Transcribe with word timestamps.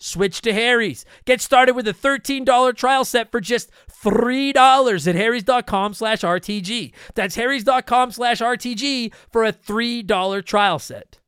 Switch 0.00 0.40
to 0.40 0.52
Harry's. 0.52 1.04
Get 1.26 1.40
started 1.40 1.74
with 1.74 1.86
a 1.86 1.92
$13 1.92 2.74
trial 2.74 3.04
set 3.04 3.30
for 3.30 3.40
just 3.40 3.70
$3 4.02 5.06
at 5.06 5.14
harrys.com 5.14 5.94
slash 5.94 6.20
RTG. 6.22 6.92
That's 7.14 7.36
harrys.com 7.36 8.10
slash 8.10 8.40
RTG 8.40 9.12
for 9.30 9.44
a 9.44 9.52
$3 9.52 10.44
trial 10.44 10.78
set. 10.78 11.18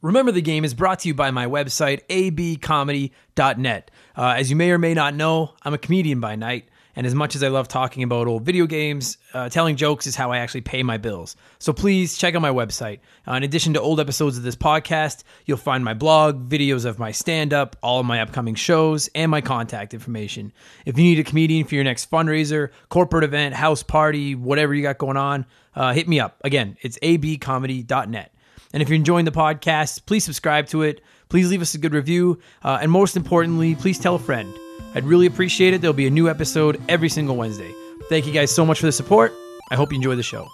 Remember 0.00 0.30
the 0.30 0.42
Game 0.42 0.64
is 0.64 0.74
brought 0.74 1.00
to 1.00 1.08
you 1.08 1.14
by 1.14 1.32
my 1.32 1.46
website, 1.46 2.06
abcomedy.net. 2.08 3.90
Uh, 4.16 4.34
as 4.36 4.50
you 4.50 4.54
may 4.54 4.70
or 4.70 4.78
may 4.78 4.94
not 4.94 5.14
know, 5.14 5.54
I'm 5.62 5.74
a 5.74 5.78
comedian 5.78 6.20
by 6.20 6.36
night. 6.36 6.68
And 6.98 7.06
as 7.06 7.14
much 7.14 7.36
as 7.36 7.44
I 7.44 7.48
love 7.48 7.68
talking 7.68 8.02
about 8.02 8.26
old 8.26 8.42
video 8.42 8.66
games, 8.66 9.18
uh, 9.32 9.48
telling 9.48 9.76
jokes 9.76 10.08
is 10.08 10.16
how 10.16 10.32
I 10.32 10.38
actually 10.38 10.62
pay 10.62 10.82
my 10.82 10.96
bills. 10.96 11.36
So 11.60 11.72
please 11.72 12.18
check 12.18 12.34
out 12.34 12.42
my 12.42 12.50
website. 12.50 12.98
Uh, 13.24 13.34
in 13.34 13.44
addition 13.44 13.72
to 13.74 13.80
old 13.80 14.00
episodes 14.00 14.36
of 14.36 14.42
this 14.42 14.56
podcast, 14.56 15.22
you'll 15.46 15.58
find 15.58 15.84
my 15.84 15.94
blog, 15.94 16.50
videos 16.50 16.84
of 16.84 16.98
my 16.98 17.12
stand 17.12 17.54
up, 17.54 17.76
all 17.84 18.00
of 18.00 18.06
my 18.06 18.20
upcoming 18.20 18.56
shows, 18.56 19.08
and 19.14 19.30
my 19.30 19.40
contact 19.40 19.94
information. 19.94 20.52
If 20.86 20.98
you 20.98 21.04
need 21.04 21.20
a 21.20 21.22
comedian 21.22 21.68
for 21.68 21.76
your 21.76 21.84
next 21.84 22.10
fundraiser, 22.10 22.70
corporate 22.88 23.22
event, 23.22 23.54
house 23.54 23.84
party, 23.84 24.34
whatever 24.34 24.74
you 24.74 24.82
got 24.82 24.98
going 24.98 25.16
on, 25.16 25.46
uh, 25.76 25.92
hit 25.92 26.08
me 26.08 26.18
up. 26.18 26.40
Again, 26.42 26.76
it's 26.82 26.98
abcomedy.net. 26.98 28.34
And 28.72 28.82
if 28.82 28.88
you're 28.88 28.96
enjoying 28.96 29.24
the 29.24 29.30
podcast, 29.30 30.04
please 30.04 30.24
subscribe 30.24 30.66
to 30.70 30.82
it. 30.82 31.00
Please 31.28 31.48
leave 31.48 31.62
us 31.62 31.76
a 31.76 31.78
good 31.78 31.94
review. 31.94 32.40
Uh, 32.60 32.80
and 32.82 32.90
most 32.90 33.16
importantly, 33.16 33.76
please 33.76 34.00
tell 34.00 34.16
a 34.16 34.18
friend. 34.18 34.52
I'd 34.94 35.04
really 35.04 35.26
appreciate 35.26 35.74
it. 35.74 35.80
There'll 35.80 35.94
be 35.94 36.06
a 36.06 36.10
new 36.10 36.28
episode 36.28 36.80
every 36.88 37.08
single 37.08 37.36
Wednesday. 37.36 37.74
Thank 38.08 38.26
you 38.26 38.32
guys 38.32 38.54
so 38.54 38.64
much 38.64 38.80
for 38.80 38.86
the 38.86 38.92
support. 38.92 39.32
I 39.70 39.76
hope 39.76 39.92
you 39.92 39.96
enjoy 39.96 40.16
the 40.16 40.22
show. 40.22 40.48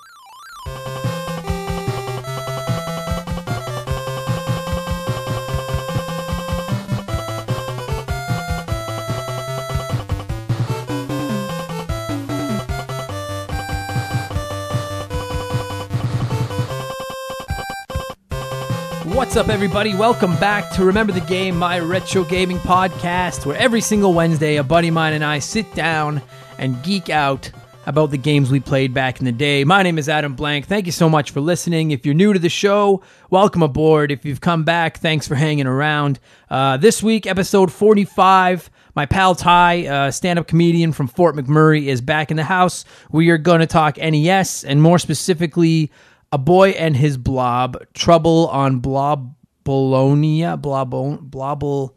What's 19.25 19.37
up, 19.37 19.49
everybody? 19.49 19.95
Welcome 19.95 20.37
back 20.37 20.71
to 20.73 20.85
Remember 20.85 21.11
the 21.11 21.23
Game, 21.23 21.57
my 21.57 21.79
retro 21.81 22.25
gaming 22.25 22.59
podcast, 22.59 23.47
where 23.47 23.57
every 23.57 23.81
single 23.81 24.13
Wednesday, 24.13 24.57
a 24.57 24.63
buddy 24.63 24.89
of 24.89 24.95
mine 24.95 25.15
and 25.15 25.25
I 25.25 25.39
sit 25.39 25.75
down 25.75 26.21
and 26.59 26.81
geek 26.83 27.09
out 27.09 27.51
about 27.87 28.11
the 28.11 28.19
games 28.19 28.51
we 28.51 28.61
played 28.61 28.93
back 28.93 29.21
in 29.21 29.25
the 29.25 29.33
day. 29.33 29.65
My 29.65 29.83
name 29.83 29.97
is 29.97 30.11
Adam 30.11 30.35
Blank. 30.35 30.67
Thank 30.67 30.85
you 30.85 30.93
so 30.93 31.09
much 31.09 31.31
for 31.31 31.41
listening. 31.41 31.91
If 31.91 32.05
you're 32.05 32.15
new 32.15 32.35
to 32.35 32.39
the 32.39 32.51
show, 32.51 33.03
welcome 33.31 33.63
aboard. 33.63 34.13
If 34.13 34.27
you've 34.27 34.43
come 34.43 34.63
back, 34.63 34.99
thanks 34.99 35.27
for 35.27 35.37
hanging 35.37 35.67
around. 35.67 36.21
Uh, 36.51 36.77
this 36.77 37.03
week, 37.03 37.27
episode 37.27 37.73
45. 37.73 38.71
My 38.95 39.07
pal 39.07 39.35
Ty, 39.35 39.87
uh, 39.87 40.11
stand 40.11 40.39
up 40.39 40.47
comedian 40.47 40.93
from 40.93 41.09
Fort 41.09 41.35
McMurray, 41.35 41.87
is 41.87 42.03
back 42.03 42.31
in 42.31 42.37
the 42.37 42.45
house. 42.45 42.85
We 43.11 43.31
are 43.31 43.39
going 43.39 43.61
to 43.61 43.67
talk 43.67 43.97
NES 43.97 44.65
and 44.65 44.83
more 44.83 44.99
specifically, 44.99 45.91
a 46.35 46.39
Boy 46.39 46.71
and 46.71 46.97
His 46.97 47.17
Blob, 47.17 47.81
Trouble 47.95 48.49
on 48.49 48.81
Blobolonia, 48.81 50.61
Blobble, 50.61 51.17
Blobble, 51.23 51.97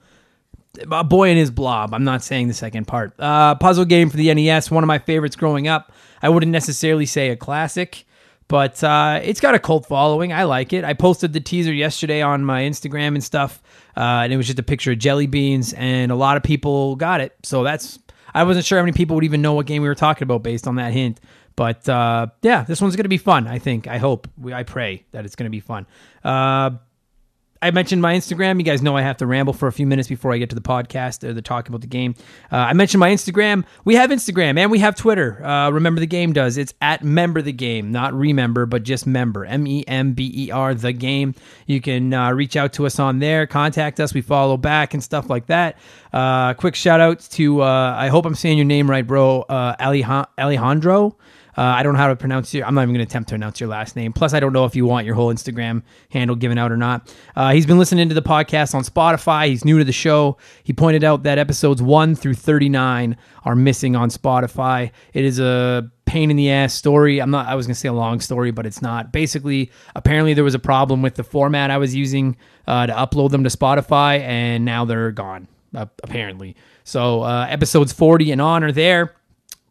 a 0.92 1.04
Boy 1.04 1.30
and 1.30 1.40
His 1.40 1.50
Blob. 1.50 1.92
I'm 1.92 2.04
not 2.04 2.22
saying 2.22 2.48
the 2.48 2.54
second 2.54 2.86
part. 2.86 3.16
Uh, 3.18 3.56
puzzle 3.56 3.84
game 3.84 4.12
for 4.12 4.18
the 4.18 4.32
NES, 4.32 4.70
one 4.70 4.84
of 4.84 4.88
my 4.88 5.00
favorites 5.00 5.36
growing 5.36 5.68
up. 5.68 5.92
I 6.22 6.30
wouldn't 6.30 6.52
necessarily 6.52 7.08
say 7.08 7.30
a 7.30 7.36
classic, 7.36 8.06
but 8.48 8.84
uh, 8.84 9.22
it's 9.24 9.40
got 9.40 9.56
a 9.56 9.60
cult 9.60 9.88
following. 9.88 10.32
I 10.32 10.44
like 10.44 10.72
it. 10.72 10.86
I 10.86 10.94
posted 10.94 11.34
the 11.34 11.42
teaser 11.42 11.74
yesterday 11.74 12.22
on 12.22 12.46
my 12.46 12.62
Instagram 12.62 13.16
and 13.16 13.24
stuff, 13.24 13.64
uh, 13.98 14.22
and 14.22 14.32
it 14.32 14.38
was 14.38 14.46
just 14.46 14.60
a 14.60 14.64
picture 14.64 14.92
of 14.92 15.00
jelly 15.00 15.26
beans, 15.26 15.74
and 15.74 16.12
a 16.12 16.16
lot 16.16 16.38
of 16.38 16.44
people 16.44 16.96
got 16.96 17.22
it. 17.22 17.36
So 17.42 17.64
that's 17.64 17.98
I 18.36 18.44
wasn't 18.44 18.68
sure 18.68 18.78
how 18.78 18.84
many 18.84 18.94
people 18.94 19.16
would 19.16 19.24
even 19.24 19.42
know 19.42 19.54
what 19.54 19.66
game 19.66 19.82
we 19.82 19.88
were 19.88 19.96
talking 19.96 20.22
about 20.22 20.44
based 20.44 20.68
on 20.68 20.76
that 20.76 20.94
hint. 20.94 21.20
But 21.58 21.90
uh, 21.90 22.28
yeah, 22.44 22.64
this 22.64 22.80
one's 22.80 22.96
going 22.96 23.04
to 23.04 23.10
be 23.10 23.18
fun. 23.18 23.48
I 23.48 23.60
think. 23.60 23.88
I 23.88 23.98
hope. 23.98 24.30
We, 24.38 24.54
I 24.54 24.64
pray 24.64 25.04
that 25.12 25.26
it's 25.26 25.36
going 25.36 25.48
to 25.48 25.50
be 25.50 25.60
fun. 25.60 25.86
Uh, 26.24 26.70
I 27.62 27.72
mentioned 27.72 28.02
my 28.02 28.14
Instagram. 28.14 28.60
You 28.60 28.64
guys 28.64 28.82
know 28.84 28.96
I 28.96 29.02
have 29.02 29.18
to 29.18 29.26
ramble 29.26 29.54
for 29.54 29.68
a 29.68 29.72
few 29.72 29.88
minutes 29.88 30.08
before 30.08 30.32
I 30.32 30.38
get 30.38 30.50
to 30.50 30.56
the 30.56 30.62
podcast 30.62 31.24
or 31.24 31.34
the 31.34 31.42
talk 31.42 31.68
about 31.68 31.82
the 31.82 31.88
game. 31.88 32.14
Uh, 32.52 32.58
I 32.58 32.74
mentioned 32.74 33.00
my 33.00 33.10
Instagram. 33.10 33.66
We 33.84 33.96
have 33.96 34.12
Instagram 34.12 34.60
and 34.60 34.70
we 34.70 34.80
have 34.80 34.96
Twitter. 34.96 35.44
Uh, 35.44 35.72
remember 35.72 36.00
the 36.00 36.06
game 36.08 36.34
does. 36.34 36.58
It's 36.58 36.74
at 36.82 37.04
member 37.04 37.42
the 37.42 37.52
game, 37.52 37.92
not 37.92 38.14
remember, 38.14 38.66
but 38.66 38.84
just 38.84 39.08
member. 39.08 39.46
M 39.46 39.66
E 39.66 39.84
M 39.88 40.14
B 40.14 40.32
E 40.36 40.52
R 40.52 40.76
the 40.76 40.94
game. 40.94 41.34
You 41.66 41.82
can 41.82 42.14
uh, 42.14 42.32
reach 42.32 42.56
out 42.56 42.74
to 42.74 42.86
us 42.86 43.00
on 43.00 43.20
there, 43.20 43.48
contact 43.48 44.00
us. 44.00 44.14
We 44.14 44.22
follow 44.22 44.58
back 44.58 44.94
and 44.94 45.04
stuff 45.04 45.30
like 45.30 45.48
that. 45.48 45.78
Uh, 46.14 46.54
quick 46.54 46.76
shout 46.76 47.02
out 47.02 47.22
to 47.32 47.64
uh, 47.64 47.96
I 47.98 48.10
hope 48.10 48.26
I'm 48.26 48.36
saying 48.36 48.58
your 48.58 48.66
name 48.66 48.90
right, 48.90 49.06
bro. 49.06 49.42
Uh, 49.42 49.76
Alejandro. 50.38 51.18
Uh, 51.58 51.62
I 51.62 51.82
don't 51.82 51.94
know 51.94 52.00
how 52.00 52.10
to 52.10 52.16
pronounce 52.16 52.54
your. 52.54 52.68
I'm 52.68 52.76
not 52.76 52.84
even 52.84 52.94
going 52.94 53.06
to 53.06 53.10
attempt 53.10 53.30
to 53.30 53.34
pronounce 53.34 53.60
your 53.60 53.68
last 53.70 53.96
name. 53.96 54.14
Plus, 54.14 54.34
I 54.34 54.40
don't 54.40 54.54
know 54.54 54.66
if 54.66 54.76
you 54.76 54.86
want 54.86 55.08
your 55.08 55.16
whole 55.16 55.34
Instagram 55.34 55.82
handle 56.12 56.36
given 56.36 56.60
out 56.60 56.72
or 56.72 56.78
not. 56.78 57.14
Uh, 57.36 57.52
he's 57.52 57.66
been 57.66 57.80
listening 57.80 58.10
to 58.10 58.16
the 58.16 58.22
podcast 58.22 58.76
on 58.76 58.84
Spotify. 58.84 59.48
He's 59.48 59.66
new 59.66 59.80
to 59.80 59.84
the 59.84 59.92
show. 59.92 60.38
He 60.64 60.72
pointed 60.72 61.04
out 61.04 61.24
that 61.24 61.40
episodes 61.40 61.82
one 61.82 62.14
through 62.14 62.36
39 62.36 63.18
are 63.44 63.56
missing 63.56 63.96
on 63.96 64.10
Spotify. 64.10 64.92
It 65.14 65.26
is 65.26 65.40
a 65.40 65.90
pain 66.06 66.30
in 66.30 66.38
the 66.38 66.52
ass 66.52 66.76
story. 66.76 67.20
I'm 67.20 67.32
not. 67.32 67.48
I 67.48 67.56
was 67.56 67.66
going 67.66 67.74
to 67.74 67.80
say 67.80 67.90
a 67.90 67.94
long 67.94 68.20
story, 68.20 68.52
but 68.52 68.68
it's 68.68 68.82
not. 68.82 69.12
Basically, 69.12 69.72
apparently 69.96 70.36
there 70.36 70.44
was 70.44 70.56
a 70.56 70.60
problem 70.60 71.02
with 71.02 71.16
the 71.16 71.24
format 71.24 71.72
I 71.72 71.80
was 71.80 71.96
using 71.96 72.38
uh, 72.68 72.86
to 72.86 72.94
upload 72.94 73.32
them 73.32 73.44
to 73.44 73.50
Spotify, 73.50 74.20
and 74.20 74.64
now 74.64 74.86
they're 74.86 75.12
gone. 75.12 75.48
apparently, 75.74 76.56
so 76.84 77.24
uh, 77.24 77.48
episodes 77.50 77.92
40 77.94 78.32
and 78.32 78.42
on 78.42 78.64
are 78.64 78.72
there 78.72 79.16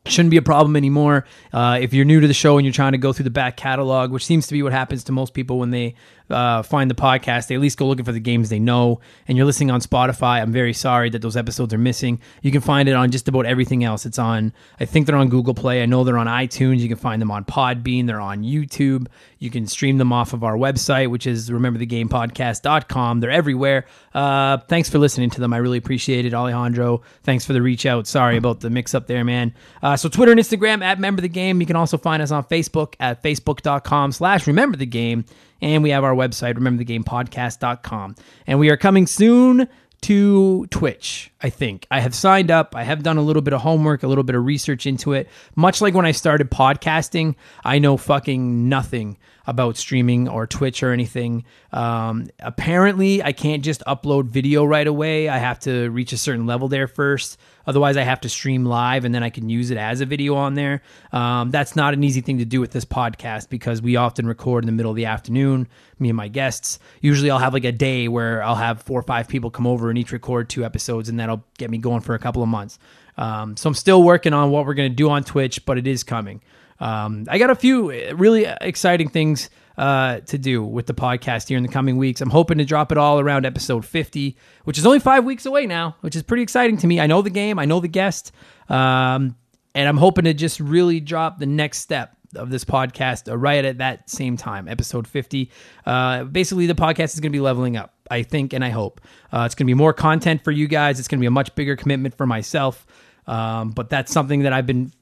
shouldn't 0.09 0.31
be 0.31 0.37
a 0.37 0.43
problem 0.43 0.77
anymore. 0.77 1.25
Uh, 1.53 1.79
if 1.81 1.93
you're 1.93 2.05
new 2.05 2.21
to 2.21 2.27
the 2.27 2.35
show 2.35 2.59
and 2.59 2.65
you're 2.65 2.73
trying 2.73 2.93
to 2.93 2.99
go 2.99 3.13
through 3.13 3.25
the 3.25 3.31
back 3.31 3.57
catalog, 3.57 4.11
which 4.11 4.25
seems 4.25 4.47
to 4.47 4.53
be 4.53 4.63
what 4.63 4.73
happens 4.73 5.05
to 5.05 5.13
most 5.13 5.35
people 5.35 5.59
when 5.59 5.71
they 5.71 5.95
uh, 6.31 6.63
find 6.63 6.91
the 6.91 6.95
podcast, 6.95 7.49
they 7.49 7.55
at 7.55 7.61
least 7.61 7.79
go 7.79 7.87
looking 7.87 8.05
for 8.05 8.13
the 8.13 8.21
games 8.21 8.49
they 8.49 8.59
know. 8.59 9.01
And 9.29 9.37
you're 9.37 9.47
listening 9.47 9.71
on 9.71 9.81
Spotify. 9.81 10.41
I'm 10.43 10.53
very 10.53 10.73
sorry 10.73 11.11
that 11.11 11.23
those 11.23 11.37
episodes 11.37 11.73
are 11.73 11.79
missing. 11.79 12.21
You 12.43 12.51
can 12.51 12.61
find 12.61 12.89
it 12.89 12.93
on 12.93 13.11
just 13.11 13.29
about 13.29 13.47
everything 13.47 13.85
else. 13.85 14.07
It's 14.07 14.19
on, 14.19 14.53
I 14.81 14.85
think 14.85 15.07
they're 15.07 15.17
on 15.17 15.29
Google 15.29 15.55
Play. 15.55 15.83
I 15.83 15.87
know 15.87 16.05
they're 16.05 16.19
on 16.19 16.27
iTunes. 16.27 16.79
You 16.81 16.89
can 16.89 16.97
find 16.97 17.21
them 17.21 17.31
on 17.31 17.45
Podbean. 17.45 18.07
They're 18.07 18.21
on 18.21 18.43
YouTube. 18.43 19.07
You 19.39 19.51
can 19.51 19.67
stream 19.67 19.99
them 19.99 20.13
off 20.13 20.33
of 20.33 20.43
our 20.43 20.57
website, 20.57 21.11
which 21.11 21.27
is 21.27 21.51
rememberthegamepodcast.com. 21.51 23.21
They're 23.21 23.31
everywhere. 23.31 23.85
Uh, 24.15 24.59
thanks 24.59 24.89
for 24.89 24.99
listening 24.99 25.31
to 25.31 25.41
them. 25.41 25.53
I 25.53 25.59
really 25.59 25.79
appreciate 25.79 26.25
it, 26.25 26.33
Alejandro. 26.33 27.03
Thanks 27.23 27.45
for 27.45 27.53
the 27.53 27.61
reach 27.61 27.85
out. 27.87 28.07
Sorry 28.07 28.37
about 28.37 28.61
the 28.61 28.71
mix 28.71 28.95
up 28.95 29.07
there, 29.07 29.25
man. 29.25 29.55
Uh, 29.83 29.97
so 29.97 30.09
Twitter 30.09 30.33
and 30.33 30.41
Instagram 30.41 30.83
at 30.83 30.97
Remember 30.97 31.21
the 31.21 31.29
Game. 31.29 31.61
You 31.61 31.67
can 31.67 31.77
also 31.77 31.99
find 31.99 32.23
us 32.23 32.31
on 32.31 32.45
Facebook 32.45 32.95
at 32.99 33.23
facebook.com 33.23 34.13
slash 34.13 34.47
Remember 34.47 34.77
the 34.77 34.87
Game. 34.87 35.25
And 35.61 35.83
we 35.83 35.91
have 35.91 36.05
our 36.05 36.15
website, 36.15 36.55
rememberthegamepodcast.com. 36.55 38.17
And 38.47 38.59
we 38.59 38.71
are 38.71 38.77
coming 38.77 39.07
soon 39.07 39.69
to 40.03 40.67
Twitch, 40.71 41.33
I 41.47 41.51
think. 41.51 41.87
I 41.93 42.01
have 42.01 42.13
signed 42.13 42.51
up. 42.51 42.75
I 42.75 42.83
have 42.83 43.05
done 43.05 43.19
a 43.19 43.23
little 43.23 43.41
bit 43.41 43.55
of 43.55 43.61
homework, 43.61 44.03
a 44.03 44.09
little 44.09 44.25
bit 44.25 44.35
of 44.35 44.45
research 44.45 44.85
into 44.85 45.13
it. 45.13 45.29
Much 45.55 45.81
like 45.81 45.95
when 45.95 46.05
I 46.05 46.11
started 46.11 46.51
podcasting, 46.51 47.37
I 47.65 47.79
know 47.79 47.97
fucking 47.97 48.69
nothing 48.69 49.17
about 49.47 49.77
streaming 49.77 50.29
or 50.29 50.47
Twitch 50.47 50.83
or 50.83 50.93
anything. 50.93 51.45
Um, 51.73 52.27
apparently, 52.41 53.23
I 53.23 53.33
can't 53.33 53.63
just 53.63 53.83
upload 53.87 54.25
video 54.25 54.65
right 54.65 54.87
away. 54.87 55.29
I 55.29 55.39
have 55.39 55.61
to 55.61 55.89
reach 55.91 56.13
a 56.13 56.17
certain 56.17 56.47
level 56.47 56.69
there 56.69 56.89
first. 56.89 57.39
Otherwise, 57.67 57.97
I 57.97 58.03
have 58.03 58.21
to 58.21 58.29
stream 58.29 58.65
live 58.65 59.05
and 59.05 59.15
then 59.15 59.23
I 59.23 59.31
can 59.31 59.49
use 59.49 59.71
it 59.71 59.79
as 59.79 60.01
a 60.01 60.07
video 60.07 60.35
on 60.37 60.55
there. 60.55 60.83
Um, 61.13 61.51
that's 61.51 61.75
not 61.75 61.95
an 61.95 62.05
easy 62.05 62.21
thing 62.21 62.39
to 62.39 62.45
do 62.45 62.61
with 62.61 62.71
this 62.71 62.85
podcast 62.85 63.49
because 63.49 63.83
we 63.83 63.97
often 63.97 64.27
record 64.27 64.65
in 64.65 64.67
the 64.67 64.73
middle 64.73 64.91
of 64.91 64.97
the 64.97 65.07
afternoon, 65.07 65.69
me 65.99 66.09
and 66.09 66.17
my 66.17 66.29
guests. 66.29 66.79
Usually, 67.01 67.31
I'll 67.31 67.39
have 67.39 67.55
like 67.55 67.65
a 67.65 67.73
day 67.73 68.09
where 68.09 68.43
I'll 68.43 68.57
have 68.57 68.83
four 68.83 69.01
or 69.01 69.05
five 69.05 69.29
people 69.29 69.51
come 69.51 69.67
over 69.67 69.91
and 69.91 69.99
each 69.99 70.13
record 70.13 70.49
two 70.49 70.65
episodes, 70.65 71.09
and 71.09 71.19
that'll 71.19 71.36
get 71.59 71.71
me 71.71 71.79
going 71.79 72.01
for 72.01 72.15
a 72.15 72.19
couple 72.19 72.43
of 72.43 72.49
months. 72.49 72.79
Um, 73.17 73.57
so 73.57 73.69
I'm 73.69 73.75
still 73.75 74.03
working 74.03 74.33
on 74.33 74.51
what 74.51 74.67
we're 74.67 74.75
going 74.75 74.91
to 74.91 74.97
do 74.97 75.09
on 75.11 75.25
Twitch, 75.25 75.65
but 75.65 75.79
it 75.79 75.87
is 75.87 76.05
coming. 76.05 76.43
Um, 76.81 77.27
I 77.29 77.39
got 77.39 77.51
a 77.51 77.55
few 77.55 77.91
really 78.15 78.45
exciting 78.45 79.09
things 79.09 79.49
uh, 79.79 80.21
to 80.21 80.39
do 80.39 80.63
with 80.63 80.87
the 80.87 80.95
podcast 80.95 81.49
here 81.49 81.57
in 81.57 81.63
the 81.63 81.69
coming 81.69 81.97
weeks. 81.97 82.21
I'm 82.21 82.31
hoping 82.31 82.59
to 82.59 82.65
drop 82.65 82.93
it 82.93 82.99
all 82.99 83.21
around 83.21 83.47
episode 83.47 83.85
50, 83.85 84.37
which 84.65 84.79
is 84.79 84.87
only 84.87 85.01
five 85.01 85.25
weeks 85.25 85.47
away 85.47 85.67
now, 85.67 85.97
which 86.01 86.17
is 86.17 86.23
pretty 86.23 86.43
exciting 86.43 86.77
to 86.79 86.87
me. 86.87 87.01
I 87.01 87.07
know 87.07 87.23
the 87.23 87.31
game, 87.31 87.59
I 87.59 87.65
know 87.65 87.81
the 87.81 87.89
guest, 87.89 88.33
um, 88.69 89.37
and 89.75 89.89
I'm 89.89 89.99
hoping 89.99 90.25
to 90.25 90.35
just 90.35 90.61
really 90.61 91.01
drop 91.01 91.39
the 91.39 91.47
next 91.47 91.79
step 91.79 92.17
of 92.35 92.51
this 92.51 92.65
podcast 92.65 93.31
uh, 93.31 93.37
right 93.37 93.65
at 93.65 93.79
that 93.79 94.09
same 94.11 94.37
time, 94.37 94.69
episode 94.69 95.07
50. 95.07 95.51
Uh, 95.85 96.25
basically, 96.25 96.67
the 96.67 96.75
podcast 96.75 97.15
is 97.15 97.21
going 97.21 97.33
to 97.33 97.37
be 97.37 97.41
leveling 97.41 97.77
up, 97.77 97.95
I 98.11 98.23
think, 98.23 98.53
and 98.53 98.65
I 98.65 98.71
hope. 98.71 99.01
Uh, 99.33 99.45
it's 99.47 99.55
going 99.55 99.67
to 99.67 99.71
be 99.71 99.75
more 99.75 99.93
content 99.93 100.45
for 100.45 100.51
you 100.51 100.69
guys. 100.69 100.99
It's 100.99 101.09
going 101.09 101.19
to 101.19 101.23
be 101.23 101.27
a 101.27 101.31
much 101.31 101.55
bigger 101.55 101.77
commitment 101.77 102.17
for 102.17 102.27
myself. 102.27 102.87
Um, 103.27 103.71
but 103.71 103.91
that's 103.91 104.13
something 104.13 104.43
that 104.43 104.53
I've 104.53 104.67
been 104.67 104.93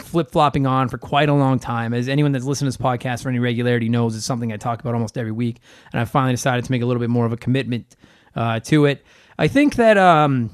flip 0.00 0.30
flopping 0.30 0.66
on 0.66 0.88
for 0.88 0.98
quite 0.98 1.28
a 1.28 1.34
long 1.34 1.58
time. 1.58 1.92
As 1.92 2.08
anyone 2.08 2.32
that's 2.32 2.44
listened 2.44 2.72
to 2.72 2.78
this 2.78 2.84
podcast 2.84 3.22
for 3.22 3.28
any 3.28 3.38
regularity 3.38 3.88
knows, 3.88 4.16
it's 4.16 4.24
something 4.24 4.52
I 4.52 4.56
talk 4.56 4.80
about 4.80 4.94
almost 4.94 5.18
every 5.18 5.32
week. 5.32 5.58
And 5.92 6.00
I 6.00 6.04
finally 6.04 6.32
decided 6.32 6.64
to 6.64 6.70
make 6.72 6.82
a 6.82 6.86
little 6.86 7.00
bit 7.00 7.10
more 7.10 7.26
of 7.26 7.32
a 7.32 7.36
commitment 7.36 7.96
uh, 8.34 8.60
to 8.60 8.86
it. 8.86 9.04
I 9.38 9.48
think 9.48 9.76
that 9.76 9.98
um, 9.98 10.50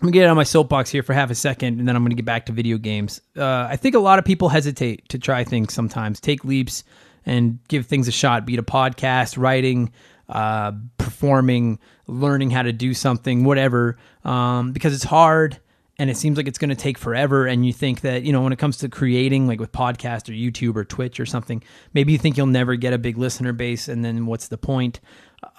I'm 0.00 0.08
gonna 0.08 0.12
get 0.12 0.28
on 0.28 0.36
my 0.36 0.42
soapbox 0.44 0.90
here 0.90 1.02
for 1.02 1.14
half 1.14 1.30
a 1.30 1.34
second, 1.34 1.78
and 1.78 1.88
then 1.88 1.96
I'm 1.96 2.02
gonna 2.02 2.14
get 2.14 2.24
back 2.24 2.46
to 2.46 2.52
video 2.52 2.76
games. 2.76 3.20
Uh, 3.36 3.66
I 3.70 3.76
think 3.76 3.94
a 3.94 3.98
lot 3.98 4.18
of 4.18 4.24
people 4.24 4.48
hesitate 4.48 5.08
to 5.10 5.18
try 5.18 5.44
things 5.44 5.72
sometimes, 5.72 6.20
take 6.20 6.44
leaps, 6.44 6.84
and 7.24 7.58
give 7.68 7.86
things 7.86 8.08
a 8.08 8.12
shot. 8.12 8.46
Be 8.46 8.54
it 8.54 8.58
a 8.58 8.62
podcast, 8.62 9.38
writing, 9.38 9.92
uh, 10.28 10.72
performing, 10.98 11.78
learning 12.06 12.50
how 12.50 12.62
to 12.62 12.72
do 12.72 12.94
something, 12.94 13.44
whatever, 13.44 13.96
um, 14.24 14.72
because 14.72 14.94
it's 14.94 15.04
hard 15.04 15.60
and 15.98 16.10
it 16.10 16.16
seems 16.16 16.36
like 16.36 16.46
it's 16.46 16.58
going 16.58 16.70
to 16.70 16.76
take 16.76 16.98
forever. 16.98 17.46
And 17.46 17.64
you 17.66 17.72
think 17.72 18.02
that 18.02 18.22
you 18.22 18.32
know 18.32 18.42
when 18.42 18.52
it 18.52 18.58
comes 18.58 18.78
to 18.78 18.88
creating 18.88 19.46
like 19.46 19.60
with 19.60 19.72
podcast 19.72 20.28
or 20.28 20.32
youtube 20.32 20.76
or 20.76 20.84
twitch 20.84 21.18
or 21.20 21.26
something 21.26 21.62
maybe 21.94 22.12
you 22.12 22.18
think 22.18 22.36
you'll 22.36 22.46
never 22.46 22.76
get 22.76 22.92
a 22.92 22.98
big 22.98 23.18
listener 23.18 23.52
base 23.52 23.88
and 23.88 24.04
then 24.04 24.26
what's 24.26 24.48
the 24.48 24.58
point? 24.58 25.00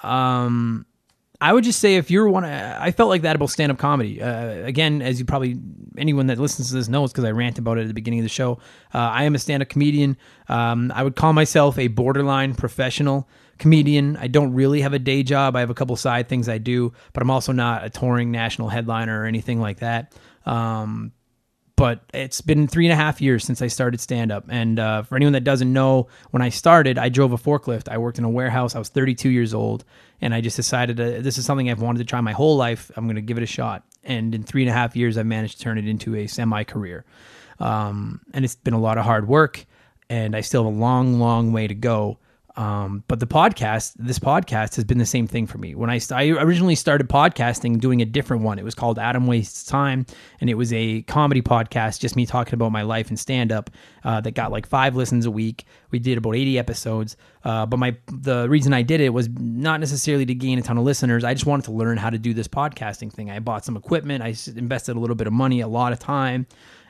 Um 0.03 0.85
i 1.39 1.53
would 1.53 1.63
just 1.63 1.79
say 1.79 1.95
if 1.97 2.09
you're 2.09 2.27
one 2.27 2.43
i 2.43 2.89
felt 2.91 3.09
like 3.09 3.21
that 3.21 3.35
about 3.35 3.49
stand-up 3.49 3.77
comedy. 3.77 4.21
Uh, 4.21 4.65
again 4.65 5.01
as 5.01 5.19
you 5.19 5.25
probably 5.25 5.55
anyone 5.97 6.27
that 6.27 6.39
listens 6.39 6.69
to 6.69 6.75
this 6.75 6.87
knows 6.87 7.11
because 7.11 7.25
i 7.25 7.31
rant 7.31 7.59
about 7.59 7.77
it 7.77 7.81
at 7.81 7.87
the 7.87 7.93
beginning 7.93 8.19
of 8.19 8.23
the 8.23 8.29
show 8.29 8.53
uh, 8.93 8.97
i 8.97 9.23
am 9.23 9.35
a 9.35 9.39
stand-up 9.39 9.69
comedian. 9.69 10.17
Um, 10.49 10.91
i 10.95 11.03
would 11.03 11.15
call 11.15 11.33
myself 11.33 11.77
a 11.77 11.87
borderline 11.87 12.55
professional 12.55 13.27
comedian. 13.57 14.17
I 14.17 14.27
don't 14.27 14.53
really 14.53 14.81
have 14.81 14.93
a 14.93 14.99
day 14.99 15.23
job. 15.23 15.55
I 15.55 15.61
have 15.61 15.69
a 15.69 15.73
couple 15.73 15.95
side 15.95 16.27
things 16.27 16.47
I 16.49 16.57
do, 16.57 16.93
but 17.13 17.21
I'm 17.21 17.31
also 17.31 17.51
not 17.51 17.83
a 17.83 17.89
touring 17.89 18.31
national 18.31 18.69
headliner 18.69 19.21
or 19.21 19.25
anything 19.25 19.59
like 19.59 19.79
that. 19.79 20.13
Um, 20.45 21.11
but 21.77 22.01
it's 22.11 22.41
been 22.41 22.67
three 22.67 22.87
and 22.87 22.93
a 22.93 22.95
half 22.95 23.21
years 23.21 23.45
since 23.45 23.61
I 23.61 23.67
started 23.67 24.01
stand 24.01 24.31
up. 24.31 24.45
And 24.49 24.79
uh, 24.79 25.03
for 25.03 25.15
anyone 25.15 25.33
that 25.33 25.43
doesn't 25.43 25.71
know, 25.71 26.07
when 26.31 26.41
I 26.41 26.49
started, 26.49 26.97
I 26.97 27.09
drove 27.09 27.33
a 27.33 27.37
forklift. 27.37 27.87
I 27.87 27.99
worked 27.99 28.17
in 28.17 28.23
a 28.23 28.29
warehouse. 28.29 28.75
I 28.75 28.79
was 28.79 28.89
32 28.89 29.29
years 29.29 29.53
old. 29.53 29.85
And 30.19 30.33
I 30.33 30.41
just 30.41 30.55
decided 30.55 30.97
to, 30.97 31.21
this 31.21 31.37
is 31.37 31.45
something 31.45 31.69
I've 31.69 31.81
wanted 31.81 31.99
to 31.99 32.05
try 32.05 32.19
my 32.19 32.31
whole 32.31 32.57
life. 32.57 32.89
I'm 32.97 33.05
going 33.05 33.15
to 33.15 33.21
give 33.21 33.37
it 33.37 33.43
a 33.43 33.47
shot. 33.47 33.83
And 34.03 34.33
in 34.33 34.41
three 34.43 34.63
and 34.63 34.71
a 34.71 34.73
half 34.73 34.95
years, 34.95 35.19
I've 35.19 35.27
managed 35.27 35.57
to 35.57 35.63
turn 35.63 35.77
it 35.77 35.87
into 35.87 36.15
a 36.15 36.25
semi 36.25 36.63
career. 36.63 37.05
Um, 37.59 38.21
and 38.33 38.43
it's 38.43 38.55
been 38.55 38.73
a 38.73 38.79
lot 38.79 38.97
of 38.97 39.05
hard 39.05 39.27
work. 39.27 39.63
And 40.09 40.35
I 40.35 40.41
still 40.41 40.63
have 40.63 40.73
a 40.73 40.75
long, 40.75 41.19
long 41.19 41.53
way 41.53 41.67
to 41.67 41.75
go. 41.75 42.17
Um, 42.57 43.03
but 43.07 43.19
the 43.19 43.27
podcast, 43.27 43.93
this 43.97 44.17
podcast 44.17 44.75
has 44.75 44.83
been 44.83 44.97
the 44.97 45.05
same 45.05 45.27
thing 45.27 45.45
for 45.45 45.59
me. 45.59 45.75
When 45.75 45.91
I, 45.91 45.99
I 46.11 46.29
originally 46.29 46.73
started 46.73 47.07
podcasting, 47.07 47.79
doing 47.79 48.01
a 48.01 48.05
different 48.05 48.41
one, 48.41 48.57
it 48.57 48.65
was 48.65 48.73
called 48.73 48.97
Adam 48.97 49.27
Wastes 49.27 49.63
Time, 49.63 50.07
and 50.41 50.49
it 50.49 50.55
was 50.55 50.73
a 50.73 51.03
comedy 51.03 51.43
podcast, 51.43 51.99
just 51.99 52.15
me 52.15 52.25
talking 52.25 52.55
about 52.55 52.71
my 52.71 52.81
life 52.81 53.09
and 53.09 53.19
stand 53.19 53.51
up. 53.51 53.69
Uh, 54.03 54.21
that 54.21 54.31
got 54.31 54.51
like 54.51 54.65
five 54.65 54.95
listens 54.95 55.25
a 55.25 55.31
week. 55.31 55.65
We 55.91 55.99
did 55.99 56.17
about 56.17 56.35
eighty 56.35 56.57
episodes. 56.57 57.17
Uh, 57.43 57.65
but 57.65 57.77
my 57.77 57.95
the 58.07 58.49
reason 58.49 58.73
I 58.73 58.81
did 58.81 59.01
it 59.01 59.09
was 59.09 59.29
not 59.29 59.79
necessarily 59.79 60.25
to 60.25 60.33
gain 60.33 60.57
a 60.57 60.61
ton 60.61 60.77
of 60.77 60.83
listeners. 60.83 61.23
I 61.23 61.33
just 61.33 61.45
wanted 61.45 61.65
to 61.65 61.71
learn 61.73 61.97
how 61.97 62.09
to 62.09 62.17
do 62.17 62.33
this 62.33 62.47
podcasting 62.47 63.11
thing. 63.11 63.29
I 63.29 63.39
bought 63.39 63.65
some 63.65 63.77
equipment. 63.77 64.23
I 64.23 64.33
invested 64.55 64.95
a 64.95 64.99
little 64.99 65.15
bit 65.15 65.27
of 65.27 65.33
money, 65.33 65.61
a 65.61 65.67
lot 65.67 65.91
of 65.93 65.99
time. 65.99 66.47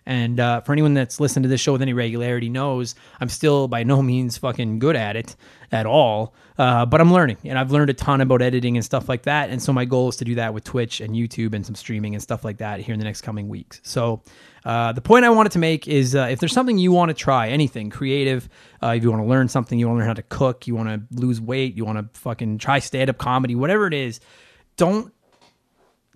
And 0.08 0.40
uh, 0.40 0.62
for 0.62 0.72
anyone 0.72 0.94
that's 0.94 1.20
listened 1.20 1.44
to 1.44 1.50
this 1.50 1.60
show 1.60 1.74
with 1.74 1.82
any 1.82 1.92
regularity 1.92 2.48
knows 2.48 2.96
I'm 3.20 3.28
still 3.28 3.68
by 3.68 3.84
no 3.84 4.02
means 4.02 4.38
fucking 4.38 4.80
good 4.80 4.96
at 4.96 5.18
it 5.18 5.36
at 5.70 5.86
all. 5.86 6.34
Uh, 6.58 6.86
but 6.86 7.02
I'm 7.02 7.12
learning, 7.12 7.38
and 7.44 7.60
I've 7.60 7.72
learned 7.72 7.90
a 7.90 7.94
ton 7.94 8.22
about 8.22 8.42
editing 8.42 8.78
and 8.78 8.86
stuff 8.86 9.10
like 9.10 9.24
that. 9.24 9.50
And 9.50 9.62
so 9.62 9.74
my 9.74 9.84
goal 9.84 10.08
is 10.08 10.16
to 10.16 10.26
do 10.26 10.36
that 10.36 10.54
with 10.54 10.64
Twitch 10.64 11.02
and 11.02 11.14
YouTube 11.14 11.54
and 11.54 11.66
some 11.66 11.76
streaming 11.76 12.16
and 12.16 12.24
stuff 12.24 12.46
like 12.46 12.58
that 12.60 12.80
here 12.80 12.94
in 12.94 13.00
the 13.00 13.04
next 13.04 13.22
coming 13.22 13.50
weeks. 13.50 13.82
So 13.84 14.24
uh, 14.64 14.94
the 14.94 15.02
point 15.02 15.26
I 15.26 15.30
wanted 15.30 15.52
to 15.52 15.60
make 15.60 15.90
is 15.90 16.16
uh, 16.16 16.30
if 16.32 16.40
there's 16.40 16.54
something 16.54 16.78
you 16.78 16.94
want 16.94 17.10
to 17.10 17.14
try, 17.14 17.50
anything 17.50 17.90
creative, 17.90 18.48
uh, 18.82 18.94
if 18.96 19.04
you 19.04 19.12
want 19.12 19.22
to 19.22 19.28
learn 19.28 19.50
something, 19.50 19.78
you 19.78 19.88
want 19.88 19.98
to 19.98 20.00
learn 20.00 20.08
how 20.08 20.14
to 20.14 20.24
cook, 20.24 20.68
you 20.68 20.74
want 20.74 20.88
to 20.88 21.22
lose 21.22 21.42
weight, 21.42 21.76
you 21.76 21.84
want 21.84 21.98
to 21.98 22.20
fucking 22.20 22.60
try 22.60 22.80
stand 22.80 23.10
up 23.10 23.18
comedy, 23.18 23.56
whatever 23.56 23.88
it 23.88 23.94
is, 23.94 24.22
don't 24.78 25.14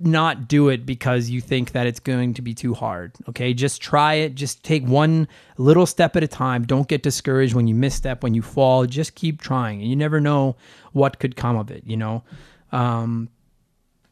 not 0.06 0.48
do 0.48 0.70
it 0.70 0.86
because 0.86 1.30
you 1.30 1.42
think 1.42 1.72
that 1.72 1.88
it's 1.88 2.00
going 2.00 2.34
to 2.36 2.42
be 2.42 2.54
too 2.54 2.74
hard. 2.74 3.14
Okay, 3.30 3.54
just 3.54 3.82
try 3.82 4.16
it. 4.16 4.36
Just 4.36 4.64
take 4.64 4.86
one 4.86 5.28
little 5.58 5.86
step 5.86 6.16
at 6.16 6.24
a 6.24 6.28
time. 6.28 6.66
Don't 6.66 6.88
get 6.88 7.04
discouraged 7.04 7.54
when 7.54 7.68
you 7.68 7.76
misstep, 7.76 8.24
when 8.24 8.34
you 8.34 8.42
fall. 8.42 8.86
Just 8.86 9.16
keep 9.16 9.42
trying, 9.42 9.82
and 9.82 9.90
you 9.90 9.96
never 9.96 10.20
know 10.20 10.56
what 10.94 11.20
could 11.20 11.36
come 11.36 11.58
of 11.58 11.72
it. 11.72 11.84
You 11.86 11.98
know, 11.98 12.24
um, 12.72 13.30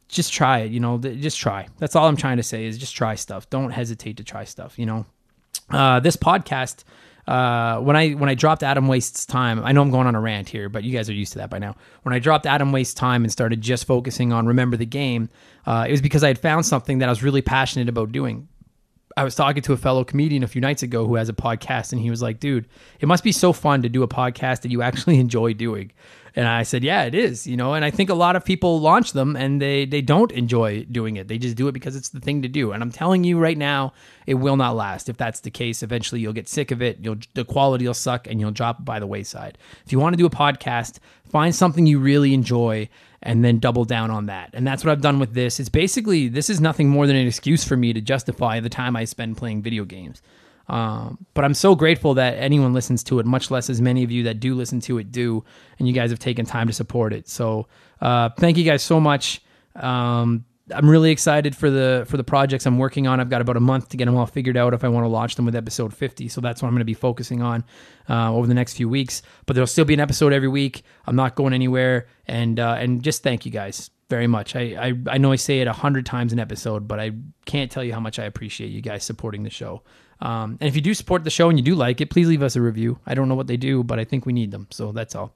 just 0.08 0.34
try 0.34 0.60
it. 0.60 0.72
You 0.72 0.80
know, 0.80 0.98
just 0.98 1.38
try. 1.38 1.68
That's 1.78 1.96
all 1.96 2.08
I'm 2.08 2.18
trying 2.18 2.38
to 2.38 2.44
say 2.44 2.66
is 2.66 2.78
just 2.78 2.96
try 2.96 3.16
stuff. 3.16 3.50
Don't 3.50 3.72
hesitate 3.72 4.18
to 4.18 4.24
try 4.24 4.44
stuff. 4.44 4.78
You 4.78 4.86
know, 4.86 5.06
uh, 5.70 6.00
this 6.00 6.18
podcast 6.18 6.84
uh, 7.28 7.80
when 7.80 7.96
I 7.96 8.12
when 8.12 8.30
I 8.30 8.36
dropped 8.36 8.64
Adam 8.64 8.88
Wastes 8.88 9.26
Time, 9.26 9.64
I 9.64 9.72
know 9.72 9.82
I'm 9.82 9.92
going 9.92 10.08
on 10.08 10.16
a 10.16 10.22
rant 10.22 10.50
here, 10.50 10.70
but 10.70 10.84
you 10.84 10.92
guys 10.92 11.10
are 11.10 11.14
used 11.14 11.34
to 11.34 11.40
that 11.40 11.50
by 11.50 11.60
now. 11.60 11.76
When 12.04 12.14
I 12.14 12.20
dropped 12.20 12.46
Adam 12.46 12.72
Wastes 12.72 12.94
Time 12.94 13.24
and 13.24 13.32
started 13.32 13.62
just 13.62 13.86
focusing 13.86 14.34
on 14.34 14.48
Remember 14.48 14.78
the 14.78 14.86
Game, 14.86 15.30
uh, 15.66 15.86
it 15.88 15.92
was 15.92 16.02
because 16.02 16.24
I 16.24 16.28
had 16.28 16.40
found 16.40 16.66
something 16.66 17.00
that 17.00 17.10
I 17.10 17.12
was 17.12 17.22
really 17.22 17.42
passionate 17.42 17.90
about 17.90 18.12
doing. 18.12 18.48
I 19.18 19.24
was 19.24 19.36
talking 19.36 19.62
to 19.64 19.74
a 19.74 19.78
fellow 19.78 20.04
comedian 20.04 20.44
a 20.44 20.48
few 20.48 20.62
nights 20.62 20.82
ago 20.82 21.06
who 21.06 21.16
has 21.16 21.30
a 21.30 21.34
podcast, 21.34 21.92
and 21.92 22.02
he 22.02 22.10
was 22.10 22.22
like, 22.22 22.40
"Dude, 22.40 22.68
it 23.00 23.08
must 23.08 23.24
be 23.24 23.32
so 23.32 23.54
fun 23.54 23.82
to 23.82 23.90
do 23.90 24.02
a 24.04 24.08
podcast 24.08 24.62
that 24.62 24.72
you 24.72 24.82
actually 24.82 25.20
enjoy 25.26 25.54
doing." 25.54 25.92
And 26.40 26.48
I 26.48 26.64
said, 26.64 26.86
"Yeah, 26.86 27.04
it 27.04 27.14
is." 27.14 27.46
You 27.46 27.58
know, 27.58 27.74
and 27.74 27.84
I 27.84 27.92
think 27.92 28.10
a 28.10 28.14
lot 28.14 28.38
of 28.38 28.46
people 28.46 28.80
launch 28.80 29.12
them 29.12 29.36
and 29.36 29.62
they 29.62 29.84
they 29.84 30.00
don't 30.00 30.32
enjoy 30.32 30.86
doing 30.86 31.18
it. 31.18 31.28
They 31.28 31.38
just 31.38 31.58
do 31.58 31.68
it 31.68 31.74
because 31.74 31.98
it's 31.98 32.08
the 32.08 32.22
thing 32.22 32.44
to 32.44 32.48
do. 32.48 32.72
And 32.72 32.82
I'm 32.82 32.92
telling 32.92 33.26
you 33.26 33.38
right 33.38 33.58
now, 33.58 33.92
it 34.26 34.36
will 34.36 34.56
not 34.56 34.78
last. 34.78 35.10
If 35.10 35.18
that's 35.18 35.42
the 35.42 35.52
case, 35.52 35.84
eventually 35.84 36.22
you'll 36.22 36.32
get 36.32 36.48
sick 36.48 36.72
of 36.72 36.82
it. 36.82 37.00
You'll 37.02 37.18
the 37.34 37.44
quality 37.44 37.86
will 37.86 37.94
suck, 37.94 38.26
and 38.26 38.40
you'll 38.40 38.52
drop 38.52 38.86
by 38.86 39.00
the 39.02 39.06
wayside. 39.06 39.58
If 39.86 39.92
you 39.92 40.00
want 40.00 40.14
to 40.14 40.18
do 40.18 40.26
a 40.26 40.30
podcast, 40.30 41.00
find 41.30 41.54
something 41.54 41.86
you 41.86 42.00
really 42.00 42.34
enjoy 42.34 42.88
and 43.22 43.44
then 43.44 43.60
double 43.60 43.84
down 43.84 44.10
on 44.10 44.28
that. 44.28 44.52
And 44.54 44.66
that's 44.66 44.86
what 44.86 44.94
I've 44.94 45.02
done 45.02 45.20
with 45.20 45.34
this. 45.34 45.60
It's 45.60 45.68
basically 45.68 46.30
this 46.30 46.50
is 46.50 46.62
nothing 46.62 46.88
more 46.88 47.06
than 47.06 47.18
an 47.18 47.28
excuse 47.28 47.66
for 47.66 47.76
me 47.76 47.92
to 47.92 48.00
justify 48.00 48.62
the 48.62 48.70
time 48.70 48.96
I 48.96 49.04
spend 49.04 49.36
playing 49.36 49.62
video 49.62 49.84
games. 49.84 50.22
Um, 50.70 51.26
but 51.34 51.44
I'm 51.44 51.56
so 51.56 51.76
grateful 51.76 52.14
that 52.14 52.38
anyone 52.38 52.74
listens 52.74 53.04
to 53.06 53.20
it, 53.20 53.26
much 53.26 53.50
less 53.50 53.70
as 53.70 53.82
many 53.82 54.04
of 54.04 54.12
you 54.12 54.24
that 54.24 54.40
do 54.40 54.54
listen 54.54 54.80
to 54.82 55.00
it 55.00 55.12
do, 55.12 55.44
and 55.80 55.88
you 55.88 55.94
guys 55.94 56.12
have 56.12 56.20
taken 56.20 56.46
time 56.46 56.68
to 56.68 56.74
support 56.74 57.12
it. 57.12 57.28
So 57.28 57.68
uh, 58.02 58.30
thank 58.38 58.58
you 58.58 58.64
guys 58.64 58.84
so 58.84 59.00
much. 59.00 59.42
Um, 59.76 60.46
I'm 60.72 60.88
really 60.88 61.12
excited 61.12 61.56
for 61.56 61.70
the 61.70 62.06
for 62.08 62.18
the 62.18 62.24
projects 62.24 62.66
I'm 62.66 62.78
working 62.78 63.08
on. 63.08 63.20
I've 63.20 63.30
got 63.30 63.42
about 63.42 63.58
a 63.58 63.62
month 63.62 63.90
to 63.90 63.98
get 63.98 64.06
them 64.06 64.16
all 64.16 64.26
figured 64.26 64.56
out 64.56 64.74
if 64.74 64.84
I 64.84 64.88
want 64.88 65.04
to 65.04 65.08
launch 65.08 65.36
them 65.36 65.46
with 65.46 65.56
episode 65.56 65.94
50. 65.94 66.28
So 66.28 66.42
that's 66.42 66.62
what 66.62 66.68
I'm 66.68 66.74
going 66.74 66.82
to 66.82 66.86
be 66.86 66.94
focusing 66.94 67.42
on 67.42 67.64
uh, 68.08 68.32
over 68.32 68.46
the 68.46 68.54
next 68.54 68.76
few 68.76 68.88
weeks. 68.88 69.22
But 69.46 69.56
there'll 69.56 69.68
still 69.68 69.86
be 69.86 69.94
an 69.94 70.00
episode 70.00 70.34
every 70.34 70.48
week. 70.48 70.84
I'm 71.08 71.16
not 71.16 71.36
going 71.36 71.54
anywhere, 71.54 72.08
and 72.28 72.60
uh, 72.60 72.76
and 72.78 73.02
just 73.02 73.24
thank 73.24 73.46
you 73.46 73.52
guys 73.52 73.90
very 74.10 74.28
much. 74.28 74.56
I, 74.56 74.62
I, 74.62 74.94
I 75.08 75.18
know 75.18 75.32
I 75.32 75.36
say 75.36 75.62
it 75.62 75.68
a 75.68 75.74
hundred 75.74 76.06
times 76.06 76.34
an 76.34 76.40
episode, 76.40 76.88
but 76.88 77.00
I 77.00 77.12
can't 77.46 77.72
tell 77.72 77.84
you 77.84 77.94
how 77.94 78.00
much 78.00 78.20
I 78.20 78.26
appreciate 78.26 78.70
you 78.70 78.82
guys 78.82 79.04
supporting 79.04 79.44
the 79.44 79.50
show. 79.50 79.84
Um, 80.22 80.58
and 80.60 80.68
if 80.68 80.76
you 80.76 80.82
do 80.82 80.94
support 80.94 81.24
the 81.24 81.30
show 81.30 81.50
and 81.50 81.58
you 81.58 81.64
do 81.64 81.76
like 81.76 82.02
it, 82.02 82.10
please 82.10 82.28
leave 82.28 82.44
us 82.44 82.56
a 82.56 82.62
review. 82.62 83.00
I 83.06 83.14
don't 83.14 83.30
know 83.30 83.36
what 83.36 83.48
they 83.48 83.58
do, 83.58 83.84
but 83.84 84.00
I 84.00 84.04
think 84.04 84.26
we 84.26 84.34
need 84.34 84.52
them. 84.52 84.68
So 84.72 84.92
that's 84.92 85.16
all. 85.16 85.34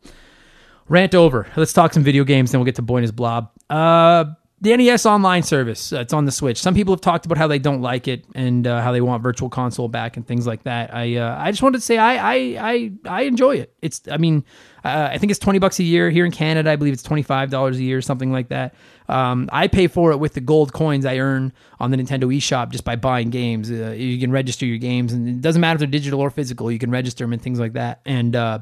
Rant 0.89 1.15
over. 1.15 1.47
Let's 1.55 1.71
talk 1.71 1.93
some 1.93 2.03
video 2.03 2.23
games, 2.23 2.51
then 2.51 2.59
we'll 2.59 2.65
get 2.65 2.75
to 2.75 2.81
Boyna's 2.81 3.11
Blob. 3.11 3.49
Uh, 3.69 4.25
the 4.63 4.75
NES 4.77 5.05
Online 5.05 5.43
service. 5.43 5.91
Uh, 5.91 5.99
it's 5.99 6.13
on 6.13 6.23
the 6.23 6.31
Switch. 6.31 6.57
Some 6.57 6.73
people 6.73 6.93
have 6.93 7.01
talked 7.01 7.25
about 7.25 7.37
how 7.37 7.47
they 7.47 7.59
don't 7.59 7.81
like 7.81 8.07
it 8.07 8.23
and 8.33 8.65
uh, 8.65 8.81
how 8.81 8.93
they 8.93 9.01
want 9.01 9.21
Virtual 9.21 9.49
Console 9.49 9.89
back 9.89 10.15
and 10.15 10.25
things 10.25 10.47
like 10.47 10.63
that. 10.63 10.95
I 10.95 11.17
uh, 11.17 11.35
I 11.37 11.51
just 11.51 11.61
wanted 11.61 11.79
to 11.79 11.83
say 11.83 11.97
I 11.97 12.15
I 12.15 12.35
I, 12.71 12.91
I 13.05 13.21
enjoy 13.23 13.57
it. 13.57 13.73
It's 13.81 14.01
I 14.09 14.15
mean 14.15 14.45
uh, 14.85 15.09
I 15.11 15.17
think 15.17 15.31
it's 15.31 15.39
twenty 15.39 15.59
bucks 15.59 15.79
a 15.79 15.83
year 15.83 16.09
here 16.09 16.25
in 16.25 16.31
Canada. 16.31 16.71
I 16.71 16.77
believe 16.77 16.93
it's 16.93 17.03
twenty 17.03 17.23
five 17.23 17.49
dollars 17.49 17.77
a 17.77 17.83
year, 17.83 18.01
something 18.01 18.31
like 18.31 18.47
that. 18.49 18.73
Um, 19.09 19.49
I 19.51 19.67
pay 19.67 19.87
for 19.87 20.13
it 20.13 20.17
with 20.17 20.33
the 20.33 20.39
gold 20.39 20.71
coins 20.71 21.05
I 21.05 21.17
earn 21.17 21.51
on 21.81 21.91
the 21.91 21.97
Nintendo 21.97 22.33
eShop 22.33 22.71
just 22.71 22.85
by 22.85 22.95
buying 22.95 23.31
games. 23.31 23.69
Uh, 23.69 23.91
you 23.97 24.17
can 24.17 24.31
register 24.31 24.65
your 24.65 24.77
games, 24.77 25.11
and 25.11 25.27
it 25.27 25.41
doesn't 25.41 25.59
matter 25.59 25.75
if 25.75 25.79
they're 25.79 25.87
digital 25.87 26.21
or 26.21 26.29
physical. 26.29 26.71
You 26.71 26.79
can 26.79 26.89
register 26.89 27.25
them 27.25 27.33
and 27.33 27.41
things 27.41 27.59
like 27.59 27.73
that. 27.73 27.99
And 28.05 28.33
uh, 28.33 28.59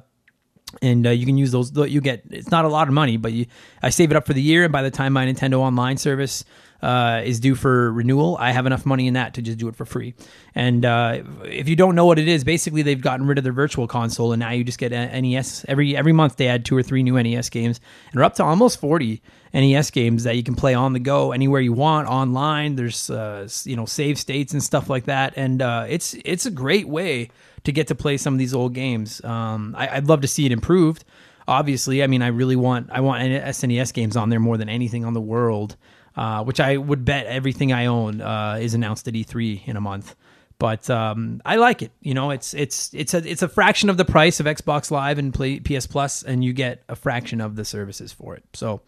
and 0.82 1.08
uh, 1.08 1.10
you 1.10 1.26
can 1.26 1.38
use 1.38 1.52
those. 1.52 1.72
You 1.76 2.02
get 2.02 2.24
it's 2.30 2.52
not 2.52 2.66
a 2.66 2.70
lot 2.70 2.88
of 2.88 2.94
money, 2.94 3.18
but 3.18 3.34
you 3.34 3.46
I 3.82 3.90
save 3.90 4.12
it 4.12 4.18
up 4.18 4.26
for 4.26 4.34
the 4.34 4.42
year, 4.42 4.64
and 4.64 4.72
by 4.72 4.82
the 4.82 4.92
time 4.92 5.14
my 5.14 5.26
Nintendo 5.26 5.60
Online 5.60 5.98
service 5.98 6.46
uh, 6.82 7.22
is 7.24 7.40
due 7.40 7.56
for 7.56 7.92
renewal, 7.92 8.38
I 8.40 8.52
have 8.52 8.66
enough 8.66 8.86
money 8.86 9.08
in 9.08 9.14
that 9.14 9.36
to 9.36 9.42
just 9.42 9.58
do 9.58 9.68
it 9.68 9.76
for 9.76 9.86
free. 9.86 10.16
And 10.56 10.84
uh, 10.84 11.22
if 11.46 11.70
you 11.70 11.76
don't 11.76 11.96
know 11.96 12.06
what 12.06 12.18
it 12.18 12.28
is, 12.28 12.44
basically 12.44 12.82
they've 12.82 13.02
gotten 13.02 13.28
rid 13.28 13.38
of 13.38 13.44
their 13.44 13.54
virtual 13.54 13.88
console, 13.88 14.32
and 14.34 14.40
now 14.40 14.52
you 14.52 14.64
just 14.64 14.80
get 14.80 14.92
NES 14.92 15.66
every 15.68 15.96
every 15.96 16.14
month. 16.14 16.38
They 16.38 16.48
add 16.48 16.66
two 16.66 16.76
or 16.76 16.84
three 16.84 17.04
new 17.04 17.22
NES 17.22 17.50
games, 17.50 17.80
and 18.12 18.20
we're 18.20 18.26
up 18.26 18.36
to 18.36 18.44
almost 18.44 18.80
forty 18.80 19.22
NES 19.54 19.92
games 19.92 20.24
that 20.24 20.36
you 20.36 20.44
can 20.44 20.56
play 20.56 20.74
on 20.74 20.94
the 20.94 21.00
go 21.00 21.32
anywhere 21.32 21.62
you 21.62 21.74
want 21.74 22.08
online. 22.08 22.76
There's 22.76 23.10
uh, 23.10 23.48
you 23.64 23.76
know 23.76 23.86
save 23.86 24.18
states 24.18 24.54
and 24.54 24.64
stuff 24.64 24.90
like 24.90 25.06
that, 25.06 25.34
and 25.36 25.62
uh, 25.62 25.86
it's 25.88 26.16
it's 26.26 26.46
a 26.46 26.52
great 26.52 26.88
way 26.88 27.30
to 27.64 27.72
get 27.72 27.88
to 27.88 27.96
play 27.96 28.18
some 28.18 28.34
of 28.34 28.40
these 28.40 28.54
old 28.54 28.74
games. 28.74 29.24
Um, 29.24 29.76
I, 29.78 29.96
would 29.96 30.08
love 30.08 30.22
to 30.22 30.28
see 30.28 30.46
it 30.46 30.52
improved. 30.52 31.04
Obviously, 31.48 32.04
I 32.04 32.08
mean, 32.08 32.22
I 32.22 32.28
really 32.28 32.56
want 32.56 32.90
I 32.92 33.02
want 33.02 33.24
SNES 33.24 33.94
games 33.94 34.16
on 34.16 34.30
there 34.30 34.40
more 34.40 34.58
than 34.58 34.70
anything 34.70 35.06
on 35.06 35.14
the 35.14 35.22
world, 35.22 35.76
uh, 36.16 36.44
which 36.44 36.60
I 36.60 36.78
would 36.78 37.04
bet 37.04 37.26
everything 37.26 37.74
I 37.74 37.88
own 37.88 38.22
uh, 38.22 38.60
is 38.62 38.74
announced 38.74 39.08
at 39.08 39.14
E3 39.14 39.68
in 39.68 39.76
a 39.76 39.82
month. 39.82 40.16
But 40.60 40.92
um, 40.92 41.42
I 41.44 41.56
like 41.56 41.82
it. 41.82 41.92
You 42.02 42.14
know, 42.14 42.30
it's 42.30 42.54
it's 42.54 42.94
it's 42.94 43.16
a 43.16 43.28
it's 43.28 43.42
a 43.42 43.48
fraction 43.48 43.90
of 43.90 43.98
the 43.98 44.06
price 44.06 44.40
of 44.40 44.46
Xbox 44.46 44.92
Live 44.92 45.18
and 45.18 45.34
Play, 45.34 45.60
PS 45.60 45.88
Plus, 45.88 46.22
and 46.22 46.44
you 46.44 46.54
get 46.54 46.84
a 46.88 46.96
fraction 46.96 47.42
of 47.42 47.56
the 47.56 47.66
services 47.66 48.14
for 48.14 48.36
it. 48.36 48.44
So 48.54 48.82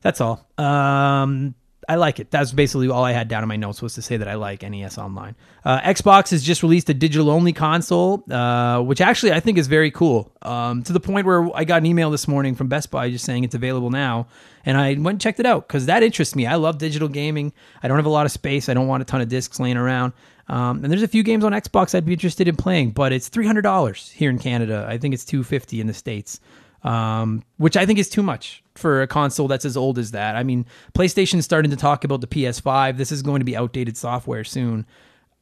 that's 0.00 0.22
all. 0.22 0.46
Um, 0.56 1.54
I 1.88 1.96
like 1.96 2.18
it. 2.18 2.30
That's 2.30 2.52
basically 2.52 2.88
all 2.88 3.04
I 3.04 3.12
had 3.12 3.28
down 3.28 3.42
in 3.42 3.48
my 3.48 3.56
notes 3.56 3.80
was 3.80 3.94
to 3.94 4.02
say 4.02 4.16
that 4.16 4.26
I 4.26 4.34
like 4.34 4.62
NES 4.62 4.98
Online. 4.98 5.36
Uh, 5.64 5.80
Xbox 5.80 6.30
has 6.30 6.42
just 6.42 6.62
released 6.62 6.88
a 6.90 6.94
digital 6.94 7.30
only 7.30 7.52
console, 7.52 8.24
uh, 8.30 8.80
which 8.82 9.00
actually 9.00 9.32
I 9.32 9.40
think 9.40 9.58
is 9.58 9.66
very 9.66 9.90
cool. 9.90 10.32
Um, 10.42 10.82
to 10.84 10.92
the 10.92 11.00
point 11.00 11.26
where 11.26 11.48
I 11.54 11.64
got 11.64 11.78
an 11.78 11.86
email 11.86 12.10
this 12.10 12.26
morning 12.26 12.54
from 12.54 12.68
Best 12.68 12.90
Buy 12.90 13.10
just 13.10 13.24
saying 13.24 13.44
it's 13.44 13.54
available 13.54 13.90
now, 13.90 14.26
and 14.64 14.76
I 14.76 14.94
went 14.94 15.06
and 15.08 15.20
checked 15.20 15.40
it 15.40 15.46
out 15.46 15.68
because 15.68 15.86
that 15.86 16.02
interests 16.02 16.34
me. 16.34 16.46
I 16.46 16.56
love 16.56 16.78
digital 16.78 17.08
gaming. 17.08 17.52
I 17.82 17.88
don't 17.88 17.96
have 17.96 18.06
a 18.06 18.10
lot 18.10 18.26
of 18.26 18.32
space. 18.32 18.68
I 18.68 18.74
don't 18.74 18.88
want 18.88 19.02
a 19.02 19.06
ton 19.06 19.20
of 19.20 19.28
discs 19.28 19.60
laying 19.60 19.76
around. 19.76 20.12
Um, 20.48 20.84
and 20.84 20.92
there's 20.92 21.02
a 21.02 21.08
few 21.08 21.22
games 21.22 21.44
on 21.44 21.52
Xbox 21.52 21.94
I'd 21.94 22.06
be 22.06 22.12
interested 22.12 22.46
in 22.46 22.56
playing, 22.56 22.92
but 22.92 23.12
it's 23.12 23.28
three 23.28 23.46
hundred 23.46 23.62
dollars 23.62 24.10
here 24.10 24.30
in 24.30 24.38
Canada. 24.38 24.86
I 24.88 24.98
think 24.98 25.14
it's 25.14 25.24
two 25.24 25.42
fifty 25.42 25.80
in 25.80 25.86
the 25.86 25.94
states 25.94 26.40
um, 26.82 27.42
which 27.56 27.76
I 27.76 27.86
think 27.86 27.98
is 27.98 28.08
too 28.08 28.22
much 28.22 28.62
for 28.74 29.02
a 29.02 29.06
console 29.06 29.48
that's 29.48 29.64
as 29.64 29.76
old 29.76 29.98
as 29.98 30.10
that. 30.12 30.36
I 30.36 30.42
mean, 30.42 30.66
PlayStation's 30.94 31.44
starting 31.44 31.70
to 31.70 31.76
talk 31.76 32.04
about 32.04 32.20
the 32.20 32.26
PS5. 32.26 32.96
This 32.96 33.10
is 33.10 33.22
going 33.22 33.40
to 33.40 33.44
be 33.44 33.56
outdated 33.56 33.96
software 33.96 34.44
soon. 34.44 34.86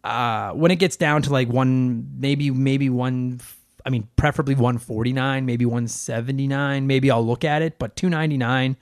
Uh, 0.03 0.53
when 0.53 0.71
it 0.71 0.77
gets 0.77 0.97
down 0.97 1.23
to 1.23 1.33
like 1.33 1.49
one, 1.49 2.09
maybe 2.19 2.51
maybe 2.51 2.91
one, 2.91 3.41
I 3.87 3.91
mean, 3.91 4.09
preferably 4.17 4.55
one 4.55 4.79
forty 4.79 5.13
nine, 5.13 5.47
maybe 5.47 5.65
one 5.65 5.89
seventy 5.89 6.47
nine. 6.47 6.87
Maybe 6.87 7.11
I'll 7.11 7.27
look 7.27 7.45
at 7.45 7.63
it, 7.63 7.79
but 7.79 7.97
two 7.97 8.11
ninety 8.11 8.37
nine 8.37 8.77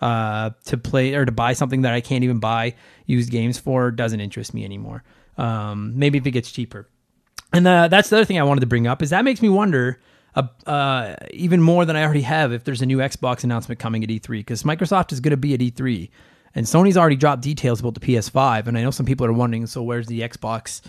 uh, 0.00 0.50
to 0.66 0.76
play 0.76 1.14
or 1.14 1.24
to 1.24 1.32
buy 1.32 1.52
something 1.52 1.82
that 1.82 1.94
I 1.94 2.00
can't 2.00 2.24
even 2.24 2.38
buy 2.38 2.74
used 3.06 3.30
games 3.30 3.58
for 3.58 3.90
doesn't 3.90 4.20
interest 4.20 4.54
me 4.54 4.64
anymore. 4.64 5.02
Um, 5.36 5.98
maybe 5.98 6.18
if 6.18 6.26
it 6.26 6.32
gets 6.32 6.50
cheaper. 6.50 6.88
And 7.52 7.66
uh, 7.66 7.88
that's 7.88 8.10
the 8.10 8.16
other 8.16 8.24
thing 8.24 8.38
I 8.38 8.42
wanted 8.42 8.60
to 8.60 8.66
bring 8.66 8.86
up 8.86 9.02
is 9.02 9.10
that 9.10 9.24
makes 9.24 9.40
me 9.40 9.48
wonder 9.48 10.00
uh, 10.34 11.14
even 11.32 11.60
more 11.60 11.84
than 11.84 11.96
I 11.96 12.04
already 12.04 12.22
have 12.22 12.52
if 12.52 12.64
there's 12.64 12.82
a 12.82 12.86
new 12.86 12.98
Xbox 12.98 13.44
announcement 13.44 13.78
coming 13.78 14.04
at 14.04 14.10
E3 14.10 14.38
because 14.38 14.62
Microsoft 14.62 15.12
is 15.12 15.20
going 15.20 15.30
to 15.30 15.36
be 15.36 15.54
at 15.54 15.60
E3 15.60 16.10
and 16.54 16.66
Sony's 16.66 16.96
already 16.96 17.16
dropped 17.16 17.42
details 17.42 17.80
about 17.80 17.94
the 17.94 18.00
PS5 18.00 18.66
and 18.66 18.78
I 18.78 18.82
know 18.82 18.90
some 18.90 19.06
people 19.06 19.26
are 19.26 19.32
wondering 19.32 19.66
so 19.66 19.82
where's 19.82 20.06
the 20.06 20.20
Xbox 20.20 20.80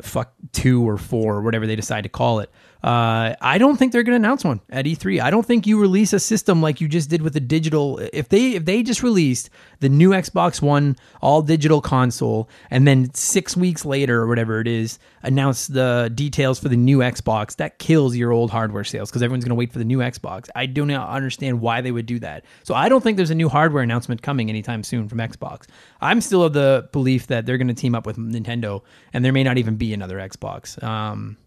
fuck 0.00 0.32
2 0.52 0.88
or 0.88 0.96
4 0.96 1.34
or 1.34 1.42
whatever 1.42 1.66
they 1.66 1.76
decide 1.76 2.02
to 2.02 2.08
call 2.08 2.40
it. 2.40 2.50
Uh, 2.84 3.34
I 3.40 3.56
don't 3.56 3.78
think 3.78 3.92
they're 3.92 4.02
going 4.02 4.12
to 4.12 4.16
announce 4.16 4.44
one 4.44 4.60
at 4.68 4.84
E3. 4.84 5.18
I 5.22 5.30
don't 5.30 5.46
think 5.46 5.66
you 5.66 5.80
release 5.80 6.12
a 6.12 6.20
system 6.20 6.60
like 6.60 6.82
you 6.82 6.88
just 6.88 7.08
did 7.08 7.22
with 7.22 7.32
the 7.32 7.40
digital. 7.40 7.98
If 8.12 8.28
they 8.28 8.56
if 8.56 8.66
they 8.66 8.82
just 8.82 9.02
released 9.02 9.48
the 9.80 9.88
new 9.88 10.10
Xbox 10.10 10.60
One 10.60 10.96
all 11.22 11.40
digital 11.40 11.80
console 11.80 12.46
and 12.70 12.86
then 12.86 13.14
six 13.14 13.56
weeks 13.56 13.86
later 13.86 14.20
or 14.20 14.26
whatever 14.26 14.60
it 14.60 14.68
is 14.68 14.98
announce 15.22 15.66
the 15.66 16.12
details 16.14 16.58
for 16.58 16.68
the 16.68 16.76
new 16.76 16.98
Xbox, 16.98 17.56
that 17.56 17.78
kills 17.78 18.14
your 18.16 18.32
old 18.32 18.50
hardware 18.50 18.84
sales 18.84 19.08
because 19.08 19.22
everyone's 19.22 19.44
going 19.44 19.48
to 19.48 19.54
wait 19.54 19.72
for 19.72 19.78
the 19.78 19.84
new 19.86 20.00
Xbox. 20.00 20.50
I 20.54 20.66
do 20.66 20.84
not 20.84 21.08
understand 21.08 21.62
why 21.62 21.80
they 21.80 21.90
would 21.90 22.04
do 22.04 22.18
that. 22.18 22.44
So 22.64 22.74
I 22.74 22.90
don't 22.90 23.00
think 23.00 23.16
there's 23.16 23.30
a 23.30 23.34
new 23.34 23.48
hardware 23.48 23.82
announcement 23.82 24.20
coming 24.20 24.50
anytime 24.50 24.82
soon 24.82 25.08
from 25.08 25.20
Xbox. 25.20 25.66
I'm 26.02 26.20
still 26.20 26.42
of 26.42 26.52
the 26.52 26.90
belief 26.92 27.28
that 27.28 27.46
they're 27.46 27.56
going 27.56 27.68
to 27.68 27.74
team 27.74 27.94
up 27.94 28.04
with 28.04 28.18
Nintendo 28.18 28.82
and 29.14 29.24
there 29.24 29.32
may 29.32 29.42
not 29.42 29.56
even 29.56 29.76
be 29.76 29.94
another 29.94 30.18
Xbox. 30.18 30.82
Um, 30.82 31.38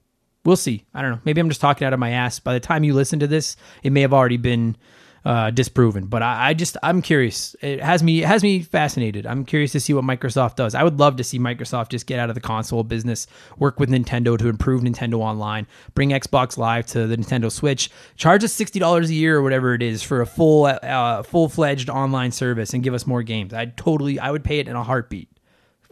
we'll 0.47 0.55
see. 0.55 0.85
I 0.93 1.01
don't 1.01 1.11
know. 1.11 1.19
Maybe 1.25 1.41
I'm 1.41 1.49
just 1.49 1.59
talking 1.59 1.85
out 1.85 1.91
of 1.91 1.99
my 1.99 2.11
ass. 2.11 2.39
By 2.39 2.53
the 2.53 2.61
time 2.61 2.85
you 2.85 2.93
listen 2.93 3.19
to 3.19 3.27
this, 3.27 3.57
it 3.83 3.91
may 3.91 3.99
have 3.99 4.13
already 4.13 4.37
been 4.37 4.77
uh, 5.25 5.51
disproven. 5.51 6.05
But 6.05 6.23
I, 6.23 6.49
I, 6.49 6.53
just 6.53 6.77
I'm 6.81 7.01
curious. 7.01 7.53
It 7.61 7.83
has 7.83 8.01
me 8.01 8.23
it 8.23 8.27
has 8.27 8.43
me 8.43 8.61
fascinated. 8.61 9.27
I'm 9.27 9.43
curious 9.43 9.73
to 9.73 9.81
see 9.81 9.93
what 9.93 10.05
Microsoft 10.05 10.55
does. 10.55 10.73
I 10.73 10.83
would 10.83 10.99
love 10.99 11.17
to 11.17 11.23
see 11.25 11.37
Microsoft 11.37 11.89
just 11.89 12.07
get 12.07 12.17
out 12.17 12.29
of 12.29 12.35
the 12.35 12.39
console 12.39 12.85
business, 12.85 13.27
work 13.57 13.77
with 13.77 13.89
Nintendo 13.89 14.37
to 14.37 14.47
improve 14.47 14.83
Nintendo 14.83 15.15
Online, 15.15 15.67
bring 15.95 16.11
Xbox 16.11 16.57
Live 16.57 16.85
to 16.87 17.07
the 17.07 17.17
Nintendo 17.17 17.51
Switch, 17.51 17.91
charge 18.15 18.45
us 18.45 18.53
sixty 18.53 18.79
dollars 18.79 19.09
a 19.09 19.13
year 19.13 19.35
or 19.35 19.41
whatever 19.41 19.73
it 19.73 19.81
is 19.83 20.01
for 20.01 20.21
a 20.21 20.25
full 20.25 20.63
uh, 20.65 21.23
full 21.23 21.49
fledged 21.49 21.89
online 21.89 22.31
service, 22.31 22.73
and 22.73 22.83
give 22.83 22.93
us 22.93 23.05
more 23.05 23.21
games. 23.21 23.53
I'd 23.53 23.75
totally 23.75 24.17
I 24.17 24.31
would 24.31 24.45
pay 24.45 24.59
it 24.59 24.69
in 24.69 24.77
a 24.77 24.83
heartbeat 24.83 25.27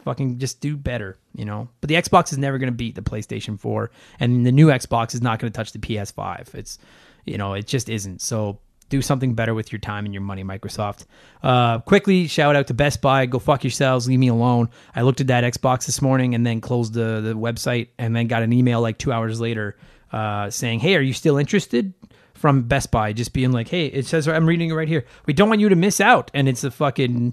fucking 0.06 0.38
just 0.38 0.60
do 0.60 0.76
better, 0.76 1.18
you 1.34 1.44
know. 1.44 1.68
But 1.80 1.88
the 1.88 1.96
Xbox 1.96 2.30
is 2.30 2.38
never 2.38 2.58
going 2.58 2.70
to 2.70 2.76
beat 2.76 2.94
the 2.94 3.02
PlayStation 3.02 3.58
4, 3.58 3.90
and 4.20 4.46
the 4.46 4.52
new 4.52 4.68
Xbox 4.68 5.14
is 5.14 5.20
not 5.20 5.40
going 5.40 5.52
to 5.52 5.56
touch 5.56 5.72
the 5.72 5.80
PS5. 5.80 6.54
It's, 6.54 6.78
you 7.24 7.36
know, 7.36 7.54
it 7.54 7.66
just 7.66 7.88
isn't. 7.88 8.22
So 8.22 8.60
do 8.88 9.02
something 9.02 9.34
better 9.34 9.52
with 9.52 9.72
your 9.72 9.80
time 9.80 10.04
and 10.04 10.14
your 10.14 10.22
money, 10.22 10.44
Microsoft. 10.44 11.06
Uh, 11.42 11.80
quickly, 11.80 12.28
shout 12.28 12.54
out 12.54 12.68
to 12.68 12.74
Best 12.74 13.02
Buy. 13.02 13.26
Go 13.26 13.40
fuck 13.40 13.64
yourselves. 13.64 14.06
Leave 14.06 14.20
me 14.20 14.28
alone. 14.28 14.70
I 14.94 15.02
looked 15.02 15.20
at 15.20 15.26
that 15.26 15.42
Xbox 15.42 15.86
this 15.86 16.00
morning 16.00 16.36
and 16.36 16.46
then 16.46 16.60
closed 16.60 16.94
the, 16.94 17.20
the 17.20 17.34
website 17.34 17.88
and 17.98 18.14
then 18.14 18.28
got 18.28 18.44
an 18.44 18.52
email 18.52 18.80
like 18.80 18.98
two 18.98 19.12
hours 19.12 19.40
later 19.40 19.76
uh, 20.12 20.50
saying, 20.50 20.78
hey, 20.78 20.94
are 20.94 21.00
you 21.00 21.12
still 21.12 21.36
interested? 21.36 21.92
From 22.34 22.64
Best 22.64 22.90
Buy, 22.90 23.14
just 23.14 23.32
being 23.32 23.50
like, 23.50 23.66
hey, 23.66 23.86
it 23.86 24.04
says, 24.04 24.28
I'm 24.28 24.46
reading 24.46 24.68
it 24.68 24.74
right 24.74 24.86
here. 24.86 25.06
We 25.24 25.32
don't 25.32 25.48
want 25.48 25.62
you 25.62 25.70
to 25.70 25.74
miss 25.74 26.02
out. 26.02 26.30
And 26.34 26.48
it's 26.48 26.64
a 26.64 26.70
fucking 26.70 27.32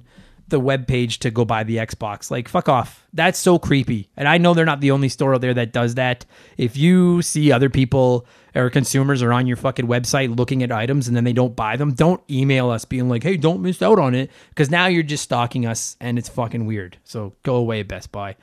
the 0.54 0.60
web 0.60 0.88
page 0.88 1.18
to 1.20 1.32
go 1.32 1.44
buy 1.44 1.64
the 1.64 1.78
Xbox. 1.78 2.30
Like 2.30 2.48
fuck 2.48 2.70
off. 2.70 3.06
That's 3.12 3.40
so 3.40 3.58
creepy. 3.58 4.10
And 4.16 4.28
I 4.28 4.38
know 4.38 4.54
they're 4.54 4.66
not 4.66 4.82
the 4.82 4.92
only 4.92 5.10
store 5.10 5.34
out 5.34 5.42
there 5.42 5.54
that 5.56 5.74
does 5.74 5.96
that. 5.96 6.26
If 6.58 6.78
you 6.78 7.24
see 7.24 7.52
other 7.52 7.70
people 7.70 8.28
or 8.54 8.70
consumers 8.70 9.24
are 9.24 9.34
on 9.34 9.48
your 9.48 9.58
fucking 9.58 9.88
website 9.88 10.38
looking 10.38 10.62
at 10.62 10.72
items 10.72 11.08
and 11.08 11.18
then 11.18 11.24
they 11.24 11.34
don't 11.34 11.56
buy 11.56 11.76
them, 11.76 11.94
don't 11.94 12.22
email 12.30 12.70
us 12.70 12.86
being 12.86 13.10
like, 13.10 13.24
"Hey, 13.24 13.36
don't 13.36 13.62
miss 13.62 13.82
out 13.82 13.98
on 13.98 14.14
it," 14.14 14.30
because 14.50 14.70
now 14.70 14.86
you're 14.86 15.02
just 15.02 15.24
stalking 15.24 15.66
us 15.66 15.98
and 16.00 16.20
it's 16.20 16.30
fucking 16.30 16.68
weird. 16.68 16.98
So 17.04 17.34
go 17.42 17.56
away, 17.56 17.82
Best 17.82 18.12
Buy. 18.12 18.36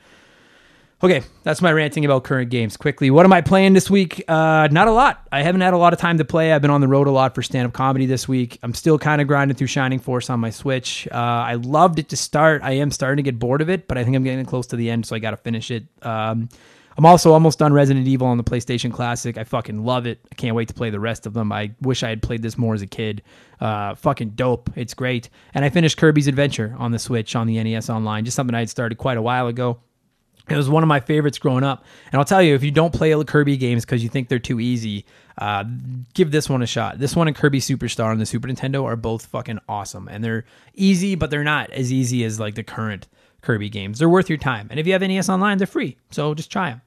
Okay, 1.03 1.23
that's 1.41 1.63
my 1.63 1.71
ranting 1.73 2.05
about 2.05 2.23
current 2.23 2.51
games. 2.51 2.77
Quickly, 2.77 3.09
what 3.09 3.25
am 3.25 3.33
I 3.33 3.41
playing 3.41 3.73
this 3.73 3.89
week? 3.89 4.23
Uh, 4.27 4.67
not 4.69 4.87
a 4.87 4.91
lot. 4.91 5.27
I 5.31 5.41
haven't 5.41 5.61
had 5.61 5.73
a 5.73 5.77
lot 5.77 5.93
of 5.93 5.99
time 5.99 6.19
to 6.19 6.25
play. 6.25 6.53
I've 6.53 6.61
been 6.61 6.69
on 6.69 6.79
the 6.79 6.87
road 6.87 7.07
a 7.07 7.11
lot 7.11 7.33
for 7.33 7.41
stand 7.41 7.65
up 7.65 7.73
comedy 7.73 8.05
this 8.05 8.27
week. 8.27 8.59
I'm 8.61 8.75
still 8.75 8.99
kind 8.99 9.19
of 9.19 9.27
grinding 9.27 9.57
through 9.57 9.65
Shining 9.65 9.97
Force 9.97 10.29
on 10.29 10.39
my 10.39 10.51
Switch. 10.51 11.07
Uh, 11.11 11.15
I 11.15 11.55
loved 11.55 11.97
it 11.97 12.09
to 12.09 12.17
start. 12.17 12.61
I 12.61 12.73
am 12.73 12.91
starting 12.91 13.17
to 13.17 13.23
get 13.23 13.39
bored 13.39 13.61
of 13.61 13.69
it, 13.69 13.87
but 13.87 13.97
I 13.97 14.03
think 14.03 14.15
I'm 14.15 14.23
getting 14.23 14.45
close 14.45 14.67
to 14.67 14.75
the 14.75 14.91
end, 14.91 15.07
so 15.07 15.15
I 15.15 15.19
got 15.19 15.31
to 15.31 15.37
finish 15.37 15.71
it. 15.71 15.87
Um, 16.03 16.49
I'm 16.99 17.05
also 17.07 17.33
almost 17.33 17.57
done 17.57 17.73
Resident 17.73 18.05
Evil 18.05 18.27
on 18.27 18.37
the 18.37 18.43
PlayStation 18.43 18.93
Classic. 18.93 19.39
I 19.39 19.43
fucking 19.43 19.83
love 19.83 20.05
it. 20.05 20.19
I 20.31 20.35
can't 20.35 20.55
wait 20.55 20.67
to 20.67 20.75
play 20.75 20.91
the 20.91 20.99
rest 20.99 21.25
of 21.25 21.33
them. 21.33 21.51
I 21.51 21.71
wish 21.81 22.03
I 22.03 22.09
had 22.09 22.21
played 22.21 22.43
this 22.43 22.59
more 22.59 22.75
as 22.75 22.83
a 22.83 22.87
kid. 22.87 23.23
Uh, 23.59 23.95
fucking 23.95 24.31
dope. 24.31 24.69
It's 24.75 24.93
great. 24.93 25.29
And 25.55 25.65
I 25.65 25.69
finished 25.69 25.97
Kirby's 25.97 26.27
Adventure 26.27 26.75
on 26.77 26.91
the 26.91 26.99
Switch 26.99 27.35
on 27.35 27.47
the 27.47 27.63
NES 27.63 27.89
Online, 27.89 28.23
just 28.23 28.35
something 28.35 28.53
I 28.53 28.59
had 28.59 28.69
started 28.69 28.99
quite 28.99 29.17
a 29.17 29.21
while 29.21 29.47
ago. 29.47 29.79
It 30.49 30.55
was 30.55 30.69
one 30.69 30.83
of 30.83 30.87
my 30.87 30.99
favorites 30.99 31.37
growing 31.37 31.63
up. 31.63 31.85
And 32.11 32.19
I'll 32.19 32.25
tell 32.25 32.41
you, 32.41 32.55
if 32.55 32.63
you 32.63 32.71
don't 32.71 32.93
play 32.93 33.11
Kirby 33.23 33.57
games 33.57 33.85
because 33.85 34.03
you 34.03 34.09
think 34.09 34.27
they're 34.27 34.39
too 34.39 34.59
easy, 34.59 35.05
uh, 35.37 35.63
give 36.13 36.31
this 36.31 36.49
one 36.49 36.61
a 36.61 36.65
shot. 36.65 36.99
This 36.99 37.15
one 37.15 37.27
and 37.27 37.35
Kirby 37.35 37.59
Superstar 37.59 38.07
on 38.07 38.19
the 38.19 38.25
Super 38.25 38.47
Nintendo 38.47 38.83
are 38.83 38.95
both 38.95 39.27
fucking 39.27 39.59
awesome. 39.69 40.07
And 40.07 40.23
they're 40.23 40.45
easy, 40.73 41.15
but 41.15 41.29
they're 41.29 41.43
not 41.43 41.69
as 41.69 41.91
easy 41.91 42.23
as 42.25 42.39
like 42.39 42.55
the 42.55 42.63
current 42.63 43.07
Kirby 43.41 43.69
games. 43.69 43.99
They're 43.99 44.09
worth 44.09 44.29
your 44.29 44.37
time. 44.37 44.67
And 44.69 44.79
if 44.79 44.87
you 44.87 44.93
have 44.93 45.01
NES 45.01 45.29
Online, 45.29 45.57
they're 45.57 45.67
free. 45.67 45.97
So 46.11 46.33
just 46.33 46.51
try 46.51 46.71
them. 46.71 46.81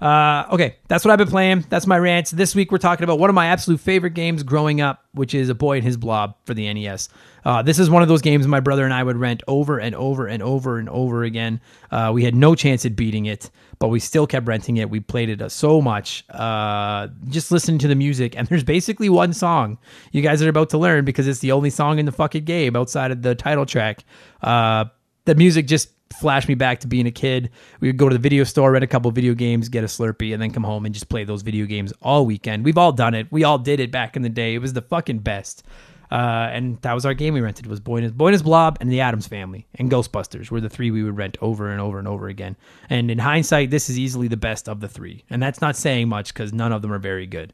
Uh, 0.00 0.46
okay, 0.52 0.76
that's 0.86 1.04
what 1.04 1.10
I've 1.10 1.18
been 1.18 1.28
playing. 1.28 1.64
That's 1.68 1.86
my 1.86 1.98
rants. 1.98 2.30
This 2.30 2.54
week 2.54 2.70
we're 2.70 2.78
talking 2.78 3.02
about 3.02 3.18
one 3.18 3.30
of 3.30 3.34
my 3.34 3.46
absolute 3.46 3.80
favorite 3.80 4.14
games 4.14 4.44
growing 4.44 4.80
up, 4.80 5.04
which 5.12 5.34
is 5.34 5.48
A 5.48 5.54
Boy 5.54 5.76
and 5.76 5.84
His 5.84 5.96
Blob 5.96 6.36
for 6.44 6.54
the 6.54 6.72
NES. 6.72 7.08
Uh, 7.44 7.62
this 7.62 7.80
is 7.80 7.90
one 7.90 8.02
of 8.02 8.08
those 8.08 8.22
games 8.22 8.46
my 8.46 8.60
brother 8.60 8.84
and 8.84 8.94
I 8.94 9.02
would 9.02 9.16
rent 9.16 9.42
over 9.48 9.78
and 9.78 9.96
over 9.96 10.28
and 10.28 10.40
over 10.40 10.78
and 10.78 10.88
over 10.88 11.24
again. 11.24 11.60
Uh, 11.90 12.12
we 12.14 12.22
had 12.22 12.34
no 12.34 12.54
chance 12.54 12.86
at 12.86 12.94
beating 12.94 13.26
it, 13.26 13.50
but 13.80 13.88
we 13.88 13.98
still 13.98 14.26
kept 14.26 14.46
renting 14.46 14.76
it. 14.76 14.88
We 14.88 15.00
played 15.00 15.30
it 15.30 15.42
uh, 15.42 15.48
so 15.48 15.80
much. 15.80 16.24
Uh, 16.30 17.08
just 17.28 17.50
listening 17.50 17.78
to 17.80 17.88
the 17.88 17.96
music, 17.96 18.36
and 18.36 18.46
there's 18.46 18.64
basically 18.64 19.08
one 19.08 19.32
song 19.32 19.78
you 20.12 20.22
guys 20.22 20.42
are 20.42 20.48
about 20.48 20.70
to 20.70 20.78
learn 20.78 21.04
because 21.04 21.26
it's 21.26 21.40
the 21.40 21.50
only 21.50 21.70
song 21.70 21.98
in 21.98 22.06
the 22.06 22.12
fucking 22.12 22.44
game 22.44 22.76
outside 22.76 23.10
of 23.10 23.22
the 23.22 23.34
title 23.34 23.66
track. 23.66 24.04
Uh, 24.42 24.84
the 25.24 25.34
music 25.34 25.66
just 25.66 25.90
flash 26.12 26.48
me 26.48 26.54
back 26.54 26.80
to 26.80 26.86
being 26.86 27.06
a 27.06 27.10
kid. 27.10 27.50
We 27.80 27.88
would 27.88 27.96
go 27.96 28.08
to 28.08 28.14
the 28.14 28.20
video 28.20 28.44
store, 28.44 28.72
rent 28.72 28.84
a 28.84 28.88
couple 28.88 29.10
video 29.10 29.34
games, 29.34 29.68
get 29.68 29.84
a 29.84 29.86
Slurpee, 29.86 30.32
and 30.32 30.42
then 30.42 30.50
come 30.50 30.64
home 30.64 30.86
and 30.86 30.94
just 30.94 31.08
play 31.08 31.24
those 31.24 31.42
video 31.42 31.66
games 31.66 31.92
all 32.02 32.26
weekend. 32.26 32.64
We've 32.64 32.78
all 32.78 32.92
done 32.92 33.14
it. 33.14 33.26
We 33.30 33.44
all 33.44 33.58
did 33.58 33.80
it 33.80 33.90
back 33.90 34.16
in 34.16 34.22
the 34.22 34.28
day. 34.28 34.54
It 34.54 34.58
was 34.58 34.72
the 34.72 34.82
fucking 34.82 35.20
best. 35.20 35.64
Uh, 36.10 36.48
and 36.52 36.80
that 36.80 36.94
was 36.94 37.04
our 37.04 37.12
game 37.12 37.34
we 37.34 37.40
rented 37.40 37.66
was 37.66 37.80
Boy 37.80 37.98
and, 37.98 38.16
Boy 38.16 38.28
and 38.28 38.32
His 38.32 38.42
Blob 38.42 38.78
and 38.80 38.90
the 38.90 39.00
Addams 39.02 39.26
Family 39.26 39.66
and 39.74 39.90
Ghostbusters 39.90 40.50
were 40.50 40.60
the 40.60 40.70
three 40.70 40.90
we 40.90 41.02
would 41.02 41.16
rent 41.16 41.36
over 41.42 41.68
and 41.68 41.80
over 41.80 41.98
and 41.98 42.08
over 42.08 42.28
again. 42.28 42.56
And 42.88 43.10
in 43.10 43.18
hindsight, 43.18 43.70
this 43.70 43.90
is 43.90 43.98
easily 43.98 44.26
the 44.26 44.36
best 44.36 44.68
of 44.68 44.80
the 44.80 44.88
three. 44.88 45.24
And 45.28 45.42
that's 45.42 45.60
not 45.60 45.76
saying 45.76 46.08
much 46.08 46.32
because 46.32 46.52
none 46.52 46.72
of 46.72 46.80
them 46.80 46.92
are 46.92 46.98
very 46.98 47.26
good. 47.26 47.52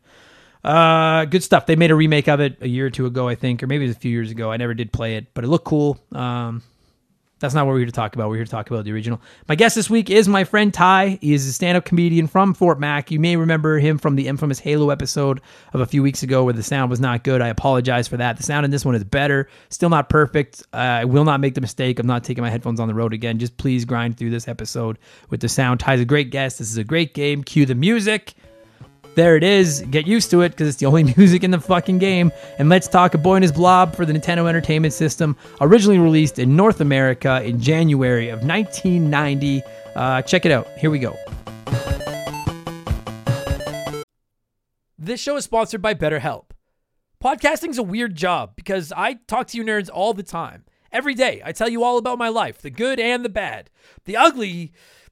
Uh, 0.62 1.24
good 1.26 1.42
stuff. 1.42 1.66
They 1.66 1.76
made 1.76 1.90
a 1.90 1.94
remake 1.94 2.28
of 2.28 2.40
it 2.40 2.56
a 2.62 2.68
year 2.68 2.86
or 2.86 2.90
two 2.90 3.06
ago, 3.06 3.28
I 3.28 3.34
think, 3.34 3.62
or 3.62 3.66
maybe 3.66 3.84
it 3.84 3.88
was 3.88 3.96
a 3.96 4.00
few 4.00 4.12
years 4.12 4.30
ago. 4.30 4.50
I 4.50 4.56
never 4.56 4.72
did 4.72 4.92
play 4.92 5.16
it, 5.16 5.26
but 5.34 5.44
it 5.44 5.48
looked 5.48 5.66
cool. 5.66 5.98
Um, 6.12 6.62
that's 7.44 7.54
not 7.54 7.66
what 7.66 7.72
we're 7.72 7.80
here 7.80 7.86
to 7.86 7.92
talk 7.92 8.14
about. 8.14 8.30
We're 8.30 8.36
here 8.36 8.46
to 8.46 8.50
talk 8.50 8.70
about 8.70 8.84
the 8.84 8.92
original. 8.92 9.20
My 9.48 9.54
guest 9.54 9.74
this 9.74 9.90
week 9.90 10.08
is 10.08 10.26
my 10.26 10.44
friend 10.44 10.72
Ty. 10.72 11.18
He 11.20 11.34
is 11.34 11.46
a 11.46 11.52
stand 11.52 11.76
up 11.76 11.84
comedian 11.84 12.26
from 12.26 12.54
Fort 12.54 12.80
Mac. 12.80 13.10
You 13.10 13.20
may 13.20 13.36
remember 13.36 13.78
him 13.78 13.98
from 13.98 14.16
the 14.16 14.28
infamous 14.28 14.58
Halo 14.58 14.88
episode 14.88 15.42
of 15.74 15.80
a 15.80 15.86
few 15.86 16.02
weeks 16.02 16.22
ago 16.22 16.42
where 16.42 16.54
the 16.54 16.62
sound 16.62 16.88
was 16.88 17.00
not 17.00 17.22
good. 17.22 17.42
I 17.42 17.48
apologize 17.48 18.08
for 18.08 18.16
that. 18.16 18.38
The 18.38 18.42
sound 18.42 18.64
in 18.64 18.70
this 18.70 18.86
one 18.86 18.94
is 18.94 19.04
better, 19.04 19.50
still 19.68 19.90
not 19.90 20.08
perfect. 20.08 20.62
Uh, 20.72 20.76
I 20.76 21.04
will 21.04 21.24
not 21.24 21.40
make 21.40 21.54
the 21.54 21.60
mistake 21.60 21.98
of 21.98 22.06
not 22.06 22.24
taking 22.24 22.40
my 22.40 22.48
headphones 22.48 22.80
on 22.80 22.88
the 22.88 22.94
road 22.94 23.12
again. 23.12 23.38
Just 23.38 23.58
please 23.58 23.84
grind 23.84 24.16
through 24.16 24.30
this 24.30 24.48
episode 24.48 24.98
with 25.28 25.40
the 25.40 25.48
sound. 25.50 25.80
Ty's 25.80 26.00
a 26.00 26.06
great 26.06 26.30
guest. 26.30 26.58
This 26.58 26.70
is 26.70 26.78
a 26.78 26.84
great 26.84 27.12
game. 27.12 27.44
Cue 27.44 27.66
the 27.66 27.74
music. 27.74 28.32
There 29.14 29.36
it 29.36 29.44
is. 29.44 29.82
Get 29.90 30.06
used 30.08 30.30
to 30.32 30.40
it 30.42 30.50
because 30.50 30.68
it's 30.68 30.78
the 30.78 30.86
only 30.86 31.04
music 31.16 31.44
in 31.44 31.50
the 31.50 31.60
fucking 31.60 31.98
game. 31.98 32.32
And 32.58 32.68
let's 32.68 32.88
talk 32.88 33.14
A 33.14 33.18
Boy 33.18 33.36
and 33.36 33.44
His 33.44 33.52
Blob 33.52 33.94
for 33.94 34.04
the 34.04 34.12
Nintendo 34.12 34.48
Entertainment 34.48 34.92
System, 34.92 35.36
originally 35.60 35.98
released 35.98 36.38
in 36.38 36.56
North 36.56 36.80
America 36.80 37.42
in 37.44 37.60
January 37.60 38.28
of 38.28 38.44
1990. 38.44 39.62
Uh, 39.94 40.22
check 40.22 40.44
it 40.44 40.52
out. 40.52 40.68
Here 40.78 40.90
we 40.90 40.98
go. 40.98 41.16
This 44.98 45.20
show 45.20 45.36
is 45.36 45.44
sponsored 45.44 45.82
by 45.82 45.94
BetterHelp. 45.94 46.46
Podcasting's 47.22 47.78
a 47.78 47.82
weird 47.82 48.14
job 48.14 48.56
because 48.56 48.92
I 48.96 49.14
talk 49.26 49.46
to 49.48 49.56
you 49.56 49.64
nerds 49.64 49.88
all 49.92 50.12
the 50.12 50.22
time. 50.22 50.64
Every 50.90 51.14
day, 51.14 51.42
I 51.44 51.52
tell 51.52 51.68
you 51.68 51.82
all 51.82 51.98
about 51.98 52.18
my 52.18 52.28
life, 52.28 52.62
the 52.62 52.70
good 52.70 53.00
and 53.00 53.24
the 53.24 53.28
bad. 53.28 53.68
The 54.04 54.16
ugly 54.16 54.72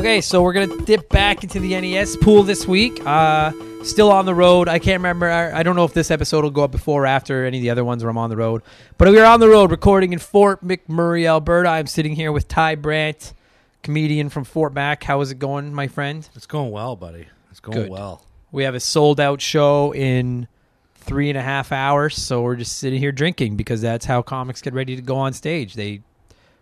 Okay, 0.00 0.22
so 0.22 0.42
we're 0.42 0.54
gonna 0.54 0.82
dip 0.86 1.10
back 1.10 1.42
into 1.42 1.60
the 1.60 1.78
NES 1.78 2.16
pool 2.16 2.42
this 2.42 2.66
week. 2.66 3.04
Uh, 3.04 3.52
still 3.82 4.10
on 4.10 4.24
the 4.24 4.34
road. 4.34 4.66
I 4.66 4.78
can't 4.78 5.00
remember. 5.00 5.28
I, 5.28 5.60
I 5.60 5.62
don't 5.62 5.76
know 5.76 5.84
if 5.84 5.92
this 5.92 6.10
episode 6.10 6.42
will 6.42 6.50
go 6.50 6.64
up 6.64 6.70
before 6.70 7.02
or 7.02 7.06
after 7.06 7.44
any 7.44 7.58
of 7.58 7.62
the 7.62 7.68
other 7.68 7.84
ones 7.84 8.02
where 8.02 8.08
I'm 8.08 8.16
on 8.16 8.30
the 8.30 8.36
road. 8.38 8.62
But 8.96 9.08
we 9.08 9.20
are 9.20 9.26
on 9.26 9.40
the 9.40 9.50
road 9.50 9.70
recording 9.70 10.14
in 10.14 10.18
Fort 10.18 10.64
McMurray, 10.64 11.28
Alberta. 11.28 11.68
I'm 11.68 11.86
sitting 11.86 12.14
here 12.14 12.32
with 12.32 12.48
Ty 12.48 12.76
Brandt, 12.76 13.34
comedian 13.82 14.30
from 14.30 14.44
Fort 14.44 14.72
Mac. 14.72 15.04
How 15.04 15.20
is 15.20 15.32
it 15.32 15.38
going, 15.38 15.74
my 15.74 15.86
friend? 15.86 16.26
It's 16.34 16.46
going 16.46 16.70
well, 16.70 16.96
buddy. 16.96 17.26
It's 17.50 17.60
going 17.60 17.76
Good. 17.76 17.90
well. 17.90 18.24
We 18.52 18.64
have 18.64 18.74
a 18.74 18.80
sold 18.80 19.20
out 19.20 19.42
show 19.42 19.92
in 19.92 20.48
three 20.94 21.28
and 21.28 21.36
a 21.36 21.42
half 21.42 21.72
hours, 21.72 22.16
so 22.16 22.40
we're 22.40 22.56
just 22.56 22.78
sitting 22.78 23.00
here 23.00 23.12
drinking 23.12 23.56
because 23.56 23.82
that's 23.82 24.06
how 24.06 24.22
comics 24.22 24.62
get 24.62 24.72
ready 24.72 24.96
to 24.96 25.02
go 25.02 25.16
on 25.16 25.34
stage. 25.34 25.74
They 25.74 26.00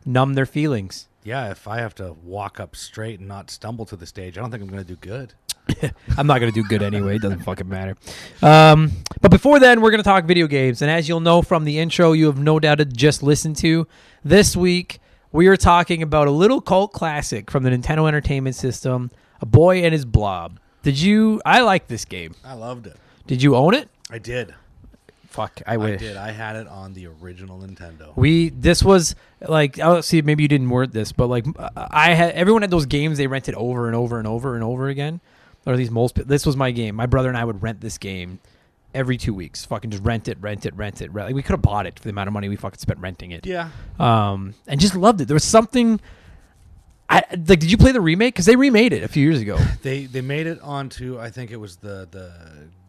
numb 0.05 0.35
their 0.35 0.44
feelings. 0.44 1.07
Yeah, 1.28 1.50
if 1.50 1.68
I 1.68 1.80
have 1.80 1.94
to 1.96 2.14
walk 2.24 2.58
up 2.58 2.74
straight 2.74 3.18
and 3.18 3.28
not 3.28 3.50
stumble 3.50 3.84
to 3.84 3.96
the 3.96 4.06
stage, 4.06 4.38
I 4.38 4.40
don't 4.40 4.50
think 4.50 4.62
I'm 4.62 4.68
going 4.70 4.82
to 4.82 4.88
do 4.88 4.96
good. 4.96 5.34
I'm 6.16 6.26
not 6.26 6.38
going 6.38 6.50
to 6.50 6.62
do 6.62 6.66
good 6.66 6.82
anyway. 6.82 7.16
It 7.16 7.22
doesn't 7.22 7.40
fucking 7.40 7.68
matter. 7.68 7.96
Um, 8.40 8.92
but 9.20 9.30
before 9.30 9.60
then, 9.60 9.82
we're 9.82 9.90
going 9.90 10.02
to 10.02 10.08
talk 10.08 10.24
video 10.24 10.46
games. 10.46 10.80
And 10.80 10.90
as 10.90 11.06
you'll 11.06 11.20
know 11.20 11.42
from 11.42 11.64
the 11.64 11.78
intro, 11.80 12.12
you 12.12 12.24
have 12.28 12.38
no 12.38 12.58
doubt 12.58 12.80
just 12.94 13.22
listened 13.22 13.56
to, 13.58 13.86
this 14.24 14.56
week 14.56 15.00
we 15.30 15.48
are 15.48 15.56
talking 15.58 16.02
about 16.02 16.28
a 16.28 16.30
little 16.30 16.62
cult 16.62 16.94
classic 16.94 17.50
from 17.50 17.62
the 17.62 17.68
Nintendo 17.68 18.08
Entertainment 18.08 18.56
System, 18.56 19.10
A 19.42 19.46
Boy 19.46 19.82
and 19.84 19.92
His 19.92 20.06
Blob. 20.06 20.58
Did 20.82 20.98
you? 20.98 21.42
I 21.44 21.60
like 21.60 21.88
this 21.88 22.06
game. 22.06 22.36
I 22.42 22.54
loved 22.54 22.86
it. 22.86 22.96
Did 23.26 23.42
you 23.42 23.54
own 23.54 23.74
it? 23.74 23.90
I 24.10 24.16
did. 24.16 24.54
Fuck, 25.38 25.62
I 25.68 25.77
I 25.77 25.94
did. 25.94 26.16
I 26.16 26.33
had 26.33 26.57
it 26.57 26.66
on 26.66 26.94
the 26.94 27.07
original 27.07 27.61
Nintendo. 27.61 28.16
We 28.16 28.48
this 28.48 28.83
was 28.83 29.14
like 29.40 29.79
I'll 29.79 30.03
see 30.03 30.20
maybe 30.20 30.42
you 30.42 30.48
didn't 30.48 30.68
word 30.68 30.92
this, 30.92 31.12
but 31.12 31.29
like 31.29 31.46
I 31.77 32.14
had 32.14 32.33
everyone 32.33 32.62
had 32.62 32.72
those 32.72 32.87
games 32.87 33.18
they 33.18 33.29
rented 33.29 33.55
over 33.55 33.87
and 33.87 33.94
over 33.94 34.18
and 34.18 34.27
over 34.27 34.57
and 34.57 34.64
over 34.64 34.88
again, 34.88 35.20
or 35.64 35.74
at 35.74 35.79
least 35.79 35.92
most. 35.92 36.16
This 36.27 36.44
was 36.44 36.57
my 36.57 36.72
game. 36.72 36.96
My 36.96 37.07
brother 37.07 37.29
and 37.29 37.38
I 37.38 37.44
would 37.44 37.62
rent 37.62 37.81
this 37.81 37.98
game 37.98 38.40
every 38.92 39.16
two 39.16 39.33
weeks. 39.33 39.64
Fucking 39.64 39.92
just 39.92 40.03
rent 40.03 40.27
it, 40.27 40.38
rent 40.40 40.66
it, 40.66 40.74
rent 40.74 41.01
it. 41.03 41.14
Like 41.14 41.37
we 41.37 41.42
could 41.42 41.53
have 41.53 41.62
bought 41.62 41.87
it 41.87 42.01
for 42.01 42.03
the 42.03 42.11
amount 42.11 42.27
of 42.27 42.33
money 42.33 42.48
we 42.48 42.57
fucking 42.57 42.81
spent 42.81 42.98
renting 42.98 43.31
it. 43.31 43.46
Yeah. 43.46 43.70
Um, 44.01 44.55
and 44.66 44.81
just 44.81 44.96
loved 44.96 45.20
it. 45.20 45.27
There 45.29 45.37
was 45.37 45.44
something. 45.44 46.01
I 47.09 47.22
like. 47.31 47.61
Did 47.61 47.70
you 47.70 47.77
play 47.77 47.92
the 47.92 48.01
remake? 48.01 48.35
Because 48.35 48.46
they 48.46 48.57
remade 48.57 48.92
it 48.92 49.05
a 49.05 49.09
few 49.09 49.22
years 49.22 49.40
ago. 49.40 49.57
They 49.83 50.07
they 50.07 50.20
made 50.20 50.48
it 50.48 50.61
onto 50.62 51.20
I 51.20 51.31
think 51.31 51.53
it 51.53 51.59
was 51.59 51.77
the 51.77 52.09
the 52.11 52.33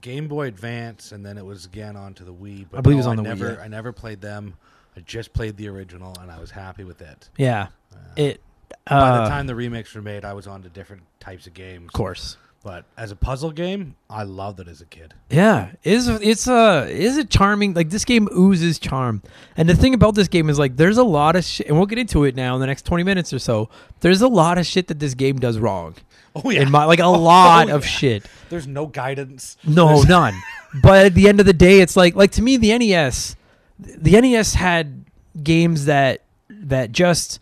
Game 0.02 0.28
Boy 0.28 0.48
Advance 0.48 1.12
and 1.12 1.26
then 1.26 1.38
it 1.38 1.46
was 1.46 1.66
again 1.66 1.96
onto 1.96 2.24
the 2.26 2.34
Wii. 2.34 2.66
But 2.70 2.80
I 2.80 2.82
believe 2.82 2.96
it 2.96 2.98
was 2.98 3.06
no, 3.06 3.12
on 3.12 3.16
the 3.18 3.24
Wii, 3.24 3.28
never, 3.28 3.54
yeah. 3.54 3.62
I 3.62 3.68
never 3.68 3.92
played 3.92 4.22
them. 4.22 4.56
I 4.96 5.02
just 5.02 5.34
played 5.34 5.58
the 5.58 5.68
original 5.70 6.16
and 6.22 6.32
I 6.32 6.40
was 6.40 6.52
happy 6.52 6.84
with 6.84 7.02
it. 7.02 7.30
Yeah. 7.38 7.68
It. 8.16 8.42
By 8.88 8.96
Uh, 8.96 9.24
the 9.24 9.30
time 9.30 9.48
the 9.48 9.56
remakes 9.56 9.94
were 9.96 10.02
made, 10.02 10.24
I 10.26 10.34
was 10.34 10.46
on 10.48 10.62
to 10.64 10.70
different 10.70 11.04
types 11.20 11.48
of 11.48 11.54
games. 11.54 11.86
of 11.88 11.94
course. 11.94 12.38
But 12.62 12.84
as 12.98 13.10
a 13.12 13.16
puzzle 13.16 13.52
game, 13.52 13.96
I 14.10 14.24
loved 14.24 14.60
it 14.60 14.68
as 14.68 14.82
a 14.82 14.86
kid. 14.86 15.14
Yeah, 15.30 15.72
is 15.84 16.10
it's 16.10 16.46
a 16.46 16.88
is 16.90 17.18
it 17.18 17.30
charming? 17.30 17.74
Like 17.74 17.90
this 17.90 18.04
game 18.04 18.28
oozes 18.38 18.80
charm, 18.80 19.24
and 19.56 19.70
the 19.70 19.76
thing 19.76 19.94
about 19.94 20.16
this 20.16 20.28
game 20.28 20.50
is 20.50 20.60
like 20.60 20.76
there's 20.76 20.98
a 20.98 21.04
lot 21.04 21.38
of 21.38 21.46
shit, 21.46 21.68
and 21.68 21.78
we'll 21.78 21.86
get 21.86 21.98
into 22.00 22.26
it 22.26 22.36
now 22.36 22.56
in 22.56 22.60
the 22.62 22.68
next 22.68 22.84
twenty 22.86 23.04
minutes 23.06 23.32
or 23.32 23.40
so. 23.40 23.70
There's 24.02 24.22
a 24.22 24.28
lot 24.28 24.58
of 24.58 24.66
shit 24.66 24.88
that 24.88 25.00
this 25.00 25.14
game 25.14 25.40
does 25.40 25.58
wrong. 25.58 25.96
Oh 26.36 26.50
yeah. 26.50 26.62
In 26.62 26.72
my 26.72 26.86
like 26.86 27.00
a 27.00 27.04
oh, 27.06 27.20
lot 27.20 27.70
Oh, 27.70 27.76
of 27.76 27.84
yeah. 27.84 27.90
shit. 27.90 28.26
There's 28.50 28.68
no 28.68 28.86
guidance. 28.86 29.58
No, 29.66 29.88
There's- 29.88 30.08
none. 30.10 30.34
but 30.82 31.06
at 31.08 31.14
the 31.16 31.28
end 31.28 31.40
of 31.40 31.46
the 31.46 31.54
day, 31.54 31.82
it's 31.82 31.96
like 31.96 32.16
like 32.16 32.32
to 32.32 32.42
me 32.42 32.58
the 32.58 32.78
NES, 32.78 33.36
the 33.80 34.20
NES 34.20 34.54
had 34.56 35.06
games 35.44 35.86
that 35.86 36.22
that 36.50 36.92
just 36.92 37.40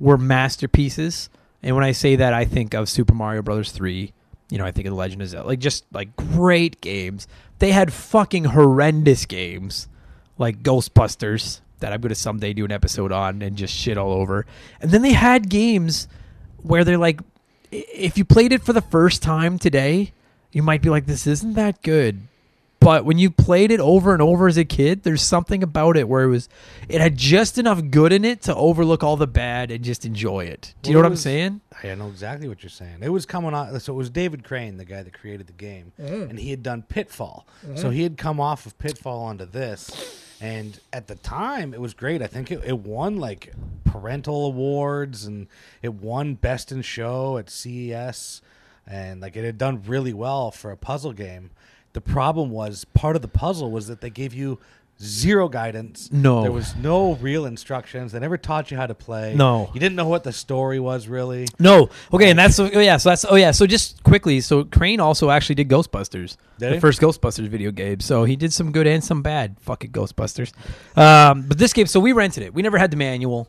were 0.00 0.18
masterpieces. 0.18 1.30
And 1.62 1.74
when 1.74 1.84
I 1.84 1.92
say 1.92 2.16
that, 2.16 2.32
I 2.32 2.44
think 2.44 2.74
of 2.74 2.88
Super 2.88 3.14
Mario 3.14 3.42
Brothers 3.42 3.72
three. 3.72 4.12
You 4.50 4.58
know, 4.58 4.64
I 4.64 4.70
think 4.72 4.86
of 4.86 4.92
The 4.92 4.96
Legend 4.96 5.20
of 5.22 5.28
Zelda, 5.28 5.46
like 5.48 5.58
just 5.58 5.84
like 5.92 6.14
great 6.16 6.80
games. 6.80 7.26
They 7.58 7.72
had 7.72 7.92
fucking 7.92 8.44
horrendous 8.44 9.26
games, 9.26 9.88
like 10.38 10.62
Ghostbusters, 10.62 11.60
that 11.80 11.92
I'm 11.92 12.00
gonna 12.00 12.14
someday 12.14 12.52
do 12.54 12.64
an 12.64 12.72
episode 12.72 13.12
on 13.12 13.42
and 13.42 13.56
just 13.56 13.74
shit 13.74 13.98
all 13.98 14.12
over. 14.12 14.46
And 14.80 14.90
then 14.90 15.02
they 15.02 15.12
had 15.12 15.50
games 15.50 16.08
where 16.62 16.82
they're 16.84 16.96
like, 16.98 17.20
if 17.70 18.16
you 18.18 18.24
played 18.24 18.52
it 18.52 18.62
for 18.62 18.72
the 18.72 18.80
first 18.82 19.22
time 19.22 19.58
today, 19.58 20.12
you 20.52 20.62
might 20.62 20.82
be 20.82 20.88
like, 20.90 21.06
this 21.06 21.26
isn't 21.26 21.54
that 21.54 21.82
good. 21.82 22.20
But 22.80 23.04
when 23.04 23.18
you 23.18 23.30
played 23.30 23.72
it 23.72 23.80
over 23.80 24.12
and 24.12 24.22
over 24.22 24.46
as 24.46 24.56
a 24.56 24.64
kid, 24.64 25.02
there's 25.02 25.20
something 25.20 25.64
about 25.64 25.96
it 25.96 26.08
where 26.08 26.22
it 26.22 26.28
was, 26.28 26.48
it 26.88 27.00
had 27.00 27.16
just 27.16 27.58
enough 27.58 27.82
good 27.90 28.12
in 28.12 28.24
it 28.24 28.40
to 28.42 28.54
overlook 28.54 29.02
all 29.02 29.16
the 29.16 29.26
bad 29.26 29.72
and 29.72 29.82
just 29.84 30.04
enjoy 30.06 30.44
it. 30.44 30.74
Do 30.82 30.90
you 30.90 30.94
know 30.94 31.00
what 31.00 31.06
it 31.06 31.10
I'm 31.10 31.16
saying? 31.16 31.60
I 31.82 31.92
know 31.96 32.06
exactly 32.06 32.46
what 32.48 32.62
you're 32.62 32.70
saying. 32.70 32.98
It 33.02 33.08
was 33.08 33.26
coming 33.26 33.52
on. 33.52 33.78
So 33.80 33.92
it 33.92 33.96
was 33.96 34.10
David 34.10 34.44
Crane, 34.44 34.76
the 34.76 34.84
guy 34.84 35.02
that 35.02 35.12
created 35.12 35.48
the 35.48 35.52
game, 35.54 35.92
Mm-hmm. 36.00 36.30
and 36.30 36.38
he 36.38 36.50
had 36.50 36.62
done 36.62 36.82
Pitfall. 36.82 37.46
So 37.74 37.90
he 37.90 38.04
had 38.04 38.16
come 38.16 38.38
off 38.40 38.64
of 38.64 38.78
Pitfall 38.78 39.22
onto 39.24 39.44
this, 39.44 40.22
and 40.40 40.78
at 40.92 41.06
the 41.06 41.16
time 41.16 41.74
it 41.74 41.80
was 41.80 41.94
great. 41.94 42.22
I 42.22 42.26
think 42.26 42.50
it, 42.50 42.62
it 42.64 42.78
won 42.78 43.16
like 43.16 43.52
parental 43.84 44.46
awards, 44.46 45.24
and 45.24 45.48
it 45.82 45.94
won 45.94 46.34
Best 46.34 46.70
in 46.72 46.82
Show 46.82 47.38
at 47.38 47.50
CES, 47.50 48.42
and 48.86 49.20
like 49.20 49.36
it 49.36 49.44
had 49.44 49.58
done 49.58 49.82
really 49.86 50.12
well 50.12 50.50
for 50.50 50.70
a 50.70 50.76
puzzle 50.76 51.12
game. 51.12 51.50
The 51.94 52.00
problem 52.00 52.50
was 52.50 52.84
part 52.84 53.16
of 53.16 53.22
the 53.22 53.28
puzzle 53.28 53.70
was 53.70 53.88
that 53.88 54.00
they 54.00 54.10
gave 54.10 54.34
you 54.34 54.58
zero 55.02 55.48
guidance. 55.48 56.10
No. 56.12 56.42
there 56.42 56.52
was 56.52 56.74
no 56.76 57.14
real 57.14 57.46
instructions. 57.46 58.12
They 58.12 58.18
never 58.18 58.36
taught 58.36 58.70
you 58.70 58.76
how 58.76 58.86
to 58.86 58.94
play. 58.94 59.34
No. 59.34 59.70
you 59.72 59.80
didn't 59.80 59.96
know 59.96 60.08
what 60.08 60.24
the 60.24 60.32
story 60.32 60.80
was 60.80 61.06
really. 61.08 61.46
No. 61.58 61.88
Okay, 62.12 62.30
and 62.30 62.38
that's 62.38 62.58
oh 62.58 62.66
yeah, 62.80 62.96
so 62.96 63.10
that's 63.10 63.24
oh 63.24 63.36
yeah, 63.36 63.50
so 63.52 63.66
just 63.66 64.02
quickly, 64.02 64.40
so 64.40 64.64
Crane 64.64 65.00
also 65.00 65.30
actually 65.30 65.54
did 65.54 65.68
Ghostbusters, 65.68 66.36
Did 66.58 66.70
the 66.70 66.74
he? 66.74 66.80
first 66.80 67.00
Ghostbusters 67.00 67.48
video 67.48 67.70
game. 67.70 68.00
So 68.00 68.24
he 68.24 68.36
did 68.36 68.52
some 68.52 68.72
good 68.72 68.86
and 68.86 69.02
some 69.02 69.22
bad. 69.22 69.56
Fucking 69.60 69.92
Ghostbusters. 69.92 70.52
Um, 70.96 71.42
but 71.42 71.58
this 71.58 71.72
game, 71.72 71.86
so 71.86 72.00
we 72.00 72.12
rented 72.12 72.42
it. 72.42 72.52
We 72.54 72.62
never 72.62 72.78
had 72.78 72.90
the 72.90 72.96
manual. 72.96 73.48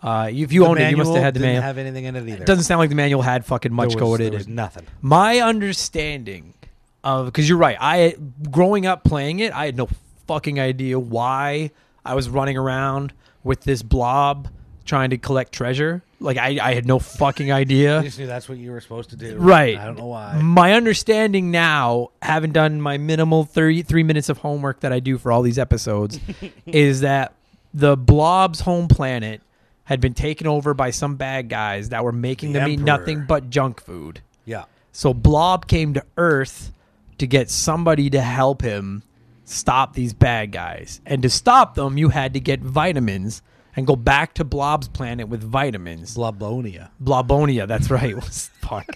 Uh, 0.00 0.28
if 0.32 0.52
you 0.52 0.62
The 0.62 0.68
owned 0.68 0.80
it, 0.80 0.90
you 0.90 0.96
must 0.96 1.12
have 1.12 1.22
had 1.22 1.34
the 1.34 1.40
manual. 1.40 1.62
have 1.62 1.76
anything 1.76 2.04
in 2.04 2.14
it 2.14 2.28
either. 2.28 2.42
It 2.42 2.46
doesn't 2.46 2.64
sound 2.64 2.78
like 2.78 2.88
the 2.88 2.94
manual 2.94 3.20
had 3.22 3.44
fucking 3.44 3.72
much 3.72 3.96
there 3.96 4.04
was, 4.06 4.18
there 4.18 4.30
was 4.30 4.42
it. 4.46 4.48
nothing. 4.48 4.86
My 5.02 5.40
understanding 5.40 6.54
of 7.02 7.26
because 7.26 7.48
you're 7.48 7.58
right. 7.58 7.76
I 7.80 8.14
growing 8.50 8.86
up 8.86 9.02
playing 9.04 9.40
it, 9.40 9.52
I 9.52 9.66
had 9.66 9.76
no 9.76 9.88
fucking 10.28 10.60
idea 10.60 10.98
why 10.98 11.72
I 12.04 12.14
was 12.14 12.28
running 12.28 12.56
around 12.56 13.12
with 13.42 13.62
this 13.62 13.82
blob 13.82 14.48
trying 14.84 15.10
to 15.10 15.18
collect 15.18 15.52
treasure. 15.52 16.02
Like 16.20 16.36
I, 16.36 16.58
I 16.62 16.74
had 16.74 16.86
no 16.86 16.98
fucking 16.98 17.50
idea. 17.52 17.98
I 17.98 18.02
just 18.04 18.18
knew 18.18 18.26
that's 18.26 18.48
what 18.48 18.58
you 18.58 18.70
were 18.72 18.80
supposed 18.80 19.10
to 19.10 19.16
do. 19.16 19.36
Right. 19.36 19.76
I 19.76 19.84
don't 19.84 19.98
know 19.98 20.06
why. 20.06 20.40
My 20.42 20.72
understanding 20.74 21.50
now, 21.50 22.08
having 22.22 22.52
done 22.52 22.80
my 22.80 22.98
minimal 22.98 23.44
three 23.44 23.82
minutes 23.84 24.28
of 24.28 24.38
homework 24.38 24.80
that 24.80 24.92
I 24.92 25.00
do 25.00 25.18
for 25.18 25.30
all 25.32 25.42
these 25.42 25.58
episodes, 25.58 26.18
is 26.66 27.00
that 27.00 27.34
the 27.74 27.96
blob's 27.96 28.60
home 28.60 28.88
planet 28.88 29.40
had 29.84 30.00
been 30.00 30.14
taken 30.14 30.46
over 30.46 30.74
by 30.74 30.90
some 30.90 31.16
bad 31.16 31.48
guys 31.48 31.90
that 31.90 32.02
were 32.04 32.12
making 32.12 32.52
The 32.52 32.60
them 32.60 32.68
eat 32.68 32.72
Emperor. 32.80 32.84
nothing 32.98 33.24
but 33.26 33.48
junk 33.50 33.80
food. 33.80 34.20
Yeah. 34.44 34.64
So 34.92 35.14
Blob 35.14 35.66
came 35.68 35.94
to 35.94 36.04
Earth 36.16 36.72
to 37.18 37.26
get 37.26 37.50
somebody 37.50 38.10
to 38.10 38.20
help 38.20 38.62
him 38.62 39.02
stop 39.48 39.94
these 39.94 40.12
bad 40.12 40.52
guys. 40.52 41.00
And 41.06 41.22
to 41.22 41.30
stop 41.30 41.74
them, 41.74 41.96
you 41.98 42.08
had 42.10 42.34
to 42.34 42.40
get 42.40 42.60
vitamins 42.60 43.42
and 43.76 43.86
go 43.86 43.96
back 43.96 44.34
to 44.34 44.44
Blob's 44.44 44.88
planet 44.88 45.28
with 45.28 45.42
vitamins. 45.42 46.16
Blablonia. 46.16 46.90
Blobonia, 47.02 47.66
that's 47.68 47.90
right. 47.90 48.22
Fuck. 48.60 48.86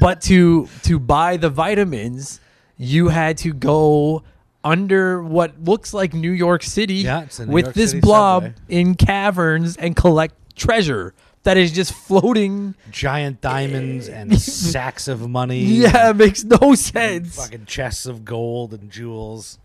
But 0.00 0.20
to 0.22 0.68
to 0.82 0.98
buy 0.98 1.36
the 1.36 1.50
vitamins, 1.50 2.40
you 2.76 3.08
had 3.08 3.38
to 3.38 3.52
go 3.52 4.22
under 4.62 5.22
what 5.22 5.62
looks 5.62 5.94
like 5.94 6.12
New 6.12 6.32
York 6.32 6.62
City 6.62 6.94
Yeah, 6.96 7.26
New 7.38 7.46
with 7.52 7.66
York 7.66 7.74
this 7.74 7.90
City 7.90 8.00
blob 8.00 8.42
subway. 8.42 8.54
in 8.68 8.94
caverns 8.96 9.76
and 9.76 9.94
collect 9.94 10.34
treasure 10.56 11.14
that 11.44 11.56
is 11.56 11.70
just 11.70 11.92
floating. 11.92 12.74
Giant 12.90 13.40
diamonds 13.40 14.08
and 14.08 14.38
sacks 14.40 15.06
of 15.06 15.28
money. 15.30 15.60
Yeah, 15.60 16.10
it 16.10 16.16
makes 16.16 16.42
no 16.42 16.74
sense. 16.74 17.36
Fucking 17.36 17.66
chests 17.66 18.06
of 18.06 18.24
gold 18.24 18.74
and 18.74 18.90
jewels. 18.90 19.58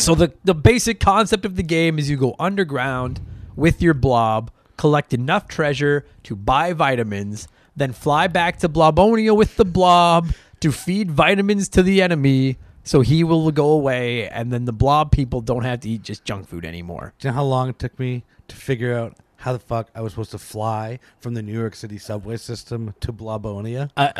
So 0.00 0.14
the 0.14 0.32
the 0.44 0.54
basic 0.54 0.98
concept 0.98 1.44
of 1.44 1.56
the 1.56 1.62
game 1.62 1.98
is 1.98 2.08
you 2.08 2.16
go 2.16 2.34
underground 2.38 3.20
with 3.54 3.82
your 3.82 3.92
blob, 3.92 4.50
collect 4.78 5.12
enough 5.12 5.46
treasure 5.46 6.06
to 6.22 6.34
buy 6.34 6.72
vitamins, 6.72 7.48
then 7.76 7.92
fly 7.92 8.26
back 8.26 8.58
to 8.60 8.68
Blobonia 8.70 9.36
with 9.36 9.56
the 9.56 9.66
blob 9.66 10.32
to 10.60 10.72
feed 10.72 11.10
vitamins 11.10 11.68
to 11.68 11.82
the 11.82 12.00
enemy 12.00 12.56
so 12.82 13.02
he 13.02 13.22
will 13.22 13.50
go 13.50 13.72
away 13.72 14.26
and 14.30 14.50
then 14.50 14.64
the 14.64 14.72
blob 14.72 15.12
people 15.12 15.42
don't 15.42 15.64
have 15.64 15.80
to 15.80 15.90
eat 15.90 16.00
just 16.00 16.24
junk 16.24 16.48
food 16.48 16.64
anymore. 16.64 17.12
Do 17.18 17.28
you 17.28 17.32
know 17.32 17.34
how 17.34 17.44
long 17.44 17.68
it 17.68 17.78
took 17.78 17.98
me 17.98 18.24
to 18.48 18.56
figure 18.56 18.96
out 18.96 19.18
how 19.40 19.52
the 19.52 19.58
fuck 19.58 19.88
I 19.94 20.00
was 20.00 20.12
supposed 20.12 20.30
to 20.32 20.38
fly 20.38 20.98
from 21.18 21.34
the 21.34 21.42
New 21.42 21.52
York 21.58 21.74
City 21.74 21.98
subway 21.98 22.36
system 22.36 22.94
to 23.00 23.12
Blabonia? 23.12 23.90
I 23.96 24.12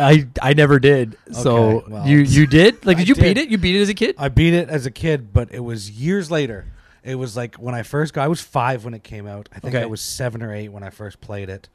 I, 0.42 0.50
I 0.50 0.54
never 0.54 0.78
did. 0.78 1.16
So 1.33 1.56
Okay, 1.56 1.92
well. 1.92 2.06
you 2.06 2.18
you 2.18 2.46
did? 2.46 2.85
Like 2.85 2.96
did 2.98 3.09
you 3.09 3.14
beat 3.14 3.38
it? 3.38 3.48
You 3.48 3.59
beat 3.59 3.76
it 3.76 3.83
as 3.83 3.88
a 3.88 3.94
kid? 3.94 4.14
I 4.18 4.28
beat 4.28 4.54
it 4.54 4.68
as 4.68 4.87
a 4.87 4.90
kid, 4.90 5.33
but 5.33 5.52
it 5.52 5.61
was 5.61 5.90
years 5.90 6.30
later. 6.30 6.66
It 7.02 7.14
was 7.14 7.37
like 7.37 7.54
when 7.56 7.74
I 7.74 7.83
first 7.83 8.12
got. 8.12 8.24
I 8.24 8.28
was 8.28 8.40
five 8.42 8.85
when 8.85 8.92
it 8.94 9.02
came 9.02 9.26
out. 9.26 9.48
I 9.54 9.61
think 9.61 9.74
Okay. 9.74 9.83
I 9.83 9.87
was 9.87 10.00
seven 10.02 10.42
or 10.42 10.54
eight 10.54 10.68
when 10.68 10.83
I 10.83 10.90
first 10.90 11.20
played 11.20 11.48
it, 11.48 11.68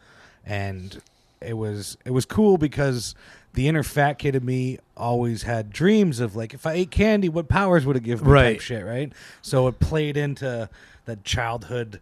and 0.46 1.02
it 1.42 1.54
was 1.54 1.98
it 2.06 2.12
was 2.12 2.26
cool 2.26 2.58
because 2.58 3.16
the 3.54 3.68
inner 3.68 3.84
fat 3.84 4.20
kid 4.20 4.36
in 4.36 4.44
me 4.46 4.78
always 4.98 5.44
had 5.44 5.72
dreams 5.72 6.20
of 6.20 6.36
like 6.36 6.54
if 6.54 6.66
I 6.66 6.74
ate 6.74 6.92
candy, 6.92 7.30
what 7.30 7.48
powers 7.48 7.86
would 7.86 7.96
it 7.96 8.04
give 8.04 8.22
me? 8.24 8.32
Right. 8.32 8.54
Type 8.54 8.62
shit, 8.62 8.86
right? 8.86 9.14
So 9.42 9.68
it 9.68 9.80
played 9.80 10.18
into 10.18 10.70
that 11.06 11.24
childhood 11.24 12.00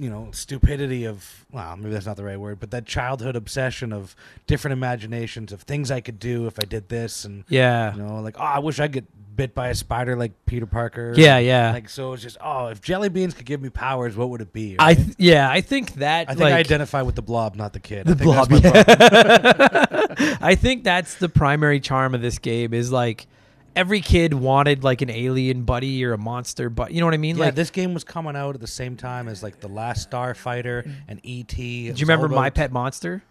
you 0.00 0.08
know 0.08 0.28
stupidity 0.32 1.04
of 1.04 1.44
well 1.52 1.76
maybe 1.76 1.90
that's 1.90 2.06
not 2.06 2.16
the 2.16 2.24
right 2.24 2.40
word 2.40 2.58
but 2.58 2.70
that 2.70 2.86
childhood 2.86 3.36
obsession 3.36 3.92
of 3.92 4.16
different 4.46 4.72
imaginations 4.72 5.52
of 5.52 5.62
things 5.62 5.90
i 5.90 6.00
could 6.00 6.18
do 6.18 6.46
if 6.46 6.58
i 6.58 6.64
did 6.64 6.88
this 6.88 7.24
and 7.24 7.44
yeah. 7.48 7.94
you 7.94 8.02
know, 8.02 8.20
like, 8.20 8.36
oh, 8.38 8.42
I 8.42 8.58
wish 8.60 8.80
I 8.80 8.88
could 8.88 9.06
bit 9.36 9.54
by 9.54 9.68
a 9.68 9.74
spider 9.74 10.16
like 10.16 10.32
Peter 10.44 10.66
Parker. 10.66 11.14
Yeah, 11.16 11.38
yeah. 11.38 11.72
Like, 11.72 11.88
so 11.88 12.12
it's 12.12 12.22
just, 12.22 12.36
oh, 12.42 12.66
if 12.66 12.80
jelly 12.80 13.08
beans 13.08 13.32
could 13.32 13.46
give 13.46 13.62
me 13.62 13.70
powers, 13.70 14.16
what 14.16 14.28
would 14.28 14.40
it 14.40 14.52
be? 14.52 14.76
I 14.78 14.94
th- 14.94 15.14
yeah, 15.18 15.50
I 15.50 15.60
think 15.60 15.94
that 15.94 16.28
I 16.28 16.34
think 16.34 16.42
like, 16.42 16.54
I 16.54 16.58
identify 16.58 17.02
with 17.02 17.14
the 17.14 17.22
blob, 17.22 17.56
not 17.56 17.72
the 17.72 17.80
kid. 17.80 18.06
The 18.06 18.12
I 18.12 18.44
think 18.44 18.62
that's 18.62 18.96
blob, 18.96 20.18
yeah. 20.18 20.36
I 20.40 20.54
think 20.54 20.84
that's 20.84 21.14
the 21.14 21.28
primary 21.28 21.80
charm 21.80 22.14
of 22.14 22.20
this 22.20 22.38
game 22.38 22.74
is 22.74 22.92
like 22.92 23.26
every 23.76 24.00
kid 24.00 24.34
wanted 24.34 24.84
like 24.84 25.02
an 25.02 25.10
alien 25.10 25.62
buddy 25.64 26.04
or 26.04 26.12
a 26.12 26.18
monster, 26.18 26.70
but 26.70 26.92
you 26.92 27.00
know 27.00 27.06
what 27.06 27.14
I 27.14 27.18
mean? 27.18 27.36
Yeah, 27.36 27.46
like, 27.46 27.54
this 27.54 27.70
game 27.70 27.94
was 27.94 28.04
coming 28.04 28.36
out 28.36 28.54
at 28.54 28.60
the 28.60 28.66
same 28.66 28.96
time 28.96 29.28
as 29.28 29.42
like 29.42 29.60
the 29.60 29.68
Last 29.68 30.10
Starfighter 30.10 30.90
and 31.08 31.20
ET. 31.24 31.46
do 31.46 31.62
you 31.64 31.94
remember 32.00 32.28
My 32.28 32.50
Pet 32.50 32.72
Monster? 32.72 33.22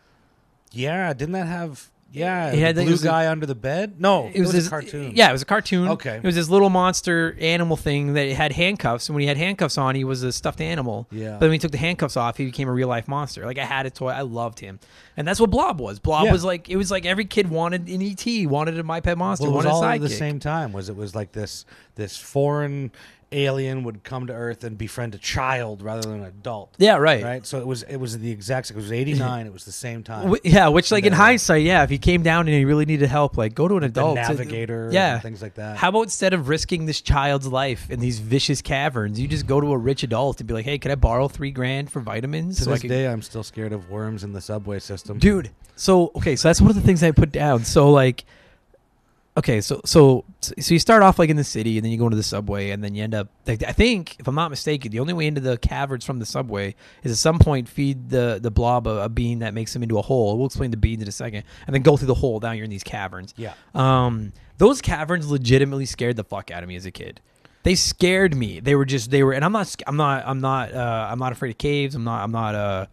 Yeah, 0.71 1.13
didn't 1.13 1.34
that 1.34 1.47
have? 1.47 1.89
Yeah, 2.12 2.52
It 2.52 2.60
had- 2.60 2.76
the 2.76 2.86
blue 2.86 2.95
a- 2.95 2.98
guy 2.98 3.28
under 3.28 3.45
the 3.45 3.54
bed. 3.56 4.00
No, 4.02 4.32
it 4.34 4.39
was, 4.41 4.52
this 4.52 4.65
a 4.67 4.69
cartoon. 4.69 5.12
Yeah, 5.15 5.30
it 5.30 5.32
was 5.32 5.43
a 5.43 5.45
cartoon. 5.45 5.89
Okay. 5.89 6.15
it 6.17 6.24
was 6.24 6.34
this 6.36 6.50
little 6.50 6.69
monster 6.72 7.38
animal 7.39 7.78
thing 7.78 8.13
that 8.13 8.30
had 8.32 8.52
handcuffs, 8.54 9.10
and 9.10 9.15
when 9.15 9.22
he 9.22 9.28
had 9.28 9.38
handcuffs 9.38 9.78
on, 9.78 9.93
he 9.95 10.04
was 10.04 10.24
a 10.24 10.32
stuffed 10.32 10.60
animal. 10.62 11.08
Yeah. 11.12 11.34
But 11.34 11.41
when 11.41 11.52
he 11.54 11.60
took 11.60 11.72
the 11.72 11.78
handcuffs 11.78 12.17
off, 12.17 12.38
he 12.38 12.45
became 12.45 12.67
a 12.67 12.72
real 12.72 12.88
life 12.88 13.08
monster. 13.08 13.45
Like 13.45 13.60
I 13.60 13.65
had 13.65 13.86
a 13.86 13.91
toy, 13.91 14.10
I 14.10 14.22
loved 14.22 14.60
him, 14.60 14.80
and 15.17 15.28
that's 15.28 15.39
what 15.39 15.52
Blob 15.52 15.80
was. 15.80 16.00
Blob 16.00 16.26
Yeah. 16.26 16.32
was 16.32 16.43
like 16.43 16.67
it 16.69 16.78
was 16.78 16.89
like 16.89 17.06
every 17.06 17.26
kid 17.26 17.50
wanted 17.50 17.88
an 17.88 18.02
ET, 18.02 18.48
wanted 18.48 18.80
a 18.80 18.84
My 18.84 19.02
Pet 19.02 19.17
Monster, 19.17 19.45
Well, 19.45 19.54
it 19.54 19.58
was 19.58 19.65
all 19.67 19.84
at 19.84 20.02
the 20.02 20.10
same 20.10 20.39
time. 20.39 20.74
Was 20.74 20.89
it 20.89 20.95
was 20.95 21.13
like 21.13 21.32
this 21.34 21.65
this 21.95 22.17
foreign 22.17 22.91
alien 23.32 23.84
would 23.84 24.04
come 24.04 24.28
to 24.28 24.34
Earth 24.34 24.63
and 24.63 24.78
befriend 24.78 25.13
a 25.15 25.18
child 25.18 25.82
rather 25.82 26.02
than 26.02 26.22
an 26.22 26.26
adult. 26.26 26.74
Yeah, 26.78 26.96
right. 26.98 27.24
Right. 27.24 27.46
So 27.46 27.60
it 27.60 27.68
was 27.68 27.84
it 27.84 27.98
was 27.98 28.18
the 28.18 28.32
exact. 28.32 28.70
It 28.72 28.76
was 28.76 28.92
eighty 28.92 29.13
nine. 29.13 29.46
it 29.46 29.54
was 29.54 29.65
the 29.65 29.72
same 29.72 30.04
time. 30.04 30.30
Wh- 30.34 30.46
Yeah, 30.46 30.68
which 30.70 30.92
like 30.92 31.04
in 31.06 31.12
The- 31.13 31.18
uh, 31.20 31.22
hindsight, 31.22 31.63
yeah, 31.63 31.84
if 31.84 31.89
he 31.89 31.98
came 31.98 32.24
down 32.24 32.48
and 32.48 32.56
he 32.56 32.65
really 32.65 32.86
needed 32.86 33.08
help, 33.10 33.38
like 33.38 33.54
go 33.54 33.68
to 33.68 33.76
an 33.76 33.82
the 33.82 33.86
adult. 33.88 34.15
to- 34.18 34.22
navigator. 34.22 34.89
yeah, 34.92 35.13
And 35.15 35.22
things 35.22 35.42
like 35.42 35.56
that. 35.56 35.78
How 35.78 35.89
about 35.89 36.04
instead 36.04 36.34
of 36.34 36.50
risking 36.50 36.86
this 36.86 37.02
child's 37.02 37.48
life 37.48 37.89
in 37.92 38.00
these 38.00 38.20
vicious 38.20 38.62
caverns, 38.62 39.20
you 39.20 39.28
just 39.28 39.46
go 39.46 39.62
to 39.62 39.72
a 39.74 39.78
rich 39.78 40.04
adult 40.04 40.39
and 40.39 40.48
be 40.48 40.54
like, 40.54 40.65
"Hey, 40.65 40.78
can 40.78 40.92
I 40.92 40.96
borrow 40.96 41.28
three 41.28 41.52
grand 41.52 41.92
for 41.92 42.00
vitamins?" 42.00 42.58
to 42.58 42.63
so 42.65 42.72
I 42.72 42.74
this 42.76 42.84
day, 42.84 43.08
I'm 43.08 43.22
still 43.22 43.44
scared 43.44 43.74
of 43.74 43.89
worms 43.89 44.24
in 44.24 44.34
the 44.34 44.42
subway 44.42 44.80
system. 44.80 45.20
dude. 45.20 45.52
So 45.76 46.12
okay, 46.15 46.36
so 46.36 46.50
that's 46.50 46.60
one 46.60 46.70
of 46.72 46.76
the 46.76 46.82
things 46.82 47.04
I 47.04 47.12
put 47.12 47.32
down. 47.32 47.63
So 47.63 47.92
like, 47.92 48.26
okay, 49.39 49.62
so 49.62 49.82
so 49.86 50.25
so 50.41 50.73
you 50.73 50.80
start 50.80 51.02
off 51.02 51.17
like 51.17 51.30
in 51.30 51.38
the 51.38 51.43
city, 51.43 51.78
and 51.78 51.84
then 51.84 51.91
you 51.91 51.97
go 51.97 52.06
into 52.06 52.17
the 52.17 52.23
subway, 52.23 52.69
and 52.69 52.84
then 52.84 52.93
you 52.93 53.04
end 53.04 53.15
up. 53.15 53.30
Like, 53.47 53.63
I 53.63 53.71
think, 53.71 54.17
if 54.19 54.28
I'm 54.28 54.36
not 54.36 54.49
mistaken, 54.52 54.91
the 54.91 54.99
only 54.99 55.13
way 55.13 55.25
into 55.25 55.41
the 55.41 55.58
caverns 55.58 56.06
from 56.06 56.19
the 56.19 56.25
subway 56.25 56.75
is 57.04 57.12
at 57.12 57.17
some 57.17 57.39
point 57.39 57.67
feed 57.67 58.10
the 58.10 58.39
the 58.41 58.52
blob 58.52 58.86
a, 58.86 59.06
a 59.06 59.10
bean 59.10 59.39
that 59.39 59.54
makes 59.54 59.73
them 59.73 59.82
into 59.82 59.97
a 59.97 60.02
hole. 60.02 60.38
We'll 60.38 60.47
explain 60.47 60.71
the 60.71 60.78
beans 60.78 61.02
in 61.02 61.08
a 61.08 61.12
second, 61.12 61.43
and 61.65 61.73
then 61.73 61.82
go 61.82 61.97
through 61.97 62.08
the 62.08 62.15
hole. 62.15 62.39
Down 62.39 62.56
you're 62.58 62.65
in 62.65 62.69
these 62.69 62.84
caverns. 62.84 63.34
Yeah. 63.36 63.54
Um, 63.73 64.34
those 64.58 64.82
caverns 64.82 65.32
legitimately 65.32 65.86
scared 65.86 66.17
the 66.17 66.23
fuck 66.23 66.52
out 66.52 66.62
of 66.62 66.69
me 66.69 66.75
as 66.75 66.86
a 66.86 66.91
kid. 66.91 67.21
They 67.63 67.75
scared 67.75 68.36
me. 68.36 68.60
They 68.60 68.75
were 68.75 68.86
just 68.86 69.10
they 69.10 69.23
were, 69.23 69.34
and 69.34 69.43
I'm 69.43 69.52
not 69.52 69.75
I'm 69.88 69.97
not 69.97 70.23
I'm 70.28 70.39
not 70.39 70.73
uh, 70.73 71.08
I'm 71.10 71.19
not 71.19 71.32
afraid 71.32 71.52
of 71.52 71.58
caves. 71.58 71.95
I'm 71.95 72.04
not 72.04 72.23
I'm 72.23 72.32
not 72.32 72.56
uh, 72.56 72.86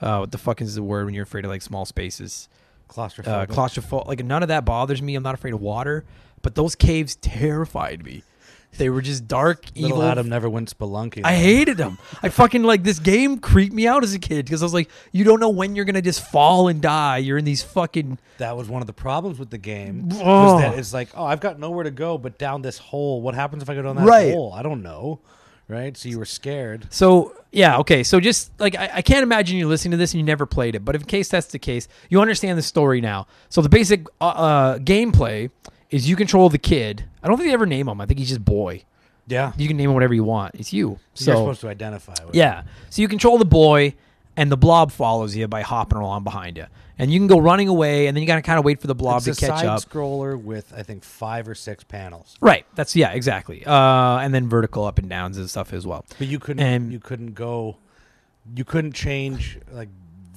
uh 0.00 0.18
what 0.18 0.32
the 0.32 0.38
fuck 0.38 0.60
is 0.60 0.74
the 0.74 0.82
word 0.82 1.06
when 1.06 1.14
you're 1.14 1.24
afraid 1.24 1.44
of 1.44 1.50
like 1.50 1.62
small 1.62 1.84
spaces? 1.84 2.48
Claustrophobic. 2.92 3.26
Uh, 3.26 3.46
claustrophobic. 3.46 4.06
Like 4.06 4.24
none 4.24 4.42
of 4.42 4.48
that 4.48 4.64
bothers 4.64 5.00
me. 5.02 5.14
I'm 5.14 5.22
not 5.22 5.34
afraid 5.34 5.54
of 5.54 5.60
water, 5.60 6.04
but 6.42 6.54
those 6.54 6.74
caves 6.74 7.16
terrified 7.16 8.04
me. 8.04 8.22
They 8.78 8.88
were 8.88 9.02
just 9.02 9.28
dark, 9.28 9.66
Little 9.74 9.98
evil. 9.98 10.02
Adam 10.02 10.30
never 10.30 10.48
went 10.48 10.74
spelunking. 10.76 11.26
I 11.26 11.34
hated 11.34 11.76
them. 11.76 11.98
I 12.22 12.30
fucking 12.30 12.62
like 12.62 12.82
this 12.82 12.98
game 12.98 13.38
creeped 13.38 13.74
me 13.74 13.86
out 13.86 14.02
as 14.02 14.14
a 14.14 14.18
kid 14.18 14.46
because 14.46 14.62
I 14.62 14.64
was 14.64 14.72
like, 14.72 14.88
you 15.12 15.24
don't 15.24 15.40
know 15.40 15.50
when 15.50 15.76
you're 15.76 15.84
gonna 15.84 16.00
just 16.00 16.26
fall 16.30 16.68
and 16.68 16.80
die. 16.80 17.18
You're 17.18 17.36
in 17.36 17.44
these 17.44 17.62
fucking 17.62 18.18
that 18.38 18.56
was 18.56 18.70
one 18.70 18.80
of 18.80 18.86
the 18.86 18.94
problems 18.94 19.38
with 19.38 19.50
the 19.50 19.58
game. 19.58 20.08
Oh. 20.14 20.58
That 20.58 20.78
it's 20.78 20.94
like, 20.94 21.10
oh, 21.14 21.24
I've 21.24 21.40
got 21.40 21.58
nowhere 21.58 21.84
to 21.84 21.90
go 21.90 22.16
but 22.16 22.38
down 22.38 22.62
this 22.62 22.78
hole. 22.78 23.20
What 23.20 23.34
happens 23.34 23.62
if 23.62 23.68
I 23.68 23.74
go 23.74 23.82
down 23.82 23.96
that 23.96 24.06
Right. 24.06 24.32
hole? 24.32 24.54
I 24.54 24.62
don't 24.62 24.82
know. 24.82 25.20
Right? 25.68 25.94
So 25.94 26.08
you 26.08 26.18
were 26.18 26.24
scared. 26.24 26.86
So 26.88 27.34
yeah, 27.52 27.78
okay. 27.78 28.02
So 28.02 28.18
just 28.18 28.50
like 28.58 28.74
I, 28.76 28.90
I 28.94 29.02
can't 29.02 29.22
imagine 29.22 29.58
you 29.58 29.68
listening 29.68 29.92
to 29.92 29.96
this 29.98 30.12
and 30.12 30.20
you 30.20 30.24
never 30.24 30.46
played 30.46 30.74
it, 30.74 30.84
but 30.84 30.96
in 30.96 31.02
case 31.02 31.28
that's 31.28 31.48
the 31.48 31.58
case, 31.58 31.86
you 32.08 32.20
understand 32.20 32.58
the 32.58 32.62
story 32.62 33.00
now. 33.00 33.26
So 33.50 33.60
the 33.60 33.68
basic 33.68 34.06
uh, 34.20 34.28
uh, 34.28 34.78
gameplay 34.78 35.50
is 35.90 36.08
you 36.08 36.16
control 36.16 36.48
the 36.48 36.58
kid. 36.58 37.04
I 37.22 37.28
don't 37.28 37.36
think 37.36 37.48
they 37.48 37.54
ever 37.54 37.66
name 37.66 37.88
him. 37.88 38.00
I 38.00 38.06
think 38.06 38.18
he's 38.18 38.30
just 38.30 38.44
boy. 38.44 38.84
Yeah. 39.28 39.52
You 39.56 39.68
can 39.68 39.76
name 39.76 39.90
him 39.90 39.94
whatever 39.94 40.14
you 40.14 40.24
want. 40.24 40.54
It's 40.56 40.72
you. 40.72 40.98
So 41.14 41.30
you're 41.30 41.40
supposed 41.40 41.60
to 41.60 41.68
identify 41.68 42.14
with 42.24 42.34
yeah. 42.34 42.64
So 42.90 43.02
you 43.02 43.08
control 43.08 43.38
the 43.38 43.44
boy, 43.44 43.94
and 44.36 44.50
the 44.50 44.56
blob 44.56 44.90
follows 44.90 45.36
you 45.36 45.46
by 45.46 45.62
hopping 45.62 45.98
along 45.98 46.24
behind 46.24 46.56
you, 46.56 46.66
and 47.02 47.12
you 47.12 47.18
can 47.18 47.26
go 47.26 47.38
running 47.38 47.68
away, 47.68 48.06
and 48.06 48.16
then 48.16 48.22
you 48.22 48.26
got 48.26 48.36
to 48.36 48.42
kind 48.42 48.58
of 48.58 48.64
wait 48.64 48.80
for 48.80 48.86
the 48.86 48.94
blob 48.94 49.26
It's 49.26 49.38
to 49.38 49.46
a 49.46 49.48
catch 49.48 49.60
side 49.60 49.66
up. 49.66 49.80
scroller 49.82 50.40
with 50.40 50.72
I 50.76 50.82
think 50.82 51.02
five 51.04 51.48
or 51.48 51.54
six 51.54 51.82
panels. 51.84 52.36
Right. 52.40 52.64
That's 52.74 52.94
yeah, 52.96 53.10
exactly. 53.12 53.64
Uh, 53.66 54.18
and 54.18 54.32
then 54.32 54.48
vertical 54.48 54.84
up 54.84 54.98
and 54.98 55.08
downs 55.08 55.36
and 55.36 55.50
stuff 55.50 55.72
as 55.72 55.86
well. 55.86 56.04
But 56.18 56.28
you 56.28 56.38
couldn't 56.38 56.64
And- 56.64 56.92
you 56.92 57.00
couldn't 57.00 57.34
go 57.34 57.76
you 58.54 58.64
couldn't 58.64 58.92
change 58.92 59.58
like 59.70 59.88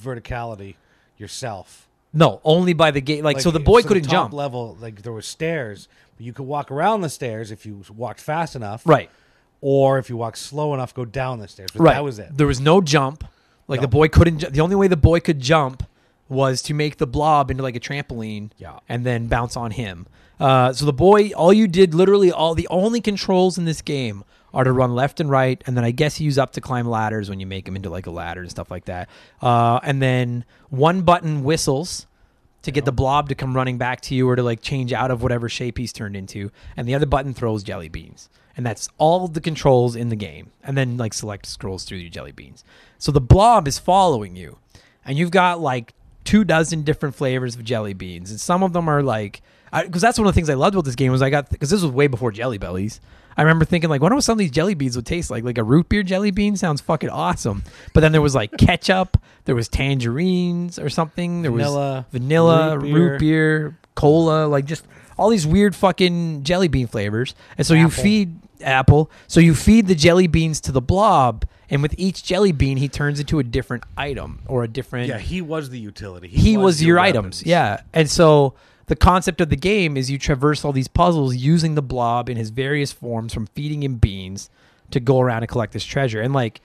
verticality 0.01 0.75
yourself. 1.17 1.87
No, 2.13 2.39
only 2.43 2.73
by 2.73 2.91
the 2.91 3.01
gate. 3.01 3.23
Like, 3.23 3.41
so 3.41 3.51
the 3.51 3.59
boy 3.59 3.81
couldn't 3.81 4.03
top 4.03 4.11
jump. 4.11 4.33
level 4.33 4.77
like 4.79 5.01
there 5.01 5.11
were 5.11 5.21
stairs, 5.21 5.87
but 6.15 6.25
you 6.25 6.31
could 6.33 6.45
walk 6.45 6.71
around 6.71 7.01
the 7.01 7.09
stairs 7.09 7.51
if 7.51 7.65
you 7.65 7.83
walked 7.95 8.21
fast 8.21 8.55
enough. 8.55 8.83
Right. 8.85 9.09
Or 9.61 9.97
if 9.97 10.09
you 10.09 10.17
walked 10.17 10.37
slow 10.37 10.73
enough, 10.73 10.93
go 10.93 11.03
down 11.05 11.39
the 11.39 11.47
stairs. 11.47 11.69
But 11.73 11.83
Right. 11.83 11.93
that 11.95 12.03
was 12.03 12.19
it. 12.19 12.29
There 12.37 12.47
was 12.47 12.59
no 12.61 12.79
jump. 12.81 13.23
Like 13.67 13.81
the 13.81 13.87
boy 13.87 14.07
couldn't. 14.07 14.51
The 14.53 14.61
only 14.61 14.75
way 14.75 14.87
the 14.87 14.95
boy 14.97 15.19
could 15.19 15.39
jump 15.39 15.83
was 16.27 16.61
to 16.63 16.73
make 16.73 16.97
the 16.97 17.07
blob 17.07 17.51
into 17.51 17.63
like 17.63 17.75
a 17.75 17.79
trampoline. 17.79 18.51
Yeah. 18.57 18.79
And 18.89 19.05
then 19.05 19.27
bounce 19.27 19.55
on 19.55 19.71
him. 19.71 20.07
Uh, 20.39 20.73
so 20.73 20.85
the 20.85 20.93
boy, 20.93 21.29
all 21.29 21.53
you 21.53 21.67
did, 21.67 21.93
literally, 21.93 22.31
all 22.31 22.55
the 22.55 22.67
only 22.69 22.99
controls 22.99 23.57
in 23.57 23.65
this 23.65 23.81
game 23.81 24.23
are 24.53 24.63
to 24.63 24.71
run 24.71 24.95
left 24.95 25.19
and 25.19 25.29
right, 25.29 25.61
and 25.67 25.75
then 25.75 25.83
I 25.83 25.91
guess 25.91 26.19
you 26.19 26.25
use 26.25 26.37
up 26.37 26.53
to 26.53 26.61
climb 26.61 26.87
ladders 26.87 27.29
when 27.29 27.41
you 27.41 27.45
make 27.45 27.67
him 27.67 27.75
into 27.75 27.89
like 27.89 28.07
a 28.07 28.11
ladder 28.11 28.41
and 28.41 28.49
stuff 28.49 28.71
like 28.71 28.85
that. 28.85 29.09
Uh, 29.41 29.79
and 29.83 30.01
then 30.01 30.45
one 30.69 31.01
button 31.01 31.43
whistles 31.43 32.07
to 32.65 32.71
get 32.71 32.83
the 32.83 32.91
blob 32.91 33.29
to 33.29 33.35
come 33.35 33.55
running 33.55 33.77
back 33.77 34.01
to 34.01 34.15
you 34.15 34.27
or 34.27 34.35
to 34.35 34.41
like 34.41 34.59
change 34.59 34.91
out 34.91 35.11
of 35.11 35.21
whatever 35.21 35.47
shape 35.47 35.77
he's 35.77 35.93
turned 35.93 36.15
into 36.15 36.51
and 36.75 36.87
the 36.87 36.95
other 36.95 37.05
button 37.05 37.31
throws 37.31 37.61
jelly 37.61 37.89
beans 37.89 38.27
and 38.57 38.65
that's 38.65 38.89
all 38.97 39.27
the 39.27 39.39
controls 39.39 39.95
in 39.95 40.09
the 40.09 40.15
game 40.15 40.51
and 40.63 40.75
then 40.75 40.97
like 40.97 41.13
select 41.13 41.45
scrolls 41.45 41.83
through 41.83 41.99
your 41.99 42.09
jelly 42.09 42.31
beans 42.31 42.63
so 42.97 43.11
the 43.11 43.21
blob 43.21 43.67
is 43.67 43.77
following 43.77 44.35
you 44.35 44.57
and 45.05 45.15
you've 45.15 45.29
got 45.29 45.59
like 45.59 45.93
two 46.25 46.43
dozen 46.43 46.81
different 46.81 47.15
flavors 47.15 47.55
of 47.55 47.63
jelly 47.63 47.93
beans 47.93 48.29
and 48.29 48.39
some 48.39 48.63
of 48.63 48.73
them 48.73 48.89
are 48.89 49.01
like 49.01 49.41
because 49.83 50.01
that's 50.01 50.17
one 50.17 50.27
of 50.27 50.33
the 50.33 50.37
things 50.37 50.49
i 50.49 50.53
loved 50.53 50.75
about 50.75 50.83
this 50.85 50.95
game 50.95 51.11
was 51.11 51.21
i 51.21 51.29
got 51.29 51.49
because 51.49 51.69
this 51.69 51.81
was 51.81 51.91
way 51.91 52.07
before 52.07 52.31
jelly 52.31 52.57
bellies 52.57 52.99
I 53.37 53.41
remember 53.41 53.65
thinking 53.65 53.89
like, 53.89 54.01
wonder 54.01 54.15
what 54.15 54.23
some 54.23 54.33
of 54.33 54.37
these 54.39 54.51
jelly 54.51 54.75
beans 54.75 54.95
would 54.95 55.05
taste 55.05 55.29
like. 55.29 55.43
Like 55.43 55.57
a 55.57 55.63
root 55.63 55.89
beer 55.89 56.03
jelly 56.03 56.31
bean 56.31 56.55
sounds 56.55 56.79
fucking 56.81 57.09
awesome. 57.09 57.63
But 57.93 57.99
then 57.99 58.11
there 58.11 58.21
was 58.21 58.33
like 58.33 58.51
ketchup, 58.57 59.17
there 59.43 59.55
was 59.55 59.67
tangerines 59.67 60.79
or 60.79 60.89
something. 60.89 61.41
There 61.41 61.51
Vanilla, 61.51 62.05
was 62.11 62.21
vanilla, 62.21 62.77
root 62.77 62.93
root 62.93 63.09
beer. 63.09 63.19
beer, 63.19 63.77
cola, 63.95 64.45
like 64.45 64.65
just 64.65 64.85
all 65.17 65.29
these 65.29 65.45
weird 65.45 65.75
fucking 65.75 66.43
jelly 66.43 66.67
bean 66.67 66.87
flavors. 66.87 67.35
And 67.57 67.67
so 67.67 67.73
you 67.73 67.89
feed 67.89 68.39
apple. 68.61 69.11
So 69.27 69.39
you 69.39 69.55
feed 69.55 69.87
the 69.87 69.95
jelly 69.95 70.27
beans 70.27 70.59
to 70.61 70.71
the 70.71 70.81
blob, 70.81 71.45
and 71.69 71.81
with 71.81 71.95
each 71.97 72.23
jelly 72.23 72.51
bean, 72.51 72.77
he 72.77 72.87
turns 72.87 73.19
into 73.19 73.39
a 73.39 73.43
different 73.43 73.83
item 73.97 74.41
or 74.47 74.63
a 74.63 74.67
different 74.67 75.07
Yeah, 75.07 75.17
he 75.17 75.41
was 75.41 75.69
the 75.69 75.79
utility. 75.79 76.27
he, 76.27 76.57
was, 76.57 76.83
your, 76.83 76.97
weapons. 76.97 77.17
items. 77.17 77.43
Yeah. 77.45 77.81
And 77.93 78.09
so 78.09 78.53
the 78.87 78.95
concept 78.95 79.41
of 79.41 79.49
the 79.49 79.55
game 79.55 79.97
is 79.97 80.11
you 80.11 80.19
traverse 80.19 80.63
all 80.63 80.71
these 80.71 80.87
puzzles 80.87 81.35
using 81.35 81.75
the 81.75 81.81
blob 81.81 82.29
in 82.29 82.37
his 82.37 82.51
various 82.51 82.91
forms 82.91 83.33
from 83.33 83.47
feeding 83.47 83.81
him 83.83 83.95
beans 83.95 84.49
to 84.91 84.99
go 84.99 85.19
around 85.19 85.41
and 85.41 85.49
collect 85.49 85.73
this 85.73 85.83
treasure. 85.83 86.21
And 86.21 86.33
like 86.33 86.61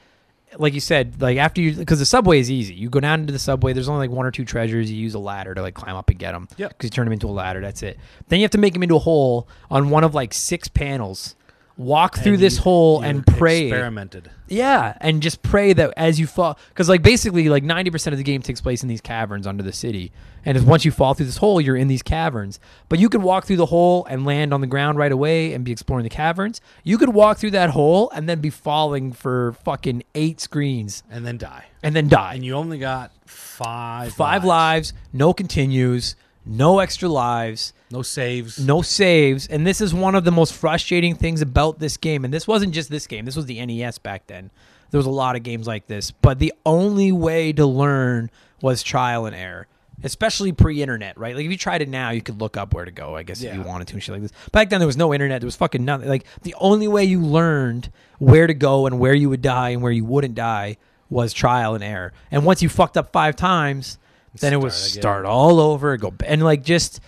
like 0.58 0.74
you 0.74 0.80
said, 0.80 1.22
like 1.22 1.38
after 1.38 1.60
you 1.60 1.74
because 1.74 2.00
the 2.00 2.04
subway 2.04 2.40
is 2.40 2.50
easy. 2.50 2.74
You 2.74 2.90
go 2.90 2.98
down 3.00 3.20
into 3.20 3.32
the 3.32 3.38
subway, 3.38 3.72
there's 3.72 3.88
only 3.88 4.08
like 4.08 4.14
one 4.16 4.26
or 4.26 4.32
two 4.32 4.44
treasures. 4.44 4.90
You 4.90 4.98
use 4.98 5.14
a 5.14 5.18
ladder 5.18 5.54
to 5.54 5.62
like 5.62 5.74
climb 5.74 5.94
up 5.94 6.10
and 6.10 6.18
get 6.18 6.32
them. 6.32 6.48
Yeah. 6.56 6.68
Because 6.68 6.86
you 6.86 6.90
turn 6.90 7.06
them 7.06 7.12
into 7.12 7.28
a 7.28 7.30
ladder, 7.30 7.60
that's 7.60 7.82
it. 7.84 7.98
Then 8.28 8.40
you 8.40 8.44
have 8.44 8.50
to 8.50 8.58
make 8.58 8.74
him 8.74 8.82
into 8.82 8.96
a 8.96 9.00
hole 9.00 9.48
on 9.70 9.90
one 9.90 10.02
of 10.04 10.14
like 10.14 10.34
six 10.34 10.66
panels. 10.68 11.36
Walk 11.80 12.18
through 12.18 12.34
And 12.34 12.42
this 12.42 12.56
you- 12.56 12.62
hole 12.62 13.00
and 13.00 13.26
pray. 13.26 13.68
Experimented. 13.68 14.30
Yeah, 14.48 14.98
and 15.00 15.22
just 15.22 15.42
pray 15.42 15.72
that 15.72 15.94
as 15.96 16.20
you 16.20 16.26
fall, 16.26 16.58
because 16.68 16.88
like 16.88 17.02
basically 17.02 17.48
like 17.48 17.62
ninety 17.62 17.90
percent 17.90 18.12
of 18.12 18.18
the 18.18 18.24
game 18.24 18.42
takes 18.42 18.60
place 18.60 18.82
in 18.82 18.88
these 18.88 19.00
caverns 19.00 19.46
under 19.46 19.62
the 19.62 19.72
city, 19.72 20.10
and 20.44 20.58
if 20.58 20.64
once 20.64 20.84
you 20.84 20.90
fall 20.90 21.14
through 21.14 21.26
this 21.26 21.36
hole, 21.38 21.60
you're 21.60 21.76
in 21.76 21.86
these 21.88 22.02
caverns. 22.02 22.58
But 22.88 22.98
you 22.98 23.08
could 23.08 23.22
walk 23.22 23.46
through 23.46 23.56
the 23.58 23.66
hole 23.66 24.04
and 24.10 24.26
land 24.26 24.52
on 24.52 24.60
the 24.60 24.66
ground 24.66 24.98
right 24.98 25.12
away 25.12 25.54
and 25.54 25.64
be 25.64 25.72
exploring 25.72 26.02
the 26.02 26.10
caverns. 26.10 26.60
You 26.84 26.98
could 26.98 27.10
walk 27.14 27.38
through 27.38 27.52
that 27.52 27.70
hole 27.70 28.10
and 28.14 28.28
then 28.28 28.40
be 28.40 28.50
falling 28.50 29.12
for 29.12 29.52
fucking 29.64 30.02
eight 30.14 30.40
screens 30.40 31.02
And 31.10 31.24
then 31.24 31.38
die. 31.38 31.66
and 31.82 31.94
then 31.96 32.08
die. 32.08 32.34
And 32.34 32.44
you 32.44 32.54
only 32.54 32.78
got 32.78 33.12
five 33.24 34.12
Five 34.12 34.44
lives, 34.44 34.92
no 35.12 35.32
continues, 35.32 36.16
no 36.44 36.78
extra 36.78 37.08
lives. 37.08 37.72
No 37.90 38.02
saves. 38.02 38.58
no 38.58 38.82
saves. 38.82 39.46
And 39.48 39.66
this 39.66 39.80
is 39.80 39.92
one 39.92 40.14
of 40.14 40.24
the 40.24 40.30
most 40.30 40.54
frustrating 40.54 41.14
things 41.14 41.42
about 41.42 41.78
this 41.78 41.96
game. 41.96 42.24
And 42.24 42.32
this 42.32 42.46
wasn't 42.46 42.72
just 42.72 42.90
this 42.90 43.06
game. 43.06 43.24
This 43.24 43.36
was 43.36 43.46
the 43.46 43.64
nes 43.64 43.98
back 43.98 44.26
then. 44.26 44.50
There 44.90 44.98
was 44.98 45.06
a 45.06 45.10
lot 45.10 45.36
of 45.36 45.42
games 45.42 45.66
like 45.66 45.86
this. 45.86 46.10
But 46.10 46.38
the 46.38 46.52
only 46.64 47.12
way 47.12 47.52
to 47.52 47.66
learn 47.66 48.30
was 48.60 48.82
trial 48.82 49.26
and 49.26 49.34
error 49.34 49.66
especially 50.02 50.52
pre-internet 50.52 51.18
right? 51.18 51.36
Like 51.36 51.44
if 51.44 51.50
you 51.50 51.58
tried 51.58 51.82
it 51.82 51.88
now 51.88 52.10
you 52.10 52.22
could 52.22 52.40
look 52.40 52.56
up 52.56 52.72
where 52.72 52.84
to 52.84 52.90
go 52.90 53.16
i 53.16 53.22
guess 53.22 53.42
if 53.42 53.54
you 53.54 53.62
wanted 53.62 53.88
to 53.88 53.94
and 53.94 54.02
shit 54.02 54.12
like 54.12 54.22
this. 54.22 54.32
Back 54.52 54.70
then 54.70 54.80
there 54.80 54.86
was 54.86 54.96
no 54.96 55.12
internet. 55.12 55.40
There 55.40 55.46
was 55.46 55.56
fucking 55.56 55.84
nothing. 55.84 56.08
Like 56.08 56.24
the 56.42 56.54
only 56.58 56.88
way 56.88 57.04
you 57.04 57.20
learned 57.20 57.90
where 58.18 58.46
to 58.46 58.54
go 58.54 58.86
and 58.86 58.98
where 58.98 59.14
you 59.14 59.28
would 59.28 59.42
die 59.42 59.70
and 59.70 59.82
where 59.82 59.92
you 59.92 60.04
wouldn't 60.04 60.34
die 60.34 60.76
was 61.08 61.32
trial 61.32 61.74
and 61.74 61.82
error. 61.82 62.12
And 62.30 62.44
once 62.44 62.62
you 62.62 62.68
fucked 62.68 62.96
up 62.96 63.12
five 63.12 63.36
times 63.36 63.98
then 64.38 64.52
it 64.52 64.60
was 64.60 64.74
Start 64.74 65.24
all 65.24 65.60
over 65.60 65.92
and 65.92 66.00
go 66.02 66.14
and 66.26 66.42
like 66.42 66.62
just 66.62 67.00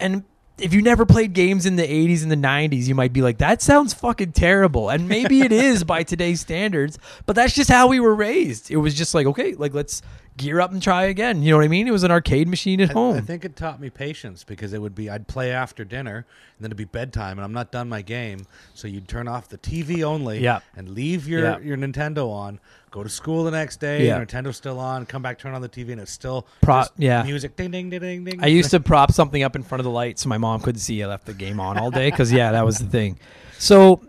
and 0.00 0.24
if 0.58 0.72
you 0.72 0.82
never 0.82 1.04
played 1.04 1.32
games 1.32 1.66
in 1.66 1.74
the 1.76 1.82
80s 1.82 2.22
and 2.22 2.30
the 2.30 2.36
90s 2.36 2.86
you 2.86 2.94
might 2.94 3.12
be 3.12 3.22
like 3.22 3.38
that 3.38 3.60
sounds 3.62 3.92
fucking 3.94 4.32
terrible 4.32 4.88
and 4.88 5.08
maybe 5.08 5.40
it 5.40 5.52
is 5.52 5.82
by 5.84 6.02
today's 6.02 6.40
standards 6.40 6.98
but 7.26 7.34
that's 7.36 7.54
just 7.54 7.70
how 7.70 7.88
we 7.88 7.98
were 8.00 8.14
raised 8.14 8.70
it 8.70 8.76
was 8.76 8.94
just 8.94 9.14
like 9.14 9.26
okay 9.26 9.54
like 9.54 9.74
let's 9.74 10.02
gear 10.36 10.60
up 10.60 10.72
and 10.72 10.82
try 10.82 11.04
again 11.04 11.42
you 11.42 11.50
know 11.50 11.56
what 11.56 11.64
i 11.64 11.68
mean 11.68 11.86
it 11.86 11.92
was 11.92 12.02
an 12.02 12.10
arcade 12.10 12.48
machine 12.48 12.80
at 12.80 12.90
I, 12.90 12.92
home 12.92 13.16
I 13.16 13.20
think 13.20 13.44
it 13.44 13.54
taught 13.56 13.80
me 13.80 13.88
patience 13.90 14.42
because 14.44 14.72
it 14.72 14.80
would 14.80 14.94
be 14.94 15.08
I'd 15.10 15.26
play 15.28 15.52
after 15.52 15.84
dinner 15.84 16.16
and 16.16 16.24
then 16.60 16.66
it'd 16.68 16.76
be 16.76 16.84
bedtime 16.84 17.38
and 17.38 17.44
I'm 17.44 17.52
not 17.52 17.72
done 17.72 17.88
my 17.88 18.02
game. 18.02 18.46
So 18.74 18.86
you'd 18.86 19.08
turn 19.08 19.26
off 19.26 19.48
the 19.48 19.58
TV 19.58 20.04
only 20.04 20.38
Yeah. 20.38 20.60
and 20.76 20.88
leave 20.90 21.26
your, 21.26 21.42
Yeah. 21.42 21.58
your 21.58 21.76
Nintendo 21.76 22.30
on. 22.30 22.60
Go 22.94 23.02
to 23.02 23.08
school 23.08 23.42
the 23.42 23.50
next 23.50 23.80
day. 23.80 24.06
Yeah. 24.06 24.24
Nintendo's 24.24 24.56
still 24.56 24.78
on. 24.78 25.04
Come 25.04 25.20
back, 25.20 25.40
turn 25.40 25.52
on 25.52 25.60
the 25.62 25.68
TV, 25.68 25.90
and 25.90 26.00
it's 26.00 26.12
still 26.12 26.46
Pro- 26.62 26.82
just 26.82 26.92
yeah. 26.96 27.24
music. 27.24 27.56
Ding 27.56 27.72
ding 27.72 27.90
ding 27.90 28.00
ding 28.00 28.22
ding. 28.22 28.40
i 28.40 28.46
used 28.46 28.70
to 28.70 28.78
prop 28.92 29.10
something 29.10 29.42
up 29.42 29.56
in 29.56 29.64
front 29.64 29.80
of 29.80 29.84
the 29.84 29.90
light 29.90 30.16
so 30.20 30.28
my 30.28 30.38
mom 30.38 30.60
couldn't 30.60 30.78
see 30.80 31.02
i 31.02 31.06
left 31.08 31.26
the 31.26 31.34
game 31.34 31.58
on 31.58 31.76
all 31.76 31.90
day 31.90 32.08
because 32.08 32.30
yeah 32.32 32.52
that 32.52 32.64
was 32.64 32.78
the 32.78 32.86
thing 32.86 33.18
So, 33.58 34.00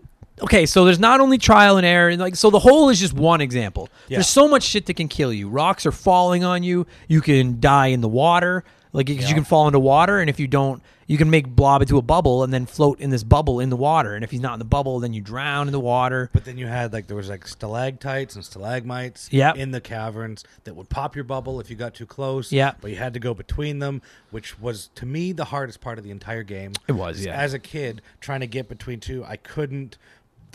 okay, 0.44 0.68
so 0.68 0.86
there's 0.86 1.00
not 1.00 1.20
only 1.20 1.40
trial 1.40 1.78
and 1.78 1.86
error, 1.86 2.10
and 2.10 2.22
like 2.22 2.36
so 2.36 2.52
the 2.52 2.60
hole 2.60 2.90
is 2.90 3.00
just 3.00 3.14
one 3.14 3.42
example. 3.42 3.90
Yeah. 4.08 4.18
There's 4.18 4.30
so 4.30 4.48
much 4.48 4.62
shit 4.62 4.86
that 4.86 4.94
can 4.94 5.08
kill 5.08 5.34
you. 5.34 5.50
Rocks 5.50 5.88
are 5.88 5.92
falling 5.92 6.44
on 6.44 6.62
you. 6.62 6.86
You 7.08 7.22
can 7.22 7.60
die 7.60 7.88
in 7.88 8.02
the 8.02 8.08
water, 8.08 8.64
like 8.94 9.08
'cause 9.08 9.16
Yeah. 9.18 9.30
you 9.30 9.34
can 9.34 9.46
fall 9.46 9.66
into 9.66 9.80
water, 9.80 10.20
and 10.20 10.30
if 10.30 10.40
you 10.40 10.46
don't, 10.48 10.84
you 11.08 11.18
can 11.18 11.30
make 11.30 11.48
blob 11.48 11.82
into 11.82 11.98
a 11.98 12.02
bubble 12.02 12.44
and 12.44 12.54
then 12.54 12.66
float 12.66 13.00
in 13.00 13.10
this 13.12 13.24
bubble 13.24 13.60
in 13.60 13.70
the 13.70 13.76
water. 13.76 14.16
And 14.16 14.24
if 14.24 14.32
he's 14.32 14.40
not 14.40 14.54
in 14.54 14.60
the 14.60 14.66
bubble, 14.66 15.00
then 15.00 15.14
you 15.14 15.22
drown 15.22 15.68
in 15.68 15.72
the 15.72 15.80
water. 15.80 16.30
But 16.34 16.46
then 16.46 16.58
you 16.58 16.68
had 16.68 16.94
like 16.94 17.08
there 17.08 17.16
was 17.18 17.30
like 17.30 17.48
stalactites 17.48 18.36
and 18.36 18.44
stalagmites 18.44 19.30
Yep. 19.32 19.58
in 19.58 19.72
the 19.72 19.82
caverns 19.82 20.44
that 20.64 20.76
would 20.76 20.90
pop 20.90 21.16
your 21.16 21.24
bubble 21.24 21.60
if 21.60 21.70
you 21.70 21.76
got 21.76 21.94
too 21.94 22.06
close. 22.06 22.52
Yeah. 22.52 22.74
But 22.82 22.92
you 22.92 22.98
had 22.98 23.14
to 23.14 23.20
go 23.20 23.34
between 23.34 23.80
them, 23.80 24.02
which 24.32 24.60
was 24.60 24.90
to 24.96 25.06
me 25.06 25.32
the 25.32 25.46
hardest 25.46 25.80
part 25.82 25.98
of 25.98 26.04
the 26.04 26.12
entire 26.12 26.44
game. 26.44 26.74
It 26.88 26.94
was, 26.94 27.24
yeah. 27.24 27.36
As 27.40 27.54
a 27.54 27.60
kid 27.60 28.02
trying 28.20 28.40
to 28.40 28.48
get 28.48 28.68
between 28.68 29.00
two, 29.00 29.24
I 29.26 29.38
couldn't 29.38 29.98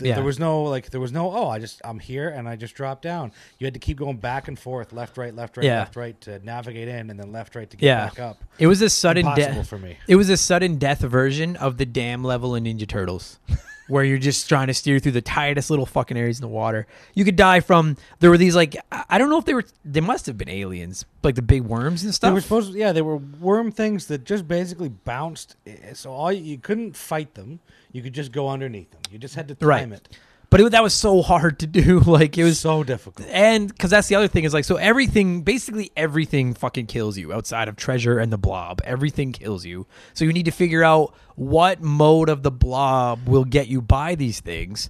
th- 0.01 0.09
Yeah. 0.09 0.15
There 0.15 0.23
was 0.23 0.39
no 0.39 0.63
like 0.63 0.89
there 0.89 0.99
was 0.99 1.11
no 1.11 1.31
oh 1.31 1.47
I 1.49 1.59
just 1.59 1.81
I'm 1.85 1.99
here 1.99 2.29
and 2.29 2.47
I 2.49 2.55
just 2.55 2.75
dropped 2.75 3.01
down. 3.03 3.31
You 3.59 3.65
had 3.65 3.73
to 3.73 3.79
keep 3.79 3.97
going 3.97 4.17
back 4.17 4.47
and 4.47 4.59
forth, 4.59 4.91
left 4.93 5.17
right, 5.17 5.33
left 5.33 5.57
right, 5.57 5.65
Yeah. 5.65 5.79
left 5.79 5.95
right 5.95 6.19
to 6.21 6.39
navigate 6.39 6.87
in 6.87 7.09
and 7.09 7.19
then 7.19 7.31
left 7.31 7.55
right 7.55 7.69
to 7.69 7.77
get 7.77 7.85
Yeah. 7.85 8.05
back 8.05 8.19
up. 8.19 8.43
It 8.59 8.67
was 8.67 8.81
a 8.81 8.89
sudden 8.89 9.25
death 9.35 9.67
for 9.67 9.77
me. 9.79 9.97
It 10.07 10.15
was 10.17 10.29
a 10.29 10.37
sudden 10.37 10.77
death 10.77 10.99
version 11.01 11.55
of 11.55 11.77
the 11.77 11.85
dam 11.85 12.23
level 12.23 12.55
in 12.55 12.65
Ninja 12.65 12.87
Turtles, 12.87 13.39
where 13.87 14.03
you're 14.03 14.17
just 14.17 14.47
trying 14.47 14.67
to 14.67 14.73
steer 14.73 14.99
through 14.99 15.11
the 15.13 15.21
tightest 15.21 15.69
little 15.69 15.85
fucking 15.85 16.15
areas 16.17 16.37
in 16.37 16.41
the 16.41 16.47
water. 16.47 16.87
You 17.13 17.25
could 17.25 17.35
die 17.35 17.59
from. 17.59 17.97
There 18.19 18.29
were 18.29 18.37
these 18.37 18.55
like 18.55 18.75
I 19.09 19.17
don't 19.17 19.29
know 19.29 19.37
if 19.37 19.45
they 19.45 19.53
were. 19.53 19.65
They 19.83 20.01
must 20.01 20.25
have 20.27 20.37
been 20.37 20.49
aliens, 20.49 21.05
like 21.23 21.35
the 21.35 21.41
big 21.41 21.63
worms 21.63 22.03
and 22.03 22.13
stuff. 22.13 22.29
They 22.29 22.33
were 22.33 22.41
supposed, 22.41 22.73
yeah, 22.73 22.91
they 22.91 23.01
were 23.01 23.17
worm 23.17 23.71
things 23.71 24.05
that 24.07 24.23
just 24.23 24.47
basically 24.47 24.89
bounced. 24.89 25.55
eh, 25.67 25.93
So 25.93 26.11
all 26.11 26.31
you 26.31 26.57
couldn't 26.57 26.95
fight 26.95 27.33
them. 27.35 27.59
You 27.91 28.01
could 28.01 28.13
just 28.13 28.31
go 28.31 28.49
underneath 28.49 28.91
them. 28.91 29.01
You 29.11 29.17
just 29.19 29.35
had 29.35 29.47
to 29.49 29.55
time 29.55 29.67
Right. 29.67 29.91
it. 29.91 30.17
but 30.49 30.59
it, 30.61 30.71
that 30.71 30.83
was 30.83 30.93
so 30.93 31.21
hard 31.21 31.59
to 31.59 31.67
do. 31.67 31.99
Like 32.05 32.37
it 32.37 32.43
was 32.43 32.59
so 32.59 32.83
difficult. 32.83 33.27
and 33.29 33.67
because 33.67 33.89
that's 33.91 34.07
the 34.07 34.15
other 34.15 34.27
thing 34.27 34.43
is 34.43 34.53
like 34.53 34.65
so 34.65 34.75
everything 34.77 35.41
basically 35.43 35.91
everything 35.95 36.53
fucking 36.53 36.87
kills 36.87 37.17
you 37.17 37.31
outside 37.33 37.67
of 37.67 37.75
treasure 37.75 38.19
and 38.19 38.31
the 38.33 38.37
blob 38.37 38.81
everything 38.83 39.31
kills 39.31 39.65
you 39.65 39.87
so 40.13 40.25
you 40.25 40.33
need 40.33 40.45
to 40.45 40.51
figure 40.51 40.83
out 40.83 41.13
what 41.35 41.81
mode 41.81 42.29
of 42.29 42.43
the 42.43 42.51
blob 42.51 43.27
will 43.27 43.45
get 43.45 43.67
you 43.67 43.81
by 43.81 44.15
these 44.15 44.39
things 44.41 44.89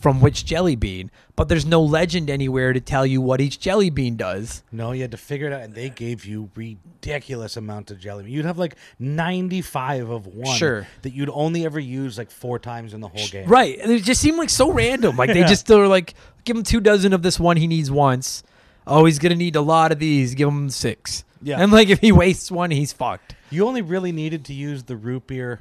from 0.00 0.20
which 0.20 0.44
jelly 0.44 0.76
bean 0.76 1.10
but 1.36 1.48
there's 1.48 1.64
no 1.64 1.80
legend 1.82 2.28
anywhere 2.28 2.72
to 2.72 2.80
tell 2.80 3.06
you 3.06 3.20
what 3.20 3.40
each 3.40 3.58
jelly 3.58 3.88
bean 3.90 4.14
does 4.16 4.62
No, 4.70 4.92
you 4.92 5.02
had 5.02 5.10
to 5.12 5.16
figure 5.16 5.46
it 5.46 5.52
out, 5.52 5.62
and 5.62 5.74
they 5.74 5.88
gave 5.90 6.24
you 6.26 6.50
ridiculous 6.54 7.56
amounts 7.56 7.90
of 7.90 7.98
jelly. 7.98 8.24
bean. 8.24 8.32
You'd 8.32 8.44
have 8.44 8.58
like 8.58 8.76
ninety-five 8.98 10.08
of 10.10 10.26
one 10.26 10.56
Sure. 10.56 10.86
that 11.02 11.12
you'd 11.14 11.30
only 11.32 11.64
ever 11.64 11.80
use 11.80 12.18
like 12.18 12.30
four 12.30 12.58
times 12.58 12.94
in 12.94 13.00
the 13.00 13.08
whole 13.08 13.26
game. 13.28 13.48
right 13.48 13.78
and 13.78 13.90
it 13.90 14.02
just 14.02 14.20
seemed 14.20 14.38
like 14.38 14.50
so 14.50 14.70
random 14.70 15.16
like 15.16 15.32
they 15.32 15.40
Yeah. 15.40 15.46
just 15.48 15.68
were 15.68 15.86
like 15.86 16.14
give 16.44 16.56
him 16.56 16.62
two 16.62 16.80
dozen 16.80 17.12
of 17.12 17.22
this 17.22 17.38
one 17.40 17.56
he 17.56 17.66
needs 17.66 17.90
once 17.90 18.42
oh 18.86 19.04
he's 19.04 19.18
gonna 19.18 19.34
need 19.34 19.56
a 19.56 19.60
lot 19.60 19.92
of 19.92 19.98
these 19.98 20.34
give 20.34 20.48
him 20.48 20.68
six 20.70 21.24
Yeah. 21.42 21.60
and 21.60 21.72
like 21.72 21.88
if 21.88 22.00
he 22.00 22.12
wastes 22.12 22.50
one 22.50 22.70
he's 22.70 22.92
fucked 22.92 23.34
You 23.50 23.66
only 23.66 23.82
really 23.82 24.12
needed 24.12 24.44
to 24.46 24.54
use 24.54 24.84
the 24.84 24.96
root 24.96 25.26
beer 25.26 25.60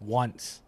once. 0.00 0.60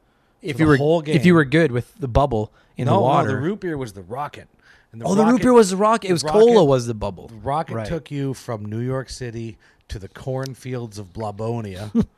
If 0.47 0.61
you 0.61 0.67
were 0.67 0.77
whole 0.77 1.03
if 1.07 1.27
you 1.27 1.35
were 1.35 1.45
good 1.45 1.73
with 1.73 1.95
the 1.99 2.09
bubble 2.09 2.53
in 2.77 2.87
no, 2.87 2.95
the 2.95 3.01
water. 3.01 3.29
no, 3.29 3.35
the 3.35 3.41
root 3.41 3.61
beer 3.61 3.77
was 3.77 3.93
the 3.93 4.03
rocket. 4.03 4.49
And 4.93 5.03
oh, 5.05 5.15
the 5.15 5.25
root 5.25 5.43
beer 5.43 5.53
was 5.53 5.71
the 5.71 5.77
rocket. 5.77 6.09
It 6.09 6.13
was 6.13 6.23
rocket- 6.25 6.39
cola 6.39 6.65
was 6.65 6.87
the 6.87 6.95
bubble. 6.95 7.29
The 7.29 7.35
rocket 7.35 7.75
Right. 7.75 7.87
took 7.87 8.11
you 8.11 8.35
from 8.35 8.65
New 8.65 8.81
York 8.81 9.11
City 9.11 9.59
to 9.89 9.99
the 9.99 10.09
cornfields 10.09 10.99
of 10.99 11.13
Blabonia. 11.13 12.07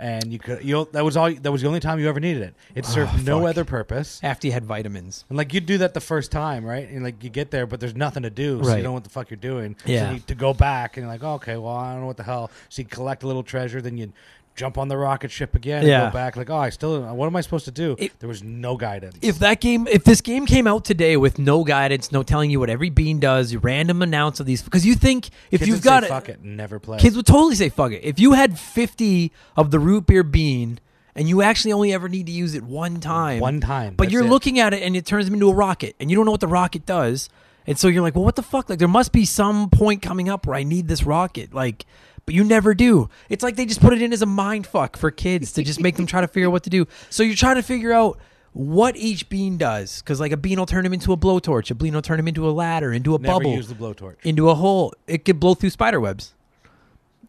And 0.00 0.32
you 0.32 0.38
could, 0.38 0.64
you 0.64 0.72
know, 0.72 0.84
that 0.92 1.04
was 1.04 1.14
all. 1.14 1.30
That 1.30 1.52
was 1.52 1.60
the 1.60 1.68
only 1.68 1.80
time 1.80 1.98
you 2.00 2.08
ever 2.08 2.20
needed 2.20 2.42
it. 2.42 2.54
It 2.74 2.86
ah, 2.86 2.88
served 2.88 3.26
no 3.26 3.46
other 3.46 3.66
purpose. 3.66 4.18
after 4.22 4.46
you 4.46 4.52
had 4.54 4.64
vitamins. 4.64 5.26
And 5.28 5.36
like 5.36 5.52
you 5.52 5.60
do 5.60 5.76
that 5.78 5.92
the 5.92 6.00
first 6.00 6.32
time, 6.32 6.64
right? 6.64 6.88
And 6.88 7.04
like 7.04 7.22
you 7.22 7.28
get 7.28 7.50
there, 7.50 7.66
but 7.66 7.80
there's 7.80 7.94
nothing 7.94 8.22
to 8.22 8.30
do, 8.30 8.62
so 8.62 8.70
Right. 8.70 8.78
you 8.78 8.82
don't 8.82 8.92
know 8.92 8.94
what 8.94 9.04
the 9.04 9.10
fuck 9.10 9.28
you're 9.28 9.36
doing. 9.36 9.76
Yeah. 9.84 10.08
So 10.08 10.14
you, 10.14 10.20
to 10.20 10.34
go 10.34 10.54
back 10.54 10.96
and 10.96 11.04
you're 11.04 11.12
like, 11.12 11.22
okay, 11.22 11.58
well, 11.58 11.74
I 11.74 11.92
don't 11.92 12.00
know 12.00 12.06
what 12.06 12.16
the 12.16 12.22
hell. 12.22 12.50
So 12.70 12.80
you 12.80 12.88
collect 12.88 13.24
a 13.24 13.26
little 13.26 13.42
treasure, 13.42 13.82
then 13.82 13.98
you 13.98 14.10
jump 14.56 14.76
on 14.76 14.88
the 14.88 14.96
rocket 14.96 15.30
ship 15.30 15.54
again. 15.54 15.86
Yeah. 15.86 16.04
And 16.04 16.12
go 16.12 16.18
back, 16.18 16.36
like, 16.36 16.50
oh, 16.50 16.56
I 16.56 16.70
still. 16.70 17.00
What 17.14 17.26
am 17.26 17.36
I 17.36 17.40
supposed 17.40 17.64
to 17.64 17.70
do? 17.70 17.96
It- 17.98 18.18
there 18.18 18.28
was 18.28 18.42
no 18.42 18.76
guidance. 18.76 19.16
If 19.22 19.38
that 19.38 19.60
game, 19.60 19.86
if 19.90 20.04
this 20.04 20.20
game 20.20 20.44
came 20.46 20.66
out 20.66 20.84
today 20.84 21.16
with 21.16 21.38
no 21.38 21.64
guidance, 21.64 22.12
no 22.12 22.22
telling 22.22 22.50
you 22.50 22.60
what 22.60 22.68
every 22.68 22.90
bean 22.90 23.20
does, 23.20 23.54
random 23.56 24.02
announce 24.02 24.38
of 24.40 24.46
these, 24.46 24.62
because 24.62 24.84
you 24.84 24.94
think 24.94 25.28
if 25.50 25.60
Kids 25.60 25.68
you've 25.68 25.78
say, 25.78 25.84
got 25.84 26.04
it, 26.04 26.08
fuck 26.08 26.28
it, 26.28 26.42
never 26.44 26.78
play. 26.78 26.98
kids 26.98 27.16
would 27.16 27.26
totally 27.26 27.54
say 27.54 27.68
fuck 27.70 27.92
it. 27.92 28.04
If 28.04 28.18
you 28.20 28.32
had 28.32 28.58
fifty 28.58 29.32
of 29.56 29.70
the 29.70 29.78
root 29.78 30.06
beer 30.06 30.22
bean 30.22 30.78
and 31.14 31.28
you 31.28 31.42
actually 31.42 31.72
only 31.72 31.92
ever 31.92 32.08
need 32.08 32.26
to 32.26 32.32
use 32.32 32.54
it 32.54 32.62
one 32.62 33.00
time, 33.00 33.40
One 33.40 33.60
time, 33.60 33.94
but 33.96 34.10
you're 34.10 34.24
it. 34.24 34.28
looking 34.30 34.58
at 34.58 34.74
it 34.74 34.82
and 34.82 34.94
it 34.94 35.06
turns 35.06 35.24
them 35.24 35.34
into 35.34 35.48
a 35.48 35.54
rocket, 35.54 35.96
and 35.98 36.10
you 36.10 36.16
don't 36.16 36.24
know 36.26 36.30
what 36.32 36.40
the 36.40 36.46
rocket 36.46 36.84
does, 36.86 37.28
and 37.66 37.78
so 37.78 37.88
you're 37.88 38.02
like, 38.02 38.14
well, 38.14 38.24
what 38.24 38.36
the 38.36 38.42
fuck? 38.42 38.68
Like 38.68 38.78
there 38.78 38.88
must 38.88 39.12
be 39.12 39.24
some 39.24 39.70
point 39.70 40.02
coming 40.02 40.28
up 40.28 40.46
where 40.46 40.56
I 40.56 40.64
need 40.64 40.88
this 40.88 41.04
rocket, 41.04 41.54
like. 41.54 41.86
But 42.26 42.34
you 42.34 42.44
never 42.44 42.74
do. 42.74 43.08
It's 43.28 43.42
like 43.42 43.56
they 43.56 43.66
just 43.66 43.80
put 43.80 43.92
it 43.92 44.02
in 44.02 44.12
as 44.12 44.22
a 44.22 44.26
mind 44.26 44.66
fuck 44.66 44.96
for 44.96 45.10
kids 45.10 45.52
to 45.52 45.62
just 45.62 45.80
make 45.80 45.96
them 45.96 46.06
try 46.06 46.20
to 46.20 46.28
figure 46.28 46.48
out 46.48 46.52
what 46.52 46.62
to 46.64 46.70
do. 46.70 46.86
So 47.08 47.22
you're 47.22 47.34
trying 47.34 47.56
to 47.56 47.62
figure 47.62 47.92
out 47.92 48.18
what 48.52 48.96
each 48.96 49.28
bean 49.28 49.56
does, 49.56 50.00
because 50.02 50.18
like 50.20 50.32
a 50.32 50.36
bean 50.36 50.58
will 50.58 50.66
turn 50.66 50.84
him 50.84 50.92
into 50.92 51.12
a 51.12 51.16
blowtorch, 51.16 51.70
a 51.70 51.74
bean 51.74 51.94
will 51.94 52.02
turn 52.02 52.18
him 52.18 52.26
into 52.28 52.48
a 52.48 52.50
ladder, 52.50 52.92
into 52.92 53.14
a 53.14 53.18
never 53.18 53.34
bubble 53.38 53.52
use 53.54 53.68
the 53.68 53.74
blowtorch. 53.74 54.16
into 54.24 54.50
a 54.50 54.54
hole. 54.56 54.92
It 55.06 55.24
could 55.24 55.38
blow 55.38 55.54
through 55.54 55.70
spider 55.70 56.00
webs. 56.00 56.34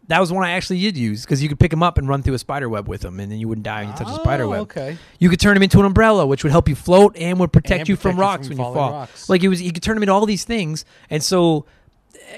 That 0.08 0.20
was 0.20 0.32
one 0.32 0.44
I 0.44 0.52
actually 0.52 0.80
did 0.82 0.98
use 0.98 1.22
because 1.22 1.42
you 1.42 1.48
could 1.48 1.60
pick 1.60 1.70
them 1.72 1.84
up 1.84 1.98
and 1.98 2.08
run 2.10 2.22
through 2.22 2.34
a 2.34 2.40
spider 2.40 2.68
web 2.68 2.88
with 2.88 3.02
them, 3.02 3.20
and 3.20 3.32
then 3.32 3.40
you 3.40 3.48
wouldn't 3.48 3.64
die 3.64 3.82
when 3.84 3.90
you 3.92 3.96
touch 3.98 4.10
a 4.10 4.16
spider 4.16 4.44
Oh, 4.46 4.50
web. 4.50 4.62
okay. 4.62 4.98
You 5.20 5.30
could 5.30 5.40
turn 5.40 5.54
them 5.54 5.64
into 5.64 5.80
an 5.80 5.86
umbrella, 5.86 6.26
which 6.26 6.44
would 6.44 6.52
help 6.52 6.68
you 6.68 6.76
float 6.76 7.16
and 7.16 7.40
would 7.40 7.54
protect 7.54 7.82
And 7.82 7.90
you 7.90 7.96
from 7.96 8.16
protect 8.16 8.18
you 8.18 8.22
rocks 8.22 8.48
from 8.48 8.58
when 8.58 8.58
you 8.58 8.64
falling 8.74 8.78
fall. 8.80 8.92
rocks. 9.00 9.30
Like 9.30 9.44
it 9.44 9.48
was, 9.48 9.62
you 9.62 9.72
could 9.72 9.84
turn 9.84 9.96
them 9.96 10.04
into 10.04 10.12
all 10.14 10.26
these 10.26 10.44
things, 10.44 10.86
and 11.10 11.24
so 11.24 11.66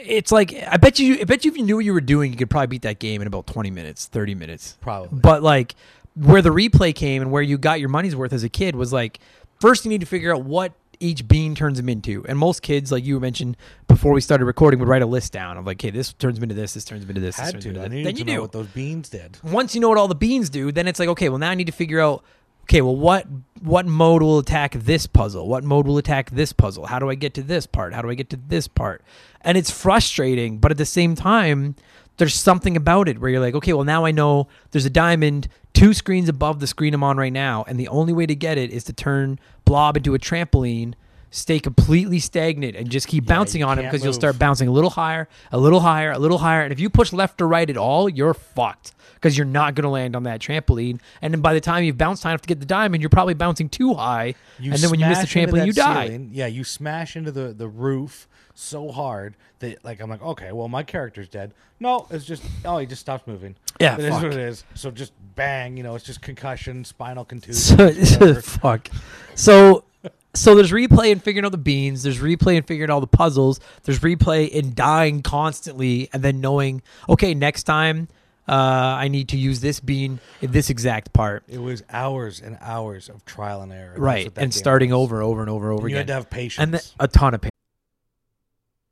it's 0.01 0.32
like 0.32 0.53
I 0.67 0.77
bet 0.77 0.99
you, 0.99 1.19
I 1.21 1.23
bet 1.23 1.45
you, 1.45 1.51
if 1.51 1.58
you 1.58 1.63
knew 1.63 1.75
what 1.75 1.86
you 1.86 1.93
were 1.93 2.01
doing, 2.01 2.32
you 2.32 2.38
could 2.38 2.49
probably 2.49 2.67
beat 2.67 2.82
that 2.84 2.99
game 2.99 3.21
in 3.21 3.27
about 3.27 3.47
twenty 3.47 3.71
minutes, 3.71 4.08
thirty 4.08 4.36
minutes. 4.36 4.77
Probably. 4.82 5.19
But 5.19 5.43
like 5.43 5.75
where 6.15 6.41
the 6.41 6.49
replay 6.51 6.93
came 6.93 7.21
and 7.21 7.32
where 7.32 7.41
you 7.41 7.58
got 7.58 7.79
your 7.79 7.89
money's 7.89 8.15
worth 8.15 8.34
as 8.34 8.43
a 8.43 8.49
kid 8.49 8.75
was 8.75 8.93
like 8.93 9.19
first 9.60 9.84
you 9.84 9.89
need 9.89 10.01
to 10.01 10.06
figure 10.06 10.34
out 10.34 10.43
what 10.43 10.73
each 10.99 11.27
bean 11.27 11.56
turns 11.56 11.77
them 11.77 11.89
into. 11.89 12.25
And 12.27 12.38
most 12.38 12.62
kids, 12.62 12.91
like 12.91 13.03
you 13.03 13.19
mentioned 13.19 13.58
before 13.88 14.13
we 14.13 14.21
started 14.21 14.45
recording, 14.45 14.79
would 14.79 14.88
write 14.88 15.01
a 15.01 15.08
list 15.08 15.34
down 15.34 15.58
of 15.58 15.65
like, 15.65 15.82
hey, 15.82 15.89
this 15.89 16.13
turns 16.13 16.36
them 16.36 16.43
into 16.43 16.56
this, 16.56 16.73
this 16.73 16.86
turns 16.86 17.01
them 17.01 17.10
into 17.10 17.21
this, 17.21 17.36
this 17.36 17.45
Had 17.45 17.51
turns 17.53 17.63
to. 17.65 17.69
I 17.71 17.86
into 17.86 17.89
needed 17.89 18.06
that. 18.06 18.10
Then 18.10 18.13
to 18.13 18.19
you 18.19 18.25
know 18.25 18.36
do. 18.36 18.41
what 18.41 18.51
those 18.51 18.67
beans 18.67 19.10
did. 19.10 19.38
Once 19.43 19.75
you 19.75 19.82
know 19.82 19.89
what 19.89 19.97
all 19.97 20.08
the 20.08 20.15
beans 20.15 20.49
do, 20.49 20.71
then 20.71 20.88
it's 20.88 20.99
like, 20.99 21.10
okay, 21.10 21.29
well 21.29 21.39
now 21.39 21.49
I 21.49 21.56
need 21.56 21.67
to 21.67 21.73
figure 21.73 21.99
out 21.99 22.23
okay, 22.63 22.82
well 22.82 22.95
what 22.95 23.28
what 23.62 23.86
mode 23.86 24.21
will 24.21 24.39
attack 24.39 24.73
this 24.73 25.08
puzzle? 25.08 25.47
What 25.47 25.63
mode 25.63 25.88
will 25.88 25.97
attack 25.97 26.32
this 26.32 26.52
puzzle? 26.52 26.88
How 26.88 26.99
do 26.99 27.10
I 27.10 27.15
get 27.15 27.34
to 27.36 27.43
this 27.43 27.65
part? 27.65 27.93
How 27.93 28.02
do 28.02 28.10
I 28.10 28.13
get 28.13 28.30
to 28.32 28.38
this 28.38 28.67
part? 28.67 29.02
And 29.41 29.58
it's 29.58 29.71
frustrating, 29.71 30.58
but 30.58 30.71
at 30.71 30.78
the 30.78 30.86
same 30.86 31.15
time, 31.15 31.76
there's 32.17 32.36
something 32.36 32.76
about 32.76 33.08
it 33.08 33.19
where 33.19 33.30
you're 33.30 33.39
like, 33.39 33.56
okay, 33.56 33.73
well 33.73 33.86
now 33.86 34.06
I 34.06 34.12
know 34.12 34.47
there's 34.71 34.86
a 34.86 34.89
diamond 34.89 35.47
two 35.73 35.93
screens 35.93 36.30
above 36.30 36.60
the 36.60 36.67
screen 36.67 36.93
I'm 36.93 37.04
on 37.04 37.17
right 37.17 37.34
now, 37.34 37.63
and 37.67 37.80
the 37.80 37.88
only 37.88 38.13
way 38.13 38.26
to 38.26 38.36
get 38.36 38.58
it 38.58 38.71
is 38.71 38.84
to 38.86 38.93
turn 38.93 39.39
Blob 39.65 39.97
into 39.97 40.13
a 40.13 40.19
trampoline, 40.19 40.93
stay 41.34 41.60
completely 41.60 42.19
stagnant, 42.19 42.76
and 42.76 42.89
just 42.89 43.08
keep 43.08 43.26
Yeah, 43.26 43.36
bouncing 43.36 43.63
on 43.63 43.80
him 43.80 43.86
because 43.86 44.04
you'll 44.04 44.13
start 44.13 44.38
bouncing 44.38 44.67
a 44.67 44.72
little 44.72 44.91
higher, 44.91 45.28
a 45.52 45.58
little 45.58 45.80
higher, 45.80 46.12
a 46.12 46.19
little 46.19 46.38
higher. 46.38 46.62
And 46.62 46.72
if 46.72 46.80
you 46.80 46.89
push 46.89 47.12
left 47.12 47.41
or 47.41 47.48
right 47.48 47.69
at 47.69 47.76
all, 47.76 48.08
you're 48.08 48.36
fucked 48.36 48.93
because 49.15 49.36
you're 49.38 49.46
not 49.46 49.74
going 49.74 49.84
to 49.84 49.89
land 49.89 50.15
on 50.15 50.24
that 50.24 50.39
trampoline. 50.39 51.00
And 51.22 51.34
then 51.34 51.41
by 51.41 51.54
the 51.54 51.62
time 51.62 51.84
you've 51.84 51.98
bounced 51.98 52.24
high 52.24 52.30
enough 52.30 52.41
to 52.41 52.48
get 52.48 52.60
the 52.60 52.65
diamond, 52.65 53.02
you're 53.02 53.10
probably 53.10 53.34
bouncing 53.34 53.67
too 53.67 53.96
high. 53.96 54.36
You 54.60 54.72
and 54.74 54.80
then 54.80 54.91
when 54.91 55.00
you 55.00 55.08
miss 55.08 55.22
the 55.22 55.28
trampoline, 55.28 55.65
you 55.65 55.74
die. 55.74 56.08
ceiling. 56.08 56.30
Yeah, 56.32 56.48
you 56.48 56.63
smash 56.63 57.15
into 57.15 57.32
the, 57.32 57.54
the 57.54 57.67
roof 57.67 58.28
so 58.54 58.91
hard 58.91 59.36
that 59.60 59.84
like 59.84 60.00
I'm 60.00 60.10
like, 60.12 60.22
okay, 60.22 60.52
well 60.52 60.67
my 60.67 60.84
character's 60.84 61.28
dead. 61.28 61.54
No, 61.80 62.06
it's 62.12 62.26
just 62.26 62.43
oh 62.63 62.78
he 62.78 62.86
just 62.86 63.02
stops 63.02 63.26
moving. 63.26 63.56
Yeah, 63.80 63.98
it 63.98 64.06
is 64.06 64.12
what 64.12 64.26
it 64.26 64.34
is. 64.34 64.63
So 64.76 64.91
just 64.91 65.13
bang, 65.36 65.78
you 65.78 65.84
know, 65.84 65.96
it's 65.96 66.06
just 66.06 66.22
concussion, 66.22 66.86
spinal 66.86 67.26
contusion. 67.26 68.06
So, 68.06 68.36
fuck. 68.41 68.89
So, 69.36 69.86
so 70.34 70.56
there's 70.56 70.72
replay 70.72 71.12
in 71.12 71.19
figuring 71.19 71.46
out 71.46 71.52
the 71.52 71.58
beans. 71.58 72.04
There's 72.04 72.19
replay 72.19 72.56
in 72.56 72.63
figuring 72.63 72.89
out 72.89 72.93
all 72.96 73.02
the 73.02 73.08
puzzles. 73.08 73.60
There's 73.84 74.00
replay 74.00 74.50
in 74.50 74.74
dying 74.74 75.22
constantly 75.22 76.10
and 76.13 76.24
then 76.24 76.41
knowing, 76.41 76.82
okay, 77.08 77.34
next 77.34 77.63
time 77.63 78.08
uh, 78.48 78.52
I 78.54 79.08
need 79.08 79.30
to 79.30 79.38
use 79.38 79.62
this 79.62 79.80
bean 79.80 80.19
in 80.41 80.52
this 80.52 80.69
exact 80.69 81.13
part. 81.13 81.43
it 81.48 81.60
was 81.60 81.84
hours 81.89 82.41
and 82.41 82.58
hours 82.62 83.10
of 83.10 83.24
trial 83.26 83.62
and 83.62 83.72
error. 83.72 83.96
Right, 83.98 84.32
and 84.36 84.54
starting 84.54 84.89
was. 84.89 84.98
over, 84.98 85.22
over 85.22 85.41
and 85.41 85.50
over, 85.50 85.69
and 85.72 85.78
over 85.80 85.88
And 85.88 85.91
you 85.91 85.98
again. 85.98 86.02
had 86.02 86.08
to 86.08 86.13
have 86.15 86.30
patience. 86.30 86.63
and 86.63 86.74
then 86.74 86.82
a 87.00 87.08
ton 87.08 87.34
of 87.34 87.41
patience. 87.41 87.50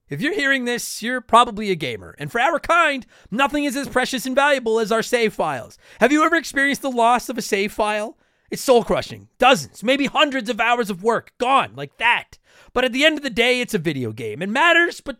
If 0.09 0.19
you're 0.21 0.35
hearing 0.35 0.65
this, 0.65 1.01
you're 1.01 1.21
probably 1.21 1.71
a 1.71 1.75
gamer. 1.75 2.15
And 2.19 2.29
for 2.29 2.39
our 2.41 2.59
kind, 2.59 3.05
nothing 3.31 3.63
is 3.63 3.77
as 3.77 3.87
precious 3.87 4.25
and 4.25 4.35
valuable 4.35 4.77
as 4.79 4.91
our 4.91 5.01
save 5.01 5.33
files. 5.33 5.77
Have 6.01 6.11
you 6.11 6.23
ever 6.25 6.35
experienced 6.35 6.81
the 6.81 6.91
loss 6.91 7.29
of 7.29 7.37
a 7.37 7.41
save 7.41 7.71
file? 7.71 8.17
It's 8.51 8.61
soul 8.61 8.83
crushing. 8.83 9.29
Dozens, 9.39 9.81
maybe 9.81 10.07
hundreds 10.07 10.49
of 10.49 10.59
hours 10.59 10.89
of 10.89 11.03
work 11.03 11.31
gone 11.37 11.71
like 11.73 11.97
that. 11.97 12.37
But 12.73 12.83
at 12.83 12.91
the 12.91 13.05
end 13.05 13.17
of 13.17 13.23
the 13.23 13.29
day, 13.29 13.61
it's 13.61 13.73
a 13.73 13.79
video 13.79 14.11
game. 14.11 14.41
It 14.41 14.49
matters, 14.49 14.99
but 14.99 15.19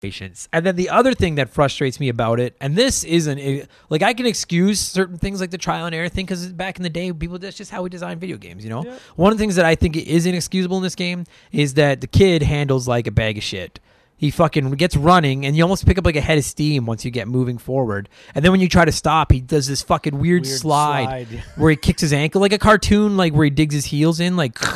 Patience. 0.00 0.48
And 0.52 0.64
then 0.64 0.76
the 0.76 0.88
other 0.90 1.14
thing 1.14 1.36
that 1.36 1.50
frustrates 1.50 1.98
me 2.00 2.08
about 2.08 2.40
it, 2.40 2.56
and 2.60 2.76
this 2.76 3.04
isn't 3.04 3.38
eh, 3.38 3.64
like 3.90 4.02
I 4.02 4.14
can 4.14 4.26
excuse 4.26 4.80
certain 4.80 5.18
things 5.18 5.40
like 5.40 5.50
the 5.50 5.58
trial 5.58 5.86
and 5.86 5.94
error 5.94 6.08
thing 6.08 6.26
because 6.26 6.52
back 6.52 6.76
in 6.76 6.82
the 6.82 6.90
day, 6.90 7.12
people 7.12 7.38
that's 7.38 7.56
just 7.56 7.70
how 7.70 7.82
we 7.82 7.88
design 7.90 8.18
video 8.18 8.36
games. 8.36 8.64
You 8.64 8.70
know, 8.70 8.96
one 9.16 9.32
of 9.32 9.38
the 9.38 9.42
things 9.42 9.56
that 9.56 9.64
I 9.64 9.74
think 9.74 9.96
is 9.96 10.26
inexcusable 10.26 10.76
in 10.76 10.82
this 10.82 10.94
game 10.94 11.24
is 11.52 11.74
that 11.74 12.00
the 12.00 12.06
kid 12.06 12.42
handles 12.42 12.86
like 12.88 13.06
a 13.06 13.10
bag 13.12 13.38
of 13.38 13.44
shit. 13.44 13.80
He 14.16 14.32
fucking 14.32 14.72
gets 14.72 14.96
running, 14.96 15.46
and 15.46 15.56
you 15.56 15.62
almost 15.62 15.86
pick 15.86 15.96
up 15.96 16.04
like 16.04 16.16
a 16.16 16.20
head 16.20 16.38
of 16.38 16.44
steam 16.44 16.86
once 16.86 17.04
you 17.04 17.10
get 17.12 17.28
moving 17.28 17.56
forward. 17.56 18.08
And 18.34 18.44
then 18.44 18.50
when 18.50 18.60
you 18.60 18.68
try 18.68 18.84
to 18.84 18.90
stop, 18.90 19.30
he 19.30 19.40
does 19.40 19.68
this 19.68 19.80
fucking 19.82 20.18
weird, 20.18 20.42
Weird 20.42 20.58
slide, 20.58 21.28
slide. 21.28 21.44
where 21.56 21.70
he 21.70 21.76
kicks 21.76 22.00
his 22.00 22.12
ankle 22.12 22.40
like 22.40 22.52
a 22.52 22.58
cartoon, 22.58 23.16
like 23.16 23.32
where 23.32 23.44
he 23.44 23.50
digs 23.50 23.74
his 23.74 23.86
heels 23.86 24.20
in, 24.20 24.36
like. 24.36 24.58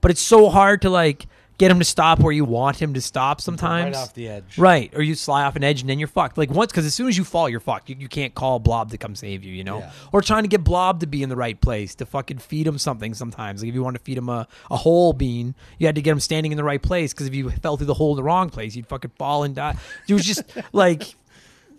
But 0.00 0.10
it's 0.10 0.20
so 0.20 0.50
hard 0.50 0.82
to 0.82 0.90
like 0.90 1.26
get 1.58 1.70
him 1.70 1.78
to 1.78 1.84
stop 1.84 2.20
where 2.20 2.32
you 2.32 2.44
want 2.44 2.80
him 2.80 2.94
to 2.94 3.00
stop 3.00 3.40
sometimes. 3.40 3.96
right 3.96 4.02
off 4.02 4.14
the 4.14 4.28
edge. 4.28 4.58
Right, 4.58 4.92
or 4.94 5.02
you 5.02 5.14
slide 5.14 5.44
off 5.44 5.56
an 5.56 5.64
edge 5.64 5.80
and 5.80 5.88
then 5.88 5.98
you're 5.98 6.08
fucked. 6.08 6.36
Like 6.36 6.50
once, 6.50 6.72
because 6.72 6.86
as 6.86 6.94
soon 6.94 7.08
as 7.08 7.16
you 7.16 7.24
fall, 7.24 7.48
you're 7.48 7.60
fucked. 7.60 7.88
You, 7.88 7.96
you 7.98 8.08
can't 8.08 8.34
call 8.34 8.58
Blob 8.58 8.90
to 8.90 8.98
come 8.98 9.14
save 9.14 9.44
you, 9.44 9.52
you 9.52 9.64
know. 9.64 9.78
Yeah. 9.78 9.92
Or 10.12 10.20
trying 10.20 10.42
to 10.42 10.48
get 10.48 10.64
Blob 10.64 11.00
to 11.00 11.06
be 11.06 11.22
in 11.22 11.28
the 11.28 11.36
right 11.36 11.60
place 11.60 11.94
to 11.96 12.06
fucking 12.06 12.38
feed 12.38 12.66
him 12.66 12.78
something. 12.78 13.14
Sometimes, 13.14 13.62
like 13.62 13.68
if 13.68 13.74
you 13.74 13.82
want 13.82 13.96
to 13.96 14.02
feed 14.02 14.18
him 14.18 14.28
a, 14.28 14.48
a 14.70 14.76
hole 14.76 15.12
bean, 15.12 15.54
you 15.78 15.86
had 15.86 15.94
to 15.94 16.02
get 16.02 16.12
him 16.12 16.20
standing 16.20 16.52
in 16.52 16.56
the 16.56 16.64
right 16.64 16.82
place. 16.82 17.12
Because 17.12 17.26
if 17.26 17.34
you 17.34 17.50
fell 17.50 17.76
through 17.76 17.86
the 17.86 17.94
hole 17.94 18.12
in 18.12 18.16
the 18.16 18.22
wrong 18.22 18.50
place, 18.50 18.74
you'd 18.74 18.86
fucking 18.86 19.12
fall 19.16 19.44
and 19.44 19.54
die. 19.54 19.76
It 20.08 20.14
was 20.14 20.24
just 20.24 20.42
like 20.72 21.14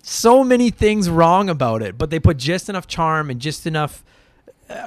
so 0.01 0.43
many 0.43 0.69
things 0.69 1.09
wrong 1.09 1.49
about 1.49 1.81
it, 1.81 1.97
but 1.97 2.09
they 2.11 2.19
put 2.19 2.37
just 2.37 2.69
enough 2.69 2.87
charm 2.87 3.29
and 3.29 3.39
just 3.41 3.65
enough 3.65 4.03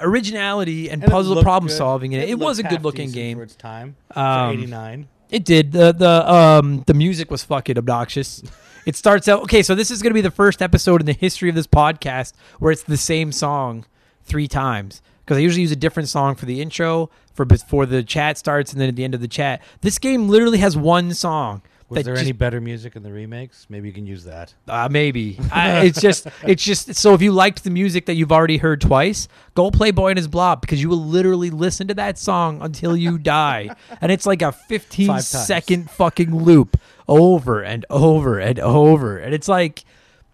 originality 0.02 0.90
and, 0.90 1.02
And 1.02 1.10
puzzle 1.12 1.40
problem 1.42 1.68
good. 1.68 1.76
solving 1.76 2.12
in 2.12 2.20
it. 2.20 2.28
It, 2.28 2.32
looked 2.32 2.42
was 2.42 2.58
a 2.58 2.62
good 2.64 2.82
looking 2.82 3.10
game. 3.10 3.36
for 3.36 3.42
its 3.44 3.54
time. 3.54 3.96
Um, 4.14 4.50
'89. 4.52 5.08
It 5.30 5.44
did. 5.44 5.72
The 5.72 5.92
the 5.92 6.32
um 6.32 6.84
the 6.86 6.94
music 6.94 7.30
was 7.30 7.44
fucking 7.44 7.76
obnoxious. 7.78 8.42
It 8.86 8.96
starts 8.96 9.28
out 9.28 9.42
okay, 9.42 9.62
so 9.62 9.74
this 9.74 9.90
is 9.90 10.02
gonna 10.02 10.14
be 10.14 10.20
the 10.22 10.30
first 10.30 10.62
episode 10.62 11.00
in 11.00 11.06
the 11.06 11.12
history 11.12 11.48
of 11.48 11.54
this 11.54 11.66
podcast 11.66 12.32
where 12.58 12.72
it's 12.72 12.82
the 12.82 12.96
same 12.96 13.32
song 13.32 13.84
three 14.24 14.48
times. 14.48 15.02
Because 15.24 15.36
I 15.36 15.40
usually 15.40 15.60
use 15.60 15.72
a 15.72 15.76
different 15.76 16.08
song 16.08 16.36
for 16.36 16.46
the 16.46 16.62
intro, 16.62 17.10
for 17.34 17.44
before 17.44 17.84
the 17.84 18.02
chat 18.02 18.38
starts, 18.38 18.72
and 18.72 18.80
then 18.80 18.88
at 18.88 18.96
the 18.96 19.04
end 19.04 19.14
of 19.14 19.20
the 19.20 19.28
chat. 19.28 19.60
This 19.82 19.98
game 19.98 20.26
literally 20.28 20.56
has 20.58 20.74
one 20.74 21.12
song. 21.12 21.60
Was 21.90 22.04
there 22.04 22.14
just- 22.14 22.22
any 22.24 22.32
better 22.32 22.60
music 22.60 22.96
in 22.96 23.02
the 23.02 23.10
remakes? 23.12 23.66
Maybe 23.70 23.88
you 23.88 23.94
can 23.94 24.06
use 24.06 24.24
that. 24.24 24.52
uh, 24.68 24.88
maybe 24.90 25.38
I, 25.52 25.84
it's 25.86 26.00
just 26.00 26.26
it's 26.42 26.62
just 26.62 26.94
so 26.94 27.14
if 27.14 27.22
you 27.22 27.32
liked 27.32 27.64
the 27.64 27.70
music 27.70 28.06
that 28.06 28.14
you've 28.14 28.30
already 28.32 28.58
heard 28.58 28.80
twice, 28.80 29.26
go 29.54 29.70
play 29.70 29.90
Boy 29.90 30.10
and 30.10 30.18
His 30.18 30.28
Blob 30.28 30.60
because 30.60 30.82
you 30.82 30.88
will 30.90 31.02
literally 31.04 31.50
listen 31.50 31.88
to 31.88 31.94
that 31.94 32.18
song 32.18 32.60
until 32.60 32.96
you 32.96 33.16
die, 33.38 33.70
and 34.00 34.12
it's 34.12 34.26
like 34.26 34.42
a 34.42 34.52
15 34.52 35.06
Five 35.06 35.14
times. 35.16 35.26
second 35.28 35.90
fucking 35.90 36.34
loop 36.34 36.76
over 37.08 37.62
and 37.62 37.86
over 37.88 38.38
and 38.38 38.58
over, 38.60 39.16
and 39.18 39.32
it's 39.34 39.48
like 39.48 39.84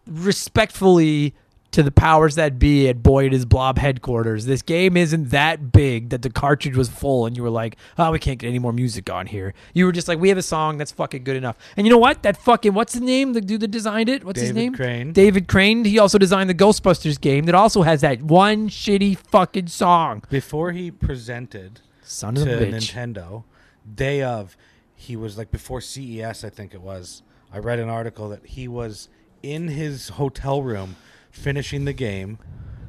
respectfully 0.07 1.35
to 1.75 1.83
the 1.83 1.91
powers 1.91 2.37
that 2.37 2.59
be 2.59 2.89
at 2.89 3.03
Boy 3.03 3.25
and 3.25 3.33
His 3.33 3.45
Blob 3.45 3.79
headquarters. 3.79 4.47
This 4.47 4.63
game 4.63 4.97
isn't 4.97 5.31
that 5.31 5.73
big 5.73 6.11
that 6.11 6.23
the 6.23 6.31
cartridge 6.31 6.77
was 6.77 6.89
full, 6.89 7.27
and 7.27 7.37
you 7.37 7.43
were 7.43 7.51
like, 7.51 7.77
"Oh, 7.99 8.13
we 8.13 8.19
can't 8.19 8.39
get 8.39 8.49
any 8.49 8.61
more 8.61 8.73
music 8.73 9.11
on 9.11 9.27
here." 9.27 9.55
You 9.75 9.87
were 9.87 9.93
just 9.93 10.07
like, 10.07 10.21
"We 10.21 10.29
have 10.29 10.39
a 10.39 10.43
song 10.43 10.79
that's 10.79 10.93
fucking 10.93 11.25
good 11.25 11.37
enough." 11.37 11.57
And 11.77 11.87
you 11.87 11.91
know 11.91 11.99
what? 11.99 12.23
That 12.23 12.37
fucking 12.37 12.75
what's 12.75 12.95
the 12.95 13.01
name? 13.01 13.33
The 13.33 13.41
dude 13.41 13.61
that 13.61 13.73
designed 13.73 14.09
it? 14.09 14.25
What's 14.25 14.41
his 14.41 14.53
name? 14.53 14.73
David? 14.73 14.77
Crane. 14.77 15.13
David 15.13 15.49
Crane. 15.49 15.85
He 15.85 15.99
also 15.99 16.17
designed 16.17 16.49
the 16.49 16.55
Ghostbusters 16.55 17.21
game 17.21 17.45
that 17.47 17.55
also 17.55 17.83
has 17.83 18.01
that 18.03 18.23
one 18.23 18.69
shitty 18.69 19.19
fucking 19.19 19.67
song. 19.67 20.23
Before 20.31 20.71
he 20.71 20.91
presented 20.93 21.81
Son 22.03 22.37
of 22.37 22.45
to 22.45 22.57
a 22.57 22.67
bitch. 22.67 22.95
Nintendo, 22.95 23.45
day 23.93 24.23
of, 24.23 24.57
he 24.95 25.17
was 25.17 25.37
like 25.37 25.51
before 25.51 25.81
CES, 25.81 26.45
I 26.45 26.51
think 26.51 26.73
it 26.73 26.81
was. 26.81 27.23
I 27.53 27.59
read 27.59 27.81
an 27.81 27.89
article 27.89 28.29
that 28.29 28.47
he 28.47 28.69
was 28.69 29.09
in 29.43 29.69
his 29.69 30.11
hotel 30.11 30.63
room 30.63 30.97
finishing 31.35 31.85
the 31.85 31.93
game, 31.93 32.39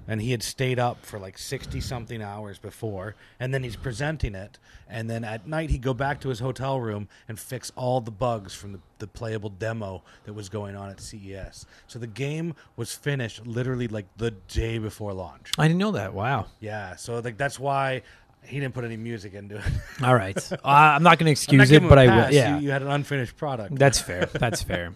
and 0.07 0.21
he 0.21 0.31
had 0.31 0.43
stayed 0.43 0.79
up 0.79 1.05
for 1.05 1.19
like 1.19 1.37
sixty 1.37 1.81
something 1.81 2.21
hours 2.21 2.59
before, 2.59 3.15
and 3.39 3.53
then 3.53 3.63
he's 3.63 3.75
presenting 3.75 4.35
it, 4.35 4.59
and 4.87 5.09
then 5.09 5.23
at 5.23 5.47
night 5.47 5.69
he'd 5.71 5.81
go 5.81 5.93
back 5.93 6.21
to 6.21 6.29
his 6.29 6.39
hotel 6.39 6.79
room 6.79 7.07
and 7.27 7.39
fix 7.39 7.71
all 7.75 8.01
the 8.01 8.11
bugs 8.11 8.53
from 8.53 8.73
the, 8.73 8.79
the 8.99 9.07
playable 9.07 9.49
demo 9.49 10.03
that 10.25 10.33
was 10.33 10.47
going 10.47 10.75
on 10.75 10.89
at 10.89 11.01
CES. 11.01 11.65
So 11.87 11.99
the 11.99 12.07
game 12.07 12.55
was 12.75 12.93
finished 12.93 13.45
literally 13.45 13.87
like 13.87 14.05
the 14.17 14.31
day 14.31 14.77
before 14.77 15.13
launch. 15.13 15.51
I 15.57 15.67
didn't 15.67 15.79
know 15.79 15.91
that. 15.91 16.13
Wow. 16.13 16.45
Yeah, 16.59 16.95
so 16.95 17.19
like 17.19 17.37
that's 17.37 17.59
why 17.59 18.03
he 18.43 18.59
didn't 18.59 18.73
put 18.73 18.83
any 18.83 18.97
music 18.97 19.33
into 19.33 19.57
it. 19.57 19.63
All 20.03 20.15
right. 20.15 20.37
uh, 20.51 20.57
I'm 20.63 21.03
not 21.03 21.17
going 21.17 21.25
to 21.25 21.31
excuse 21.31 21.71
it, 21.71 21.81
but 21.87 21.97
I 21.97 22.05
will. 22.05 22.33
Yeah. 22.33 22.57
you, 22.57 22.65
you 22.65 22.71
had 22.71 22.81
an 22.81 22.89
unfinished 22.89 23.35
product. 23.37 23.75
That's 23.75 23.99
fair. 23.99 24.27
That's 24.27 24.61
fair. 24.61 24.93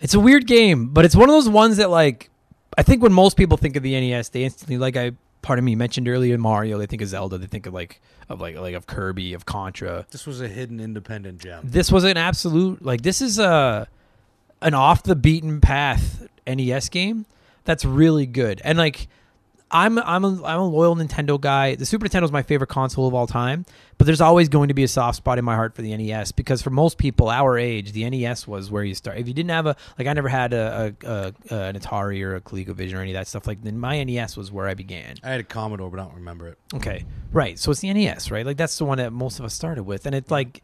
It's 0.00 0.14
a 0.14 0.20
weird 0.20 0.46
game, 0.46 0.88
but 0.88 1.04
it's 1.04 1.14
one 1.14 1.28
of 1.28 1.34
those 1.34 1.48
ones 1.48 1.76
that 1.76 1.90
like 1.90 2.30
I 2.78 2.82
think 2.82 3.02
when 3.02 3.12
most 3.12 3.36
people 3.36 3.56
think 3.56 3.76
of 3.76 3.82
the 3.82 3.98
NES, 3.98 4.28
they 4.30 4.44
instantly 4.44 4.78
like 4.78 4.96
I 4.96 5.12
pardon 5.42 5.64
me 5.64 5.74
mentioned 5.74 6.08
earlier 6.08 6.36
Mario, 6.38 6.78
they 6.78 6.86
think 6.86 7.02
of 7.02 7.08
Zelda, 7.08 7.38
they 7.38 7.46
think 7.46 7.66
of 7.66 7.74
like 7.74 8.00
of 8.28 8.40
like 8.40 8.56
like 8.56 8.74
of 8.74 8.86
Kirby, 8.86 9.32
of 9.34 9.46
Contra. 9.46 10.06
this 10.10 10.26
was 10.26 10.40
a 10.40 10.48
hidden 10.48 10.80
independent 10.80 11.40
gem. 11.40 11.60
This 11.64 11.90
was 11.90 12.04
an 12.04 12.16
absolute 12.16 12.84
like 12.84 13.02
this 13.02 13.20
is 13.20 13.38
a 13.38 13.88
an 14.62 14.74
off 14.74 15.02
the 15.02 15.16
beaten 15.16 15.60
path 15.60 16.26
NES 16.46 16.88
game 16.88 17.26
that's 17.64 17.84
really 17.84 18.26
good. 18.26 18.60
And 18.64 18.78
like 18.78 19.08
I'm 19.72 19.98
I'm 19.98 20.24
a, 20.24 20.44
I'm 20.44 20.60
a 20.60 20.68
loyal 20.68 20.96
Nintendo 20.96 21.40
guy. 21.40 21.76
The 21.76 21.86
Super 21.86 22.08
Nintendo 22.08 22.24
is 22.24 22.32
my 22.32 22.42
favorite 22.42 22.68
console 22.68 23.06
of 23.06 23.14
all 23.14 23.26
time, 23.26 23.64
but 23.98 24.04
there's 24.06 24.20
always 24.20 24.48
going 24.48 24.68
to 24.68 24.74
be 24.74 24.82
a 24.82 24.88
soft 24.88 25.18
spot 25.18 25.38
in 25.38 25.44
my 25.44 25.54
heart 25.54 25.74
for 25.74 25.82
the 25.82 25.96
NES 25.96 26.32
because 26.32 26.60
for 26.60 26.70
most 26.70 26.98
people 26.98 27.28
our 27.28 27.56
age, 27.56 27.92
the 27.92 28.08
NES 28.08 28.48
was 28.48 28.70
where 28.70 28.82
you 28.82 28.94
start. 28.94 29.18
If 29.18 29.28
you 29.28 29.34
didn't 29.34 29.50
have 29.50 29.66
a 29.66 29.76
like, 29.98 30.08
I 30.08 30.12
never 30.12 30.28
had 30.28 30.52
a, 30.52 30.94
a, 31.04 31.16
a 31.54 31.54
an 31.68 31.78
Atari 31.78 32.22
or 32.22 32.36
a 32.36 32.40
ColecoVision 32.40 32.94
or 32.94 33.00
any 33.00 33.10
of 33.12 33.14
that 33.14 33.28
stuff. 33.28 33.46
Like, 33.46 33.62
then 33.62 33.78
my 33.78 34.02
NES 34.02 34.36
was 34.36 34.50
where 34.50 34.66
I 34.66 34.74
began. 34.74 35.16
I 35.22 35.30
had 35.30 35.40
a 35.40 35.44
Commodore, 35.44 35.90
but 35.90 36.00
I 36.00 36.04
don't 36.04 36.16
remember 36.16 36.48
it. 36.48 36.58
Okay, 36.74 37.04
right. 37.32 37.58
So 37.58 37.70
it's 37.70 37.80
the 37.80 37.92
NES, 37.92 38.30
right? 38.30 38.44
Like 38.44 38.56
that's 38.56 38.76
the 38.76 38.84
one 38.84 38.98
that 38.98 39.12
most 39.12 39.38
of 39.38 39.44
us 39.44 39.54
started 39.54 39.84
with, 39.84 40.06
and 40.06 40.14
it's 40.14 40.30
like 40.30 40.62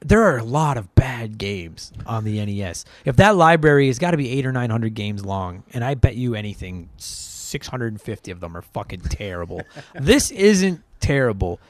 there 0.00 0.22
are 0.22 0.36
a 0.36 0.44
lot 0.44 0.76
of 0.76 0.94
bad 0.94 1.38
games 1.38 1.92
on 2.04 2.24
the 2.24 2.44
NES. 2.44 2.84
If 3.06 3.16
that 3.16 3.36
library 3.36 3.86
has 3.86 3.98
got 3.98 4.10
to 4.10 4.18
be 4.18 4.30
eight 4.30 4.44
or 4.44 4.52
nine 4.52 4.68
hundred 4.68 4.94
games 4.94 5.24
long, 5.24 5.62
and 5.72 5.82
I 5.82 5.94
bet 5.94 6.16
you 6.16 6.34
anything. 6.34 6.90
650 7.54 8.32
of 8.32 8.40
them 8.40 8.56
are 8.56 8.62
fucking 8.62 9.02
terrible. 9.02 9.62
this 9.94 10.32
isn't 10.32 10.82
terrible. 10.98 11.60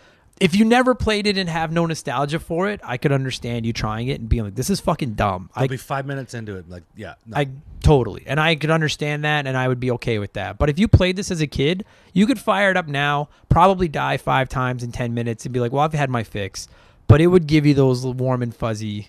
If 0.41 0.57
you 0.57 0.64
never 0.64 0.95
played 0.95 1.26
it 1.26 1.37
and 1.37 1.47
have 1.47 1.70
no 1.72 1.85
nostalgia 1.85 2.41
for 2.41 2.70
it, 2.70 2.80
I 2.82 2.97
could 2.97 3.12
understand 3.12 3.66
you 3.66 3.74
trying 3.74 4.09
it 4.09 4.18
and 4.18 4.30
being 4.30 4.45
like, 4.45 4.55
"This 4.55 4.70
is 4.70 4.80
fucking 4.80 5.12
dumb." 5.12 5.51
I'll 5.55 5.68
be 5.68 5.76
five 5.76 6.07
minutes 6.07 6.32
into 6.32 6.57
it, 6.57 6.70
like, 6.70 6.85
yeah, 6.97 7.14
no. 7.26 7.37
I 7.37 7.51
totally, 7.82 8.24
and 8.26 8.41
I 8.41 8.55
could 8.57 8.70
understand 8.70 9.24
that, 9.24 9.47
and 9.47 9.59
I 9.59 9.68
would 9.68 9.78
be 9.78 9.91
okay 9.93 10.18
with 10.18 10.32
that. 10.32 10.57
But 10.57 10.70
if 10.70 10.78
you 10.78 10.89
played 10.89 11.16
this 11.16 11.30
as 11.30 11.43
a 11.43 11.47
kid, 11.47 11.85
you 12.14 12.26
could 12.26 12.41
fire 12.41 12.70
it 12.70 12.78
up 12.78 12.89
now, 12.89 13.28
probably 13.51 13.89
die 13.89 14.16
five 14.16 14.49
times 14.49 14.82
in 14.82 14.91
ten 14.91 15.12
minutes, 15.12 15.45
and 15.45 15.53
be 15.53 15.61
like, 15.61 15.70
"Well, 15.70 15.82
I've 15.82 15.93
had 15.93 16.09
my 16.09 16.24
fix." 16.24 16.66
But 17.07 17.20
it 17.20 17.26
would 17.26 17.47
give 17.47 17.66
you 17.66 17.74
those 17.74 18.05
warm 18.07 18.43
and 18.43 18.57
fuzzy 18.57 19.09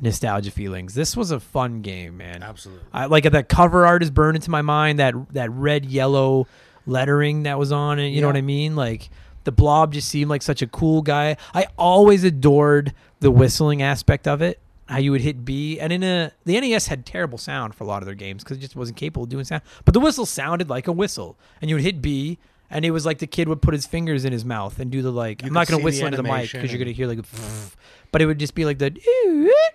nostalgia 0.00 0.50
feelings. 0.50 0.94
This 0.94 1.16
was 1.16 1.30
a 1.30 1.40
fun 1.40 1.82
game, 1.82 2.16
man. 2.16 2.42
absolutely. 2.42 2.84
I 2.92 3.06
like 3.06 3.24
that 3.24 3.48
cover 3.48 3.86
art 3.86 4.02
is 4.02 4.10
burned 4.10 4.36
into 4.36 4.50
my 4.50 4.62
mind. 4.62 4.98
That 4.98 5.14
that 5.32 5.50
red 5.50 5.86
yellow 5.86 6.46
lettering 6.86 7.44
that 7.44 7.58
was 7.58 7.72
on 7.72 7.98
it. 7.98 8.08
You 8.08 8.20
know 8.20 8.26
what 8.26 8.36
I 8.36 8.42
mean? 8.42 8.76
Like 8.76 9.10
the 9.44 9.52
blob 9.52 9.92
just 9.92 10.08
seemed 10.08 10.28
like 10.30 10.42
such 10.42 10.62
a 10.62 10.66
cool 10.66 11.02
guy. 11.02 11.36
I 11.54 11.66
always 11.78 12.24
adored 12.24 12.92
the 13.20 13.30
whistling 13.30 13.82
aspect 13.82 14.28
of 14.28 14.42
it. 14.42 14.60
How 14.88 14.98
you 14.98 15.10
would 15.10 15.20
hit 15.20 15.44
B, 15.44 15.80
and 15.80 15.92
in 15.92 16.04
a 16.04 16.30
the 16.44 16.60
NES 16.60 16.86
had 16.86 17.04
terrible 17.04 17.38
sound 17.38 17.74
for 17.74 17.82
a 17.82 17.86
lot 17.88 18.02
of 18.02 18.06
their 18.06 18.14
games 18.14 18.44
because 18.44 18.58
it 18.58 18.60
just 18.60 18.76
wasn't 18.76 18.96
capable 18.96 19.24
of 19.24 19.28
doing 19.28 19.44
sound. 19.44 19.62
But 19.84 19.94
the 19.94 20.00
whistle 20.00 20.26
sounded 20.26 20.70
like 20.70 20.86
a 20.86 20.92
whistle, 20.92 21.36
and 21.60 21.68
you 21.68 21.74
would 21.74 21.82
hit 21.82 22.00
B, 22.00 22.38
and 22.70 22.84
it 22.84 22.92
was 22.92 23.04
like 23.04 23.18
the 23.18 23.26
kid 23.26 23.48
would 23.48 23.60
put 23.62 23.74
his 23.74 23.84
fingers 23.84 24.24
in 24.24 24.32
his 24.32 24.44
mouth 24.44 24.78
and 24.78 24.88
do 24.88 25.02
the 25.02 25.10
like. 25.10 25.42
You 25.42 25.48
I'm 25.48 25.54
not 25.54 25.66
going 25.66 25.80
to 25.82 25.90
see 25.90 25.98
the 25.98 26.04
whistle 26.04 26.06
into 26.06 26.16
the 26.18 26.22
mic 26.22 26.52
because 26.52 26.70
you're 26.70 26.78
gonna 26.78 26.92
hear 26.92 27.08
like, 27.08 27.18
but 28.16 28.22
it 28.22 28.26
would 28.26 28.38
just 28.38 28.54
be 28.54 28.64
like 28.64 28.78
the, 28.78 28.96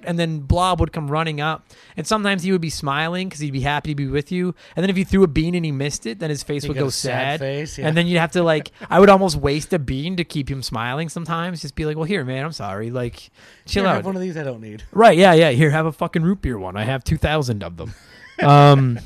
and 0.03 0.17
then 0.17 0.39
Blob 0.39 0.79
would 0.79 0.91
come 0.91 1.11
running 1.11 1.39
up, 1.39 1.63
and 1.95 2.07
sometimes 2.07 2.41
he 2.41 2.51
would 2.51 2.59
be 2.59 2.71
smiling 2.71 3.29
because 3.29 3.39
he'd 3.39 3.51
be 3.53 3.61
happy 3.61 3.91
to 3.91 3.95
be 3.95 4.07
with 4.07 4.31
you, 4.31 4.55
and 4.75 4.81
then 4.81 4.89
if 4.89 4.97
you 4.97 5.05
threw 5.05 5.21
a 5.21 5.27
bean 5.27 5.53
and 5.53 5.63
he 5.63 5.71
missed 5.71 6.07
it, 6.07 6.17
then 6.17 6.31
his 6.31 6.41
face 6.41 6.63
You 6.63 6.69
would 6.69 6.79
go 6.79 6.89
sad 6.89 7.33
sad, 7.33 7.39
face, 7.39 7.77
yeah. 7.77 7.87
and 7.87 7.95
then 7.95 8.07
you'd 8.07 8.17
have 8.17 8.31
to 8.31 8.41
like, 8.41 8.71
I 8.89 8.99
would 8.99 9.09
almost 9.09 9.35
waste 9.35 9.71
a 9.73 9.77
bean 9.77 10.15
to 10.17 10.23
keep 10.23 10.49
him 10.49 10.63
smiling. 10.63 11.07
Sometimes 11.07 11.61
just 11.61 11.75
be 11.75 11.85
like, 11.85 11.97
well, 11.97 12.05
here, 12.05 12.25
man, 12.25 12.43
I'm 12.43 12.51
sorry, 12.51 12.89
like, 12.89 13.29
chill 13.67 13.83
Here, 13.83 13.91
out. 13.91 13.95
have 13.97 14.05
one 14.07 14.15
of 14.15 14.23
these 14.23 14.35
I 14.37 14.43
don't 14.43 14.61
need. 14.61 14.81
Right, 14.91 15.19
yeah, 15.19 15.33
yeah. 15.33 15.51
Here, 15.51 15.69
have 15.69 15.85
a 15.85 15.91
fucking 15.91 16.23
root 16.23 16.41
beer 16.41 16.57
one. 16.57 16.75
I 16.75 16.83
have 16.85 17.03
two 17.03 17.17
thousand 17.17 17.63
of 17.63 17.77
them. 17.77 17.93
Um, 18.41 18.97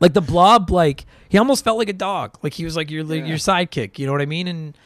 like 0.00 0.12
the 0.12 0.20
blob, 0.20 0.70
like 0.72 1.04
he 1.28 1.38
almost 1.38 1.62
felt 1.62 1.78
like 1.78 1.88
a 1.88 1.92
dog. 1.92 2.36
Like 2.42 2.52
he 2.52 2.64
was 2.64 2.74
like 2.74 2.90
your 2.90 3.04
Yeah. 3.04 3.24
your 3.24 3.36
sidekick. 3.36 3.96
You 4.00 4.06
know 4.06 4.12
what 4.12 4.20
I 4.22 4.26
mean? 4.26 4.48
And 4.48 4.76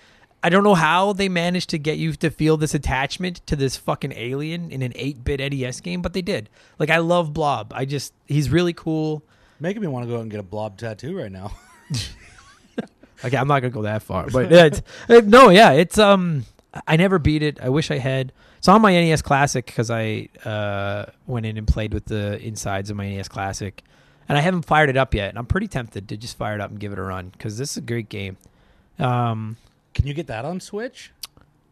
I 0.43 0.49
don't 0.49 0.65
know 0.65 0.75
how 0.75 1.13
they 1.13 1.29
managed 1.29 1.71
to 1.71 1.79
get 1.79 1.99
you 1.99 2.13
to 2.15 2.31
feel 2.31 2.57
this 2.57 2.75
attachment 2.75 3.47
to 3.47 3.57
this 3.57 3.77
fucking 3.77 4.13
alien 4.17 4.71
in 4.71 4.83
an 4.83 4.93
eight 4.95 5.23
bit 5.23 5.41
NES 5.41 5.81
game, 5.81 6.01
but 6.01 6.13
they 6.15 6.23
did. 6.23 6.49
Like 6.79 6.91
I 6.91 6.99
love 6.99 7.33
Blob. 7.33 7.73
I 7.75 7.85
just 7.85 8.15
he's 8.27 8.49
really 8.51 8.73
cool. 8.73 9.23
Making 9.59 9.83
me 9.83 9.89
want 9.89 10.05
to 10.05 10.09
go 10.09 10.17
out 10.17 10.23
and 10.23 10.31
get 10.31 10.41
a 10.41 10.43
blob 10.43 10.79
tattoo 10.79 11.15
right 11.15 11.31
now. 11.31 11.53
Okay, 13.25 13.37
I'm 13.37 13.49
not 13.49 13.61
gonna 13.61 13.71
go 13.71 13.83
that 13.83 14.03
far, 14.03 14.29
but 14.31 14.51
it's, 14.51 14.83
uh, 15.09 15.21
no, 15.25 15.51
yeah, 15.51 15.73
it's 15.73 15.99
um, 15.99 16.45
I 16.87 16.97
never 16.97 17.19
beat 17.19 17.43
it. 17.43 17.61
I 17.61 17.69
wish 17.69 17.91
I 17.91 17.99
had. 17.99 18.33
It's 18.59 18.69
on 18.69 18.83
my 18.83 18.93
NES 18.93 19.23
Classic 19.23 19.65
because 19.65 19.91
I 19.91 20.29
uh 20.45 21.07
went 21.27 21.47
in 21.47 21.57
and 21.59 21.67
played 21.67 21.93
with 21.93 22.07
the 22.07 22.41
insides 22.41 22.91
of 22.91 22.97
my 22.97 23.09
NES 23.09 23.29
Classic, 23.29 23.83
and 24.29 24.39
I 24.39 24.41
haven't 24.41 24.63
fired 24.63 24.89
it 24.89 24.97
up 24.97 25.15
yet. 25.15 25.29
And 25.31 25.39
I'm 25.39 25.47
pretty 25.47 25.69
tempted 25.69 26.09
to 26.09 26.17
just 26.17 26.37
fire 26.37 26.55
it 26.55 26.61
up 26.61 26.71
and 26.71 26.81
give 26.81 26.93
it 26.93 26.99
a 26.99 27.03
run 27.03 27.29
because 27.29 27.59
this 27.59 27.73
is 27.73 27.77
a 27.79 27.83
great 27.83 28.09
game. 28.09 28.39
Um, 28.99 29.57
Can 29.95 30.07
you 30.07 30.15
get 30.15 30.27
that 30.29 30.45
on 30.45 30.61
Switch? 30.61 31.13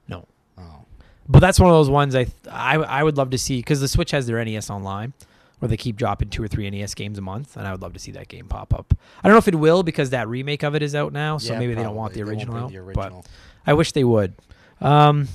no, 0.08 0.26
Oh, 0.58 0.84
but 1.28 1.38
that's 1.40 1.60
one 1.60 1.68
of 1.70 1.74
those 1.76 1.90
ones 1.90 2.14
I 2.16 2.26
I, 2.50 2.76
I 2.76 3.02
would 3.02 3.16
love 3.16 3.30
to 3.30 3.38
see 3.38 3.58
because 3.58 3.80
the 3.80 3.88
Switch 3.88 4.10
has 4.12 4.26
their 4.26 4.44
NES 4.44 4.70
Online, 4.70 5.12
where 5.60 5.68
they 5.68 5.76
keep 5.76 5.96
dropping 5.96 6.30
two 6.30 6.42
or 6.42 6.48
three 6.48 6.68
NES 6.68 6.94
games 6.94 7.18
a 7.18 7.20
month, 7.20 7.56
and 7.56 7.66
I 7.66 7.72
would 7.72 7.80
love 7.82 7.92
to 7.92 7.98
see 7.98 8.10
that 8.12 8.28
game 8.28 8.46
pop 8.48 8.74
up. 8.74 8.92
I 9.22 9.28
don't 9.28 9.34
know 9.34 9.38
if 9.38 9.48
it 9.48 9.54
will 9.54 9.82
because 9.82 10.10
that 10.10 10.26
remake 10.28 10.62
of 10.64 10.74
it 10.74 10.82
is 10.82 10.94
out 10.94 11.12
now, 11.12 11.38
so 11.38 11.52
Yeah, 11.52 11.58
maybe 11.60 11.74
they 11.74 11.82
don't 11.82 11.94
want 11.94 12.12
the 12.14 12.20
probably. 12.20 12.34
They 12.36 12.40
original, 12.42 12.56
out, 12.64 12.70
bring 12.72 12.86
the 12.86 12.92
but 12.92 13.00
original. 13.06 13.24
I 13.66 13.72
wish 13.74 13.92
they 13.92 14.04
would. 14.04 14.34
Um, 14.80 15.28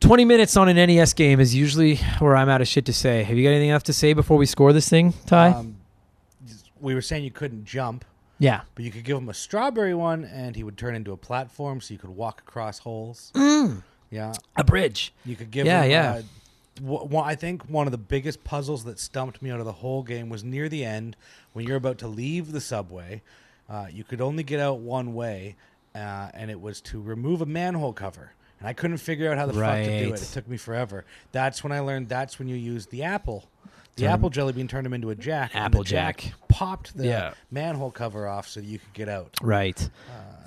20 0.00 0.24
minutes 0.24 0.56
on 0.56 0.68
an 0.68 0.76
NES 0.76 1.12
game 1.12 1.40
is 1.40 1.54
usually 1.54 1.96
where 2.20 2.34
I'm 2.36 2.48
out 2.48 2.60
of 2.62 2.68
shit 2.68 2.86
to 2.86 2.92
say. 2.92 3.22
Have 3.22 3.36
you 3.36 3.44
got 3.44 3.50
anything 3.50 3.70
left 3.70 3.86
to 3.86 3.92
say 3.92 4.12
before 4.14 4.38
we 4.38 4.46
score 4.46 4.72
this 4.72 4.88
thing, 4.88 5.12
Ty? 5.26 5.50
Um, 5.50 5.76
we 6.80 6.94
were 6.94 7.02
saying 7.02 7.24
you 7.24 7.30
couldn't 7.30 7.66
jump, 7.66 8.04
yeah. 8.40 8.62
but 8.74 8.84
you 8.84 8.90
could 8.90 9.04
give 9.04 9.16
him 9.16 9.28
a 9.28 9.34
strawberry 9.34 9.94
one, 9.94 10.24
and 10.24 10.56
he 10.56 10.64
would 10.64 10.76
turn 10.76 10.96
into 10.96 11.12
a 11.12 11.16
platform, 11.16 11.80
so 11.80 11.94
you 11.94 11.98
could 11.98 12.10
walk 12.10 12.40
across 12.40 12.80
holes. 12.80 13.30
Yeah, 14.10 14.32
A 14.56 14.64
bridge. 14.64 15.12
you 15.24 15.36
could 15.36 15.52
give. 15.52 15.64
Mm. 15.66 15.68
Yeah, 15.68 15.82
him, 15.84 15.90
yeah. 15.92 16.22
Uh, 16.90 16.96
wh- 17.06 17.12
wh- 17.12 17.24
I 17.24 17.36
think 17.36 17.62
one 17.70 17.86
of 17.86 17.92
the 17.92 17.98
biggest 17.98 18.42
puzzles 18.42 18.82
that 18.84 18.98
stumped 18.98 19.40
me 19.40 19.50
out 19.52 19.60
of 19.60 19.66
the 19.66 19.72
whole 19.72 20.02
game 20.02 20.28
was 20.28 20.42
near 20.42 20.68
the 20.68 20.84
end 20.84 21.14
when 21.52 21.64
you're 21.64 21.76
about 21.76 21.98
to 21.98 22.08
leave 22.08 22.50
the 22.50 22.60
subway. 22.60 23.22
Uh, 23.68 23.86
you 23.88 24.02
could 24.02 24.20
only 24.20 24.42
get 24.42 24.58
out 24.58 24.80
one 24.80 25.14
way, 25.14 25.54
uh, 25.94 26.28
and 26.34 26.50
it 26.50 26.60
was 26.60 26.80
to 26.80 27.00
remove 27.00 27.40
a 27.40 27.46
manhole 27.46 27.92
cover. 27.92 28.32
And 28.58 28.68
I 28.68 28.72
couldn't 28.72 28.96
figure 28.98 29.30
out 29.30 29.38
how 29.38 29.46
the 29.46 29.52
fuck 29.52 29.76
to 29.76 29.84
do 30.06 30.12
it. 30.12 30.20
It 30.22 30.26
took 30.32 30.48
me 30.48 30.56
forever. 30.56 31.04
That's 31.30 31.62
when 31.62 31.70
I 31.72 31.78
learned. 31.80 32.08
That's 32.08 32.38
when 32.38 32.48
you 32.48 32.56
use 32.56 32.86
the 32.86 33.04
apple. 33.04 33.44
The 33.96 34.02
Turn- 34.02 34.12
apple 34.12 34.30
jelly 34.30 34.52
bean 34.52 34.68
turned 34.68 34.86
him 34.86 34.92
into 34.94 35.10
a 35.10 35.14
jack. 35.14 35.50
and 35.54 35.64
Apple 35.64 35.82
the 35.82 35.88
jack. 35.90 36.18
jack. 36.22 36.32
popped 36.48 36.96
the 36.96 37.06
Yeah. 37.06 37.32
manhole 37.50 37.90
cover 37.90 38.26
off 38.28 38.48
so 38.48 38.60
that 38.60 38.66
you 38.66 38.78
could 38.78 38.92
get 38.94 39.08
out. 39.08 39.36
Right. 39.42 39.90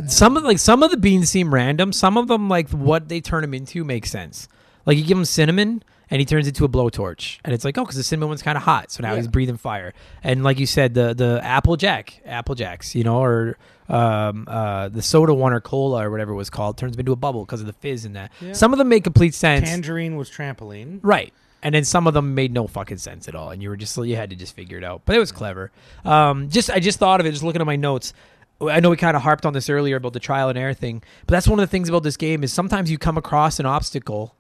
some 0.08 0.38
of 0.38 0.44
like 0.44 0.58
some 0.60 0.82
of 0.82 0.90
the 0.92 0.98
beans 0.98 1.30
seem 1.30 1.54
random. 1.54 1.94
Some 1.94 2.18
of 2.18 2.28
them 2.28 2.50
like 2.50 2.70
what 2.72 3.10
they 3.10 3.22
turn 3.22 3.42
them 3.42 3.54
into 3.54 3.84
makes 3.84 4.10
sense. 4.10 4.48
Like 4.86 4.98
you 4.98 5.04
give 5.04 5.18
him 5.18 5.26
cinnamon 5.26 5.84
and 6.10 6.20
he 6.20 6.26
turns 6.26 6.48
into 6.48 6.66
a 6.66 6.70
blowtorch, 6.70 7.40
and 7.46 7.54
it's 7.54 7.64
like 7.66 7.78
oh, 7.78 7.84
because 7.84 7.96
the 7.96 8.04
cinnamon 8.04 8.30
one's 8.30 8.42
kind 8.44 8.58
of 8.58 8.64
hot, 8.64 8.92
so 8.92 9.02
now 9.04 9.12
Yeah. 9.12 9.18
he's 9.18 9.28
breathing 9.28 9.58
fire. 9.58 9.94
And 10.24 10.44
like 10.44 10.60
you 10.60 10.66
said, 10.66 10.94
the 10.96 11.14
the 11.14 11.40
apple 11.44 11.76
jack, 11.78 12.22
apple 12.26 12.56
jacks, 12.56 12.96
you 12.96 13.04
know, 13.04 13.22
or 13.24 13.58
um, 13.90 14.46
uh, 14.48 14.90
the 14.90 15.02
soda 15.02 15.34
one 15.34 15.54
or 15.54 15.60
cola 15.62 16.06
or 16.06 16.10
whatever 16.12 16.32
it 16.32 16.36
was 16.36 16.50
called 16.50 16.78
turns 16.78 16.96
him 16.96 17.02
into 17.02 17.12
a 17.12 17.16
bubble 17.18 17.46
because 17.46 17.62
of 17.62 17.68
the 17.68 17.74
fizz 17.74 18.06
in 18.06 18.14
that. 18.14 18.32
Some 18.54 18.74
of 18.74 18.80
them 18.80 18.90
make 18.90 19.04
complete 19.04 19.34
sense. 19.36 19.68
Tangerine 19.70 20.16
was 20.16 20.30
trampoline. 20.30 21.00
Right. 21.04 21.34
And 21.64 21.74
then 21.74 21.86
some 21.86 22.08
of 22.08 22.14
them 22.14 22.36
made 22.36 22.52
no 22.52 22.68
fucking 22.68 22.98
sense 22.98 23.30
at 23.30 23.36
all, 23.36 23.50
and 23.50 23.64
you 23.64 23.70
were 23.70 23.78
just 23.78 23.98
you 23.98 24.18
had 24.18 24.30
to 24.32 24.36
just 24.36 24.54
figure 24.54 24.78
it 24.78 24.84
out. 24.84 25.04
But 25.06 25.16
it 25.16 25.20
was 25.20 25.32
clever. 25.32 25.72
Um, 26.04 26.50
just 26.50 26.70
I 26.70 26.82
just 26.82 27.00
thought 27.00 27.22
of 27.22 27.26
it, 27.26 27.32
just 27.32 27.42
looking 27.42 27.62
at 27.62 27.66
my 27.66 27.78
notes. 27.78 28.14
I 28.62 28.82
know 28.82 28.90
we 28.90 28.98
kind 28.98 29.16
of 29.16 29.24
harped 29.24 29.46
on 29.46 29.54
this 29.54 29.70
earlier 29.70 29.96
about 29.96 30.12
the 30.12 30.20
trial 30.20 30.50
and 30.50 30.58
error 30.58 30.74
thing, 30.74 31.02
but 31.26 31.32
that's 31.32 31.48
one 31.48 31.60
of 31.60 31.64
the 31.64 31.72
things 31.72 31.88
about 31.88 32.04
this 32.04 32.18
game 32.18 32.44
is 32.44 32.52
sometimes 32.52 32.92
you 32.92 32.98
come 32.98 33.18
across 33.18 33.62
an 33.62 33.66
obstacle, 33.66 34.36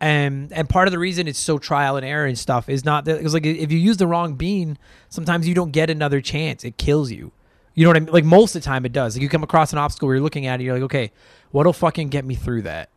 and 0.00 0.52
and 0.52 0.68
part 0.68 0.86
of 0.86 0.92
the 0.92 1.00
reason 1.00 1.26
it's 1.26 1.38
so 1.38 1.58
trial 1.58 1.96
and 1.96 2.06
error 2.06 2.26
and 2.26 2.38
stuff 2.38 2.68
is 2.68 2.84
not 2.84 3.06
that 3.06 3.18
because 3.18 3.34
like 3.34 3.44
if 3.44 3.72
you 3.72 3.78
use 3.78 3.96
the 3.96 4.06
wrong 4.06 4.34
bean, 4.34 4.78
sometimes 5.08 5.48
you 5.48 5.54
don't 5.54 5.72
get 5.72 5.90
another 5.90 6.20
chance. 6.20 6.64
It 6.64 6.76
kills 6.76 7.10
you. 7.10 7.32
You 7.74 7.84
know 7.84 7.90
what 7.90 7.96
I 7.96 8.00
mean? 8.00 8.12
Like 8.12 8.24
most 8.24 8.54
of 8.54 8.62
the 8.62 8.66
time 8.66 8.86
it 8.86 8.92
does. 8.92 9.16
Like 9.16 9.22
you 9.22 9.28
come 9.28 9.42
across 9.42 9.72
an 9.72 9.80
obstacle 9.80 10.06
where 10.06 10.14
you're 10.14 10.22
looking 10.22 10.46
at 10.46 10.60
it, 10.60 10.64
you're 10.64 10.74
like, 10.74 10.84
okay, 10.84 11.10
what'll 11.50 11.72
fucking 11.72 12.08
get 12.08 12.24
me 12.24 12.36
through 12.36 12.62
that? 12.62 12.88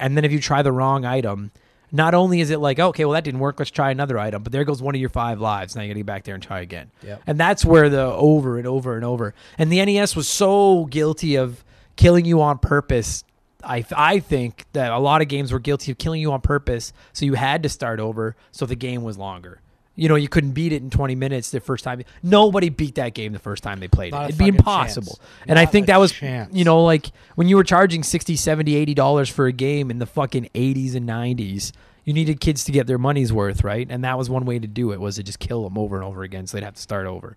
And 0.00 0.16
then 0.16 0.24
if 0.24 0.32
you 0.32 0.40
try 0.40 0.62
the 0.62 0.72
wrong 0.72 1.04
item, 1.04 1.52
not 1.92 2.14
only 2.14 2.40
is 2.40 2.50
it 2.50 2.58
like, 2.58 2.80
okay, 2.80 3.04
well 3.04 3.12
that 3.12 3.22
didn't 3.22 3.40
work, 3.40 3.58
let's 3.58 3.70
try 3.70 3.90
another 3.90 4.18
item, 4.18 4.42
but 4.42 4.50
there 4.50 4.64
goes 4.64 4.82
one 4.82 4.94
of 4.94 5.00
your 5.00 5.10
five 5.10 5.40
lives. 5.40 5.76
Now 5.76 5.82
you 5.82 5.88
gotta 5.88 6.00
get 6.00 6.06
back 6.06 6.24
there 6.24 6.34
and 6.34 6.42
try 6.42 6.60
again. 6.60 6.90
Yep. 7.02 7.22
And 7.26 7.38
that's 7.38 7.64
where 7.64 7.88
the 7.90 8.02
over 8.02 8.58
and 8.58 8.66
over 8.66 8.96
and 8.96 9.04
over. 9.04 9.34
And 9.58 9.70
the 9.70 9.84
NES 9.84 10.16
was 10.16 10.26
so 10.26 10.86
guilty 10.86 11.36
of 11.36 11.62
killing 11.96 12.24
you 12.24 12.40
on 12.40 12.58
purpose. 12.58 13.24
I 13.62 13.84
I 13.94 14.18
think 14.18 14.64
that 14.72 14.90
a 14.90 14.98
lot 14.98 15.22
of 15.22 15.28
games 15.28 15.52
were 15.52 15.60
guilty 15.60 15.92
of 15.92 15.98
killing 15.98 16.20
you 16.20 16.32
on 16.32 16.40
purpose, 16.40 16.92
so 17.12 17.24
you 17.26 17.34
had 17.34 17.62
to 17.62 17.68
start 17.68 18.00
over, 18.00 18.34
so 18.50 18.66
the 18.66 18.74
game 18.74 19.02
was 19.02 19.18
longer. 19.18 19.60
You 19.94 20.08
know, 20.08 20.14
you 20.14 20.28
couldn't 20.28 20.52
beat 20.52 20.72
it 20.72 20.82
in 20.82 20.88
20 20.88 21.14
minutes 21.14 21.50
the 21.50 21.60
first 21.60 21.84
time. 21.84 22.02
Nobody 22.22 22.70
beat 22.70 22.94
that 22.94 23.12
game 23.12 23.32
the 23.32 23.38
first 23.38 23.62
time 23.62 23.78
they 23.78 23.88
played 23.88 24.12
Not 24.12 24.24
it. 24.24 24.28
It'd 24.30 24.38
be 24.38 24.48
impossible. 24.48 25.16
chance. 25.16 25.20
And 25.46 25.58
I 25.58 25.66
think 25.66 25.86
that 25.88 25.98
was, 26.00 26.12
chance. 26.12 26.54
you 26.54 26.64
know, 26.64 26.82
like 26.82 27.06
when 27.34 27.46
you 27.46 27.56
were 27.56 27.64
charging 27.64 28.02
60, 28.02 28.34
70, 28.36 28.74
80 28.74 28.94
dollars 28.94 29.28
for 29.28 29.46
a 29.46 29.52
game 29.52 29.90
in 29.90 29.98
the 29.98 30.06
fucking 30.06 30.48
80s 30.54 30.94
and 30.94 31.06
90s, 31.06 31.72
you 32.04 32.12
needed 32.14 32.40
kids 32.40 32.64
to 32.64 32.72
get 32.72 32.86
their 32.86 32.98
money's 32.98 33.32
worth, 33.32 33.62
right? 33.62 33.86
And 33.90 34.02
that 34.02 34.16
was 34.16 34.30
one 34.30 34.44
way 34.46 34.58
to 34.58 34.66
do 34.66 34.92
it 34.92 35.00
was 35.00 35.16
to 35.16 35.22
just 35.22 35.38
kill 35.38 35.62
them 35.64 35.76
over 35.76 35.96
and 35.96 36.04
over 36.04 36.22
again 36.22 36.46
so 36.46 36.56
they'd 36.56 36.64
have 36.64 36.74
to 36.74 36.80
start 36.82 37.06
over. 37.06 37.36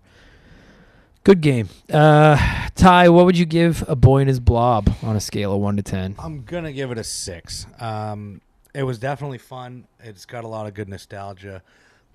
Good 1.24 1.40
game. 1.40 1.68
Uh, 1.92 2.68
Ty, 2.76 3.08
what 3.08 3.26
would 3.26 3.36
you 3.36 3.46
give 3.46 3.84
A 3.88 3.96
Boy 3.96 4.20
and 4.20 4.28
His 4.28 4.38
Blob 4.40 4.88
on 5.02 5.16
a 5.16 5.20
scale 5.20 5.52
of 5.52 5.60
1 5.60 5.76
to 5.76 5.82
10? 5.82 6.14
I'm 6.18 6.42
gonna 6.44 6.72
give 6.72 6.90
it 6.92 6.98
a 6.98 7.04
six. 7.04 7.66
Um, 7.80 8.40
it 8.74 8.84
was 8.84 8.98
definitely 8.98 9.38
fun. 9.38 9.86
It's 10.00 10.24
got 10.24 10.44
a 10.44 10.48
lot 10.48 10.66
of 10.66 10.74
good 10.74 10.88
nostalgia, 10.88 11.62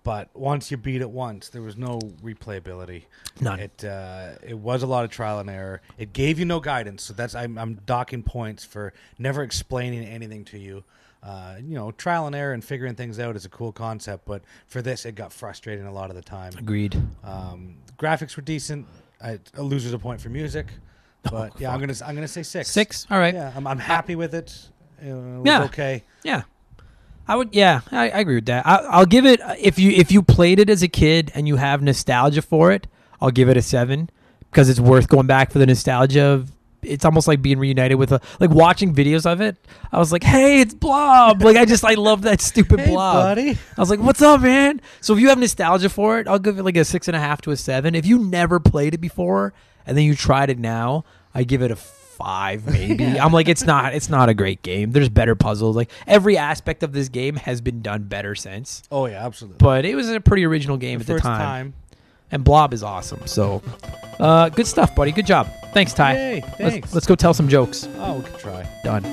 but 0.04 0.30
once 0.36 0.72
you 0.72 0.78
beat 0.78 1.02
it 1.02 1.10
once, 1.12 1.50
there 1.50 1.62
was 1.62 1.78
no 1.78 2.00
replayability. 2.24 3.04
None. 3.40 3.60
It 3.60 3.84
uh, 3.86 4.30
it 4.42 4.58
was 4.58 4.84
a 4.84 4.88
lot 4.88 5.04
of 5.06 5.12
trial 5.12 5.40
and 5.40 5.50
error. 5.50 5.82
It 5.98 6.14
gave 6.14 6.40
you 6.40 6.46
no 6.46 6.60
guidance, 6.60 7.04
so 7.04 7.14
that's 7.14 7.36
I'm, 7.36 7.58
I'm 7.58 7.76
docking 7.86 8.24
points 8.24 8.64
for 8.64 8.94
never 9.20 9.44
explaining 9.44 10.04
anything 10.06 10.44
to 10.46 10.58
you. 10.58 10.84
Uh, 11.24 11.58
you 11.64 11.76
know, 11.76 11.92
trial 11.92 12.26
and 12.26 12.36
error 12.36 12.52
and 12.54 12.64
figuring 12.66 12.96
things 12.96 13.20
out 13.20 13.36
is 13.36 13.46
a 13.46 13.50
cool 13.50 13.72
concept, 13.72 14.26
but 14.26 14.42
for 14.66 14.82
this, 14.82 15.06
it 15.06 15.14
got 15.14 15.32
frustrating 15.32 15.86
a 15.86 15.94
lot 15.94 16.10
of 16.10 16.16
the 16.16 16.22
time. 16.24 16.52
Agreed. 16.58 17.00
Um, 17.24 17.76
graphics 18.00 18.36
were 18.36 18.42
decent. 18.42 18.88
I, 19.24 19.38
a 19.56 19.62
loser's 19.62 19.94
a 19.94 20.00
point 20.00 20.20
for 20.20 20.30
music, 20.30 20.66
but 21.30 21.60
yeah, 21.62 21.72
I'm 21.72 21.80
gonna 21.80 21.94
I'm 22.04 22.16
gonna 22.16 22.28
say 22.28 22.42
six. 22.42 22.72
Six? 22.72 23.06
All 23.12 23.20
right. 23.20 23.36
Yeah, 23.36 23.54
I'm, 23.56 23.68
I'm 23.68 23.78
happy 23.78 24.16
with 24.16 24.34
it. 24.34 24.68
Uh, 25.00 25.06
It 25.08 25.14
was 25.14 25.46
Yeah. 25.46 25.64
okay. 25.66 26.04
Yeah. 26.24 26.42
I 27.32 27.36
would, 27.38 27.56
yeah, 27.56 27.80
I, 27.92 28.10
I 28.10 28.20
agree 28.20 28.36
with 28.36 28.48
that. 28.48 28.68
I, 28.68 28.76
I'll 28.90 29.06
give 29.06 29.26
it 29.26 29.40
if 29.60 29.80
you 29.80 29.92
if 29.92 30.12
you 30.12 30.22
played 30.22 30.60
it 30.60 30.70
as 30.70 30.84
a 30.84 30.88
kid 30.90 31.32
and 31.34 31.48
you 31.48 31.56
have 31.56 31.82
nostalgia 31.82 32.42
for 32.42 32.72
it, 32.74 32.88
I'll 33.22 33.32
give 33.32 33.48
it 33.48 33.56
a 33.56 33.62
seven 33.62 34.10
because 34.50 34.68
it's 34.70 34.80
worth 34.82 35.08
going 35.08 35.28
back 35.28 35.50
for 35.52 35.60
the 35.60 35.66
nostalgia. 35.66 36.24
of 36.26 36.52
It's 36.82 37.06
almost 37.06 37.28
like 37.30 37.42
being 37.42 37.58
reunited 37.58 37.98
with 37.98 38.12
a 38.12 38.20
like 38.42 38.50
watching 38.50 38.94
videos 38.94 39.26
of 39.26 39.40
it. 39.40 39.56
I 39.94 39.98
was 40.00 40.12
like, 40.12 40.24
hey, 40.24 40.60
it's 40.60 40.74
Blob. 40.74 41.42
like 41.42 41.56
I 41.56 41.64
just 41.64 41.86
I 41.86 41.94
love 41.94 42.24
that 42.24 42.42
stupid 42.42 42.82
Hey, 42.82 42.90
Blob. 42.90 43.14
buddy. 43.24 43.52
I 43.52 43.80
was 43.80 43.90
like, 43.90 44.00
what's 44.02 44.22
up, 44.22 44.42
man? 44.42 44.82
So 45.00 45.14
if 45.14 45.20
you 45.22 45.30
have 45.30 45.38
nostalgia 45.40 45.88
for 45.90 46.20
it, 46.20 46.28
I'll 46.28 46.40
give 46.40 46.60
it 46.60 46.64
like 46.64 46.76
a 46.76 46.84
six 46.84 47.08
and 47.08 47.16
a 47.16 47.20
half 47.22 47.40
to 47.44 47.52
a 47.52 47.56
seven. 47.56 47.96
If 47.96 48.06
you 48.06 48.18
never 48.20 48.60
played 48.60 48.94
it 48.94 49.00
before 49.00 49.54
and 49.86 49.98
then 49.98 50.04
you 50.04 50.16
tried 50.16 50.50
it 50.50 50.60
now, 50.60 51.06
I 51.34 51.44
give 51.44 51.62
it 51.62 51.72
a 51.72 51.78
five 52.24 52.66
maybe. 52.72 53.20
I'm 53.20 53.32
like, 53.34 53.48
it's 53.50 53.64
not 53.64 53.94
it's 53.96 54.10
not 54.10 54.30
a 54.30 54.34
great 54.34 54.62
game. 54.62 54.92
There's 54.92 55.10
better 55.10 55.36
puzzles. 55.36 55.76
Like 55.76 55.90
every 56.08 56.38
aspect 56.38 56.84
of 56.84 56.94
this 56.94 57.10
game 57.10 57.36
has 57.36 57.62
been 57.62 57.82
done 57.82 58.04
better 58.04 58.36
since. 58.36 58.84
Oh 58.92 59.06
yeah, 59.08 59.26
absolutely. 59.26 59.58
But 59.60 59.86
it 59.86 59.96
was 59.96 60.10
a 60.10 60.20
pretty 60.20 60.46
original 60.46 60.78
game 60.78 61.00
the 61.00 61.04
at 61.14 61.18
the 61.18 61.20
time. 61.22 61.40
time. 61.40 61.74
And 62.32 62.44
Blob 62.44 62.74
is 62.74 62.84
awesome. 62.84 63.26
So 63.28 63.62
uh, 64.20 64.50
good 64.50 64.68
stuff, 64.68 64.96
buddy. 64.96 65.12
Good 65.12 65.26
job. 65.26 65.48
Thanks, 65.74 65.94
Ty. 65.94 66.14
Yay, 66.14 66.42
Let's- 66.42 66.58
thanks. 66.58 66.94
let's 66.94 67.08
go 67.08 67.16
tell 67.16 67.34
some 67.34 67.48
jokes. 67.50 67.88
Oh, 67.98 68.18
we 68.20 68.24
could 68.24 68.40
try. 68.40 68.68
Done. 68.84 69.04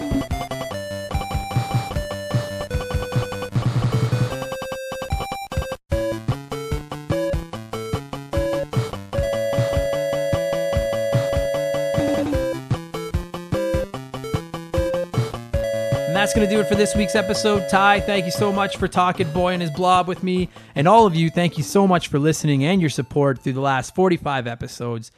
That's 16.29 16.37
going 16.37 16.47
to 16.47 16.55
do 16.55 16.61
it 16.61 16.69
for 16.69 16.75
this 16.75 16.95
week's 16.95 17.15
episode. 17.15 17.71
Ty, 17.71 18.01
thank 18.01 18.27
you 18.27 18.31
so 18.31 18.53
much 18.53 18.77
for 18.77 18.87
talking 18.87 19.33
Boy 19.33 19.55
and 19.55 19.63
his 19.63 19.71
blob 19.71 20.07
with 20.07 20.23
me. 20.23 20.51
And 20.75 20.87
all 20.87 21.07
of 21.07 21.17
you, 21.17 21.31
thank 21.31 21.57
you 21.57 21.65
so 21.65 21.87
much 21.87 22.09
for 22.09 22.19
listening 22.19 22.67
and 22.67 22.83
your 22.83 22.91
support 22.91 23.39
through 23.39 23.55
the 23.55 23.63
last 23.63 23.95
45 23.95 24.47
episodes. 24.47 25.11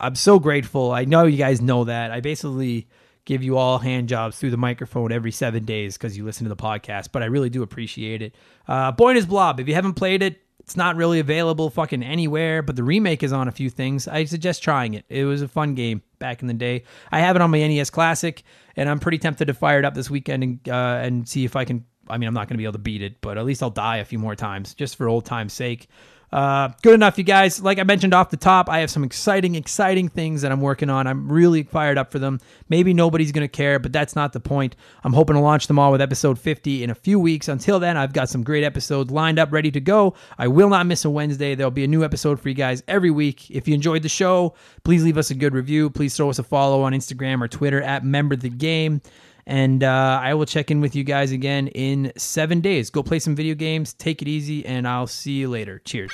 I'm 0.00 0.16
so 0.16 0.40
grateful. 0.40 0.90
I 0.90 1.04
know 1.04 1.26
you 1.26 1.38
guys 1.38 1.60
know 1.60 1.84
that. 1.84 2.10
I 2.10 2.18
basically 2.18 2.88
give 3.24 3.44
you 3.44 3.56
all 3.56 3.78
hand 3.78 4.08
jobs 4.08 4.36
through 4.36 4.50
the 4.50 4.56
microphone 4.56 5.12
every 5.12 5.30
seven 5.30 5.64
days 5.64 5.96
because 5.96 6.16
you 6.16 6.24
listen 6.24 6.42
to 6.42 6.48
the 6.48 6.56
podcast, 6.56 7.10
but 7.12 7.22
I 7.22 7.26
really 7.26 7.50
do 7.50 7.62
appreciate 7.62 8.20
it. 8.20 8.34
Uh, 8.66 8.90
Boy 8.90 9.10
and 9.10 9.16
his 9.16 9.26
blob, 9.26 9.60
if 9.60 9.68
you 9.68 9.74
haven't 9.74 9.94
played 9.94 10.24
it, 10.24 10.42
it's 10.68 10.76
not 10.76 10.96
really 10.96 11.18
available 11.18 11.70
fucking 11.70 12.02
anywhere, 12.02 12.60
but 12.60 12.76
the 12.76 12.82
remake 12.82 13.22
is 13.22 13.32
on 13.32 13.48
a 13.48 13.50
few 13.50 13.70
things. 13.70 14.06
I 14.06 14.24
suggest 14.24 14.62
trying 14.62 14.92
it. 14.92 15.06
It 15.08 15.24
was 15.24 15.40
a 15.40 15.48
fun 15.48 15.74
game 15.74 16.02
back 16.18 16.42
in 16.42 16.46
the 16.46 16.52
day. 16.52 16.84
I 17.10 17.20
have 17.20 17.36
it 17.36 17.40
on 17.40 17.50
my 17.50 17.66
NES 17.66 17.88
Classic, 17.88 18.42
and 18.76 18.86
I'm 18.86 18.98
pretty 18.98 19.16
tempted 19.16 19.46
to 19.46 19.54
fire 19.54 19.78
it 19.78 19.86
up 19.86 19.94
this 19.94 20.10
weekend 20.10 20.42
and 20.42 20.68
uh, 20.68 21.00
and 21.02 21.26
see 21.26 21.46
if 21.46 21.56
I 21.56 21.64
can. 21.64 21.86
I 22.06 22.18
mean, 22.18 22.28
I'm 22.28 22.34
not 22.34 22.48
going 22.48 22.56
to 22.56 22.58
be 22.58 22.64
able 22.64 22.74
to 22.74 22.80
beat 22.80 23.00
it, 23.00 23.18
but 23.22 23.38
at 23.38 23.46
least 23.46 23.62
I'll 23.62 23.70
die 23.70 23.96
a 23.96 24.04
few 24.04 24.18
more 24.18 24.34
times 24.34 24.74
just 24.74 24.96
for 24.96 25.08
old 25.08 25.24
time's 25.24 25.54
sake. 25.54 25.88
Uh, 26.30 26.68
good 26.82 26.94
enough, 26.94 27.16
you 27.16 27.24
guys. 27.24 27.62
Like 27.62 27.78
I 27.78 27.84
mentioned 27.84 28.12
off 28.12 28.30
the 28.30 28.36
top, 28.36 28.68
I 28.68 28.80
have 28.80 28.90
some 28.90 29.02
exciting, 29.02 29.54
exciting 29.54 30.08
things 30.08 30.42
that 30.42 30.52
I'm 30.52 30.60
working 30.60 30.90
on. 30.90 31.06
I'm 31.06 31.30
really 31.30 31.62
fired 31.62 31.96
up 31.96 32.12
for 32.12 32.18
them. 32.18 32.40
Maybe 32.68 32.92
nobody's 32.92 33.32
going 33.32 33.46
to 33.46 33.48
care, 33.48 33.78
but 33.78 33.92
that's 33.92 34.14
not 34.14 34.32
the 34.34 34.40
point. 34.40 34.76
I'm 35.04 35.14
hoping 35.14 35.36
to 35.36 35.40
launch 35.40 35.68
them 35.68 35.78
all 35.78 35.90
with 35.90 36.02
episode 36.02 36.38
50 36.38 36.82
in 36.84 36.90
a 36.90 36.94
few 36.94 37.18
weeks. 37.18 37.48
Until 37.48 37.80
then, 37.80 37.96
I've 37.96 38.12
got 38.12 38.28
some 38.28 38.42
great 38.42 38.62
episodes 38.62 39.10
lined 39.10 39.38
up, 39.38 39.52
ready 39.52 39.70
to 39.70 39.80
go. 39.80 40.14
I 40.36 40.48
will 40.48 40.68
not 40.68 40.86
miss 40.86 41.04
a 41.04 41.10
Wednesday. 41.10 41.54
There'll 41.54 41.70
be 41.70 41.84
a 41.84 41.88
new 41.88 42.04
episode 42.04 42.38
for 42.38 42.50
you 42.50 42.54
guys 42.54 42.82
every 42.88 43.10
week. 43.10 43.50
If 43.50 43.66
you 43.66 43.74
enjoyed 43.74 44.02
the 44.02 44.08
show, 44.10 44.54
please 44.84 45.04
leave 45.04 45.16
us 45.16 45.30
a 45.30 45.34
good 45.34 45.54
review. 45.54 45.88
Please 45.88 46.14
throw 46.14 46.28
us 46.28 46.38
a 46.38 46.42
follow 46.42 46.82
on 46.82 46.92
Instagram 46.92 47.42
or 47.42 47.48
Twitter 47.48 47.80
at 47.80 48.04
Member 48.04 48.36
the 48.36 48.50
Game. 48.50 49.00
And 49.48 49.82
uh, 49.82 50.20
I 50.22 50.34
will 50.34 50.44
check 50.44 50.70
in 50.70 50.82
with 50.82 50.94
you 50.94 51.04
guys 51.04 51.32
again 51.32 51.68
in 51.68 52.12
seven 52.18 52.60
days. 52.60 52.90
Go 52.90 53.02
play 53.02 53.18
some 53.18 53.34
video 53.34 53.54
games, 53.54 53.94
take 53.94 54.20
it 54.20 54.28
easy, 54.28 54.64
and 54.66 54.86
I'll 54.86 55.06
see 55.06 55.32
you 55.32 55.48
later. 55.48 55.80
Cheers. 55.86 56.12